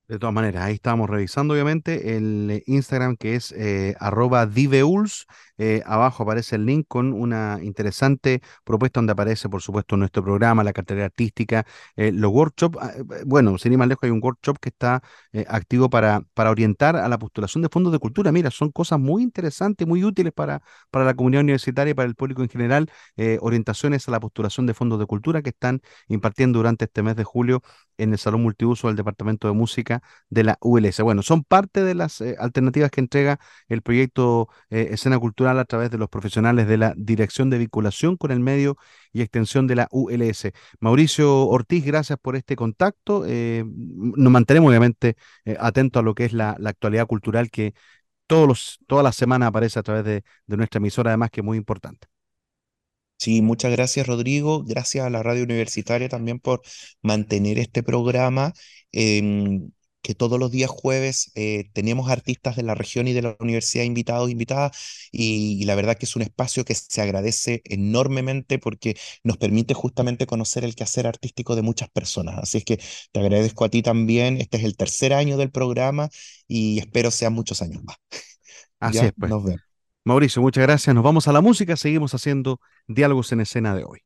De 0.07 0.20
todas 0.20 0.34
maneras, 0.34 0.64
ahí 0.66 0.76
estamos 0.76 1.09
revisando 1.09 1.53
obviamente 1.53 2.16
el 2.18 2.61
Instagram 2.68 3.16
que 3.16 3.36
es 3.36 3.53
eh, 3.53 3.95
arroba 3.99 4.45
diveuls. 4.45 5.26
Eh, 5.58 5.82
abajo 5.86 6.24
aparece 6.24 6.56
el 6.56 6.66
link 6.66 6.86
con 6.88 7.14
una 7.14 7.60
interesante 7.62 8.41
propuesta 8.64 8.99
donde 8.99 9.14
aparece, 9.14 9.49
por 9.49 9.62
supuesto, 9.62 9.97
nuestro 9.97 10.24
programa, 10.24 10.64
la 10.64 10.74
cartera 10.74 11.06
artística, 11.06 11.66
los 11.95 12.32
workshops. 12.32 12.78
Ah, 12.82 12.93
bueno, 13.26 13.58
sin 13.58 13.74
ir 13.74 13.78
más 13.78 13.88
lejos, 13.88 14.04
hay 14.04 14.12
un 14.12 14.20
workshop 14.24 14.58
que 14.60 14.70
está 14.70 15.01
activo 15.47 15.89
para, 15.89 16.22
para 16.34 16.51
orientar 16.51 16.95
a 16.95 17.08
la 17.08 17.18
postulación 17.18 17.62
de 17.62 17.70
fondos 17.70 17.91
de 17.91 17.99
cultura. 17.99 18.32
Mira, 18.32 18.51
son 18.51 18.72
cosas 18.72 18.99
muy 18.99 19.24
interesantes, 19.24 19.88
muy 19.88 20.04
útiles 20.04 20.34
para, 20.34 20.62
para 20.91 21.06
la 21.06 21.14
comunidad 21.14 21.43
universitaria 21.43 21.91
y 21.91 21.93
para 21.93 22.08
el 22.08 22.16
público 22.16 22.41
en 22.41 22.49
general. 22.49 22.89
orientaciones 23.41 24.08
a 24.08 24.12
la 24.12 24.20
postulación 24.20 24.66
de 24.66 24.74
fondos 24.74 24.99
de 24.99 25.06
cultura 25.06 25.41
que 25.41 25.49
están 25.49 25.82
impartiendo 26.08 26.60
durante 26.60 26.86
este 26.86 27.04
mes 27.04 27.16
de 27.16 27.24
julio 27.24 27.62
en 27.97 28.12
el 28.12 28.18
Salón 28.20 28.41
Multiuso 28.43 28.88
del 28.88 28.95
Departamento 28.95 29.47
de 29.47 29.54
Música 29.54 30.01
de 30.30 30.43
la 30.43 30.58
ULS. 30.62 31.01
Bueno, 31.01 31.22
son 31.24 31.43
parte 31.43 31.84
de 31.84 31.95
las 31.95 32.22
eh, 32.22 32.36
alternativas 32.39 32.91
que 32.91 33.01
entrega 33.01 33.39
el 33.68 33.82
proyecto 33.82 34.49
eh, 34.70 34.89
Escena 34.91 35.20
Cultural 35.20 35.53
a 35.60 35.66
través 35.66 35.91
de 35.91 35.97
los 35.97 36.10
profesionales 36.10 36.68
de 36.68 36.78
la 36.78 36.93
Dirección 36.97 37.49
de 37.49 37.58
Vinculación 37.58 38.18
con 38.18 38.32
el 38.32 38.39
Medio 38.39 38.78
y 39.12 39.22
Extensión 39.22 39.68
de 39.68 39.76
la 39.76 39.88
ULS. 39.91 40.51
Mauricio 40.80 41.47
Ortiz, 41.47 41.86
gracias 41.86 42.18
por 42.22 42.36
este 42.36 42.56
contacto. 42.56 43.24
Eh, 43.28 43.64
nos 43.66 44.32
mantenemos 44.32 44.70
obviamente 44.70 45.16
atentos 45.60 45.99
a 45.99 46.04
lo 46.04 46.16
que 46.16 46.26
es 46.26 46.34
la, 46.34 46.58
actualidad 46.66 47.08
cultural 47.08 47.49
que 47.51 47.74
todos 48.28 48.80
todas 48.88 49.04
las 49.04 49.16
semanas 49.16 49.49
aparece 49.49 49.80
a 49.80 49.84
través 49.84 50.06
de, 50.06 50.24
nuestra 50.47 50.80
emisora, 50.80 51.12
además 51.12 51.30
que 51.32 51.41
es 51.41 51.45
muy 51.45 51.58
importante. 51.58 52.08
Sí, 53.18 53.41
muchas 53.41 53.72
gracias 53.72 54.06
Rodrigo, 54.08 54.64
gracias 54.64 55.06
a 55.06 55.10
la 55.10 55.24
radio 55.24 55.43
universitaria 55.43 56.10
también 56.10 56.39
por 56.39 56.62
mantener 57.01 57.60
este 57.60 57.84
programa. 57.84 58.54
Em, 58.91 59.70
que 60.04 60.14
todos 60.14 60.39
los 60.39 60.51
días 60.51 60.70
jueves 60.70 61.32
eh, 61.36 61.72
tenemos 61.74 62.12
artistas 62.12 62.56
de 62.56 62.64
la 62.64 62.76
región 62.76 63.08
y 63.08 63.14
de 63.14 63.24
la 63.24 63.36
universidad 63.39 63.84
invitados, 63.86 64.30
invitadas, 64.30 64.78
y, 65.12 65.58
y, 65.60 65.66
la 65.66 65.76
verdad 65.76 65.97
que 65.97 66.06
es 66.06 66.16
un 66.16 66.22
espacio 66.22 66.66
que 66.66 66.76
se 66.76 67.01
agradece 67.01 67.62
enormemente 67.66 68.60
porque 68.60 68.95
nos 69.24 69.38
permite 69.38 69.74
justamente 69.74 70.28
conocer 70.28 70.64
el 70.64 70.76
quehacer 70.76 71.08
artístico 71.08 71.56
de 71.56 71.64
muchas 71.64 71.89
personas. 71.89 72.38
Así 72.38 72.60
es 72.60 72.66
que 72.66 72.80
te 73.12 73.20
agradezco 73.20 73.66
a 73.66 73.70
ti 73.70 73.82
también. 73.82 74.38
Este 74.38 74.58
es 74.58 74.64
el 74.64 74.78
tercer 74.78 75.14
año 75.14 75.38
del 75.38 75.49
programa 75.51 76.10
y 76.47 76.80
espero 76.80 77.10
sean 77.10 77.34
muchos 77.34 77.62
años 77.64 77.84
más. 77.84 77.97
Así 78.80 78.99
es, 78.99 79.14
pues. 79.18 79.32
Mauricio, 80.06 80.41
muchas 80.41 80.64
gracias. 80.64 80.93
Nos 80.93 81.04
vamos 81.04 81.28
a 81.28 81.32
la 81.32 81.41
música. 81.41 81.78
Seguimos 81.78 82.14
haciendo 82.14 82.60
diálogos 82.88 83.32
en 83.32 83.41
escena 83.41 83.76
de 83.76 83.86
hoy. 83.86 83.99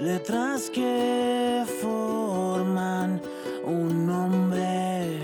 Letras 0.00 0.70
que 0.70 1.64
forman 1.80 3.20
un 3.64 4.06
nombre. 4.06 5.18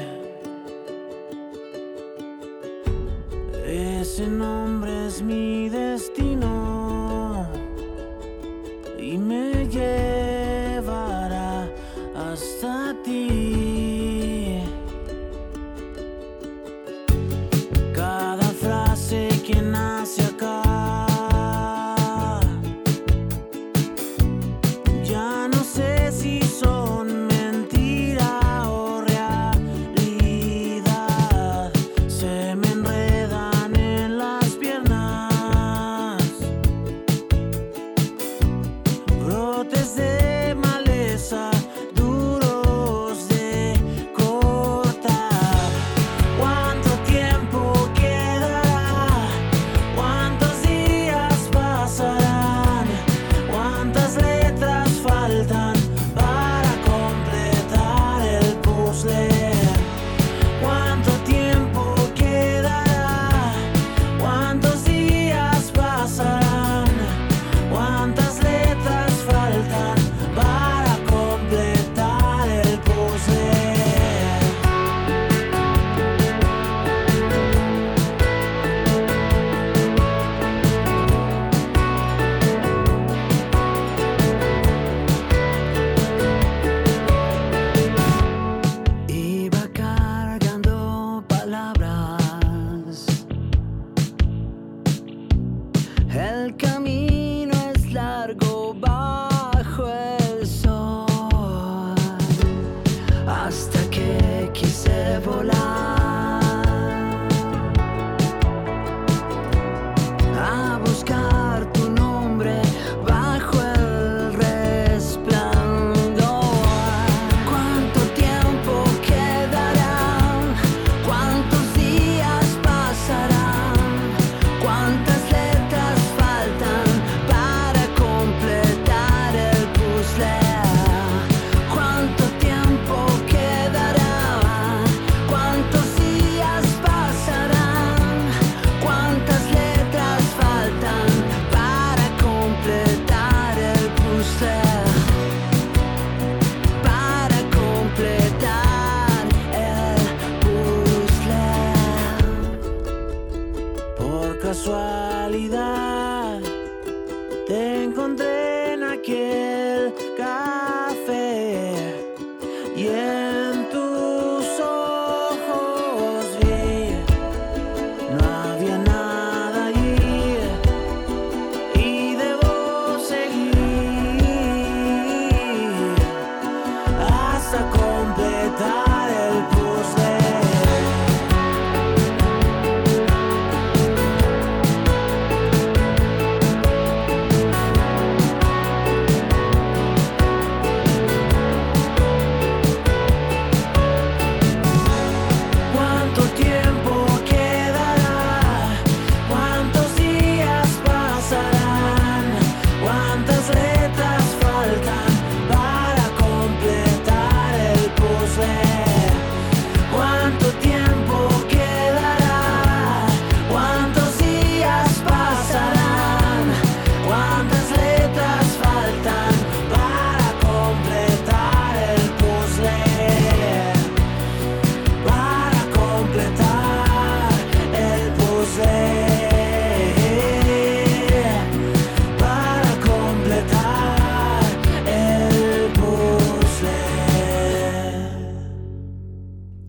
Ese 3.66 4.26
nombre 4.26 5.06
es 5.06 5.22
mi 5.22 5.65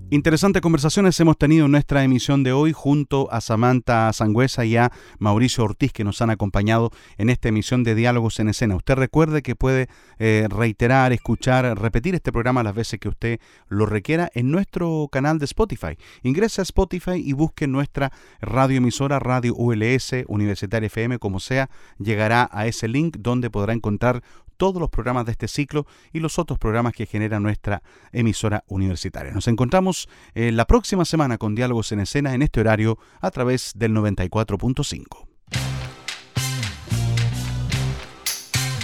Interesantes 0.09 0.61
conversaciones 0.61 1.19
hemos 1.19 1.37
tenido 1.37 1.65
en 1.65 1.71
nuestra 1.71 2.01
emisión 2.01 2.41
de 2.41 2.53
hoy 2.53 2.71
junto 2.71 3.29
a 3.29 3.41
Samantha 3.41 4.13
Sangüesa 4.13 4.63
y 4.63 4.77
a 4.77 4.89
Mauricio 5.19 5.65
Ortiz 5.65 5.91
que 5.91 6.05
nos 6.05 6.21
han 6.21 6.29
acompañado 6.29 6.91
en 7.17 7.29
esta 7.29 7.49
emisión 7.49 7.83
de 7.83 7.93
Diálogos 7.93 8.39
en 8.39 8.47
Escena. 8.47 8.77
Usted 8.77 8.95
recuerde 8.95 9.41
que 9.41 9.57
puede 9.57 9.89
eh, 10.17 10.47
reiterar, 10.49 11.11
escuchar, 11.11 11.77
repetir 11.77 12.15
este 12.15 12.31
programa 12.31 12.63
las 12.63 12.73
veces 12.73 13.01
que 13.01 13.09
usted 13.09 13.41
lo 13.67 13.85
requiera 13.85 14.31
en 14.33 14.49
nuestro 14.49 15.09
canal 15.11 15.39
de 15.39 15.45
Spotify. 15.45 15.97
Ingrese 16.23 16.61
a 16.61 16.63
Spotify 16.63 17.21
y 17.21 17.33
busque 17.33 17.67
nuestra 17.67 18.13
radioemisora 18.39 19.19
Radio 19.19 19.55
ULS, 19.55 20.13
Universitaria 20.27 20.87
FM, 20.87 21.19
como 21.19 21.41
sea, 21.41 21.69
llegará 21.99 22.49
a 22.53 22.65
ese 22.65 22.87
link 22.87 23.17
donde 23.19 23.49
podrá 23.49 23.73
encontrar 23.73 24.23
todos 24.57 24.81
los 24.81 24.89
programas 24.89 25.25
de 25.25 25.31
este 25.31 25.47
ciclo 25.47 25.85
y 26.11 26.19
los 26.19 26.39
otros 26.39 26.59
programas 26.59 26.93
que 26.93 27.05
genera 27.05 27.39
nuestra 27.39 27.81
emisora 28.11 28.63
universitaria. 28.67 29.31
Nos 29.31 29.47
encontramos 29.47 30.09
eh, 30.33 30.51
la 30.51 30.65
próxima 30.65 31.05
semana 31.05 31.37
con 31.37 31.55
Diálogos 31.55 31.91
en 31.91 32.01
Escena 32.01 32.33
en 32.33 32.41
este 32.41 32.59
horario 32.59 32.97
a 33.21 33.31
través 33.31 33.71
del 33.75 33.93
94.5. 33.93 35.27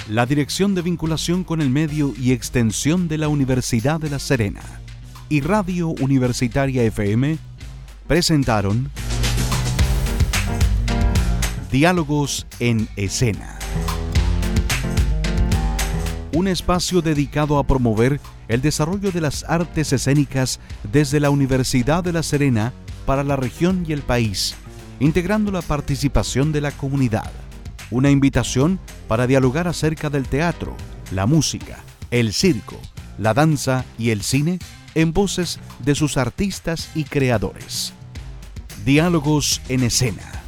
La 0.10 0.26
Dirección 0.26 0.76
de 0.76 0.82
Vinculación 0.82 1.44
con 1.44 1.62
el 1.62 1.70
Medio 1.70 2.14
y 2.18 2.34
Extensión 2.34 3.08
de 3.08 3.18
la 3.18 3.30
Universidad 3.30 4.00
de 4.00 4.10
La 4.10 4.20
Serena 4.20 4.62
y 5.30 5.42
Radio 5.42 5.90
Universitaria 5.90 6.84
FM 6.84 7.38
presentaron 8.06 8.92
Diálogos 11.72 12.46
en 12.60 12.88
Escena. 12.96 13.58
Un 16.34 16.48
espacio 16.48 17.04
dedicado 17.04 17.60
a 17.60 17.68
promover 17.68 18.20
el 18.48 18.62
desarrollo 18.62 19.12
de 19.12 19.22
las 19.22 19.44
artes 19.44 19.94
escénicas 19.94 20.60
desde 20.92 21.20
la 21.20 21.30
Universidad 21.30 22.04
de 22.04 22.12
La 22.12 22.24
Serena 22.24 22.74
para 23.06 23.24
la 23.24 23.36
región 23.36 23.86
y 23.88 23.94
el 23.94 24.02
país, 24.02 24.56
integrando 25.00 25.52
la 25.52 25.62
participación 25.62 26.52
de 26.52 26.62
la 26.62 26.72
comunidad. 26.72 27.32
Una 27.92 28.10
invitación 28.10 28.80
para 29.08 29.28
dialogar 29.28 29.68
acerca 29.68 30.10
del 30.10 30.28
teatro, 30.28 30.76
la 31.12 31.28
música, 31.28 31.78
el 32.10 32.34
circo, 32.34 32.80
la 33.20 33.36
danza 33.36 33.86
y 34.00 34.10
el 34.10 34.24
cine 34.24 34.58
en 34.96 35.14
voces 35.14 35.60
de 35.86 35.94
sus 35.94 36.18
artistas 36.18 36.90
y 36.96 37.04
creadores. 37.04 37.94
Diálogos 38.84 39.62
en 39.70 39.84
escena 39.84 40.44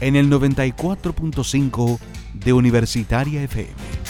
en 0.00 0.16
el 0.16 0.28
94.5 0.28 1.98
de 2.34 2.52
Universitaria 2.52 3.42
FM. 3.44 4.03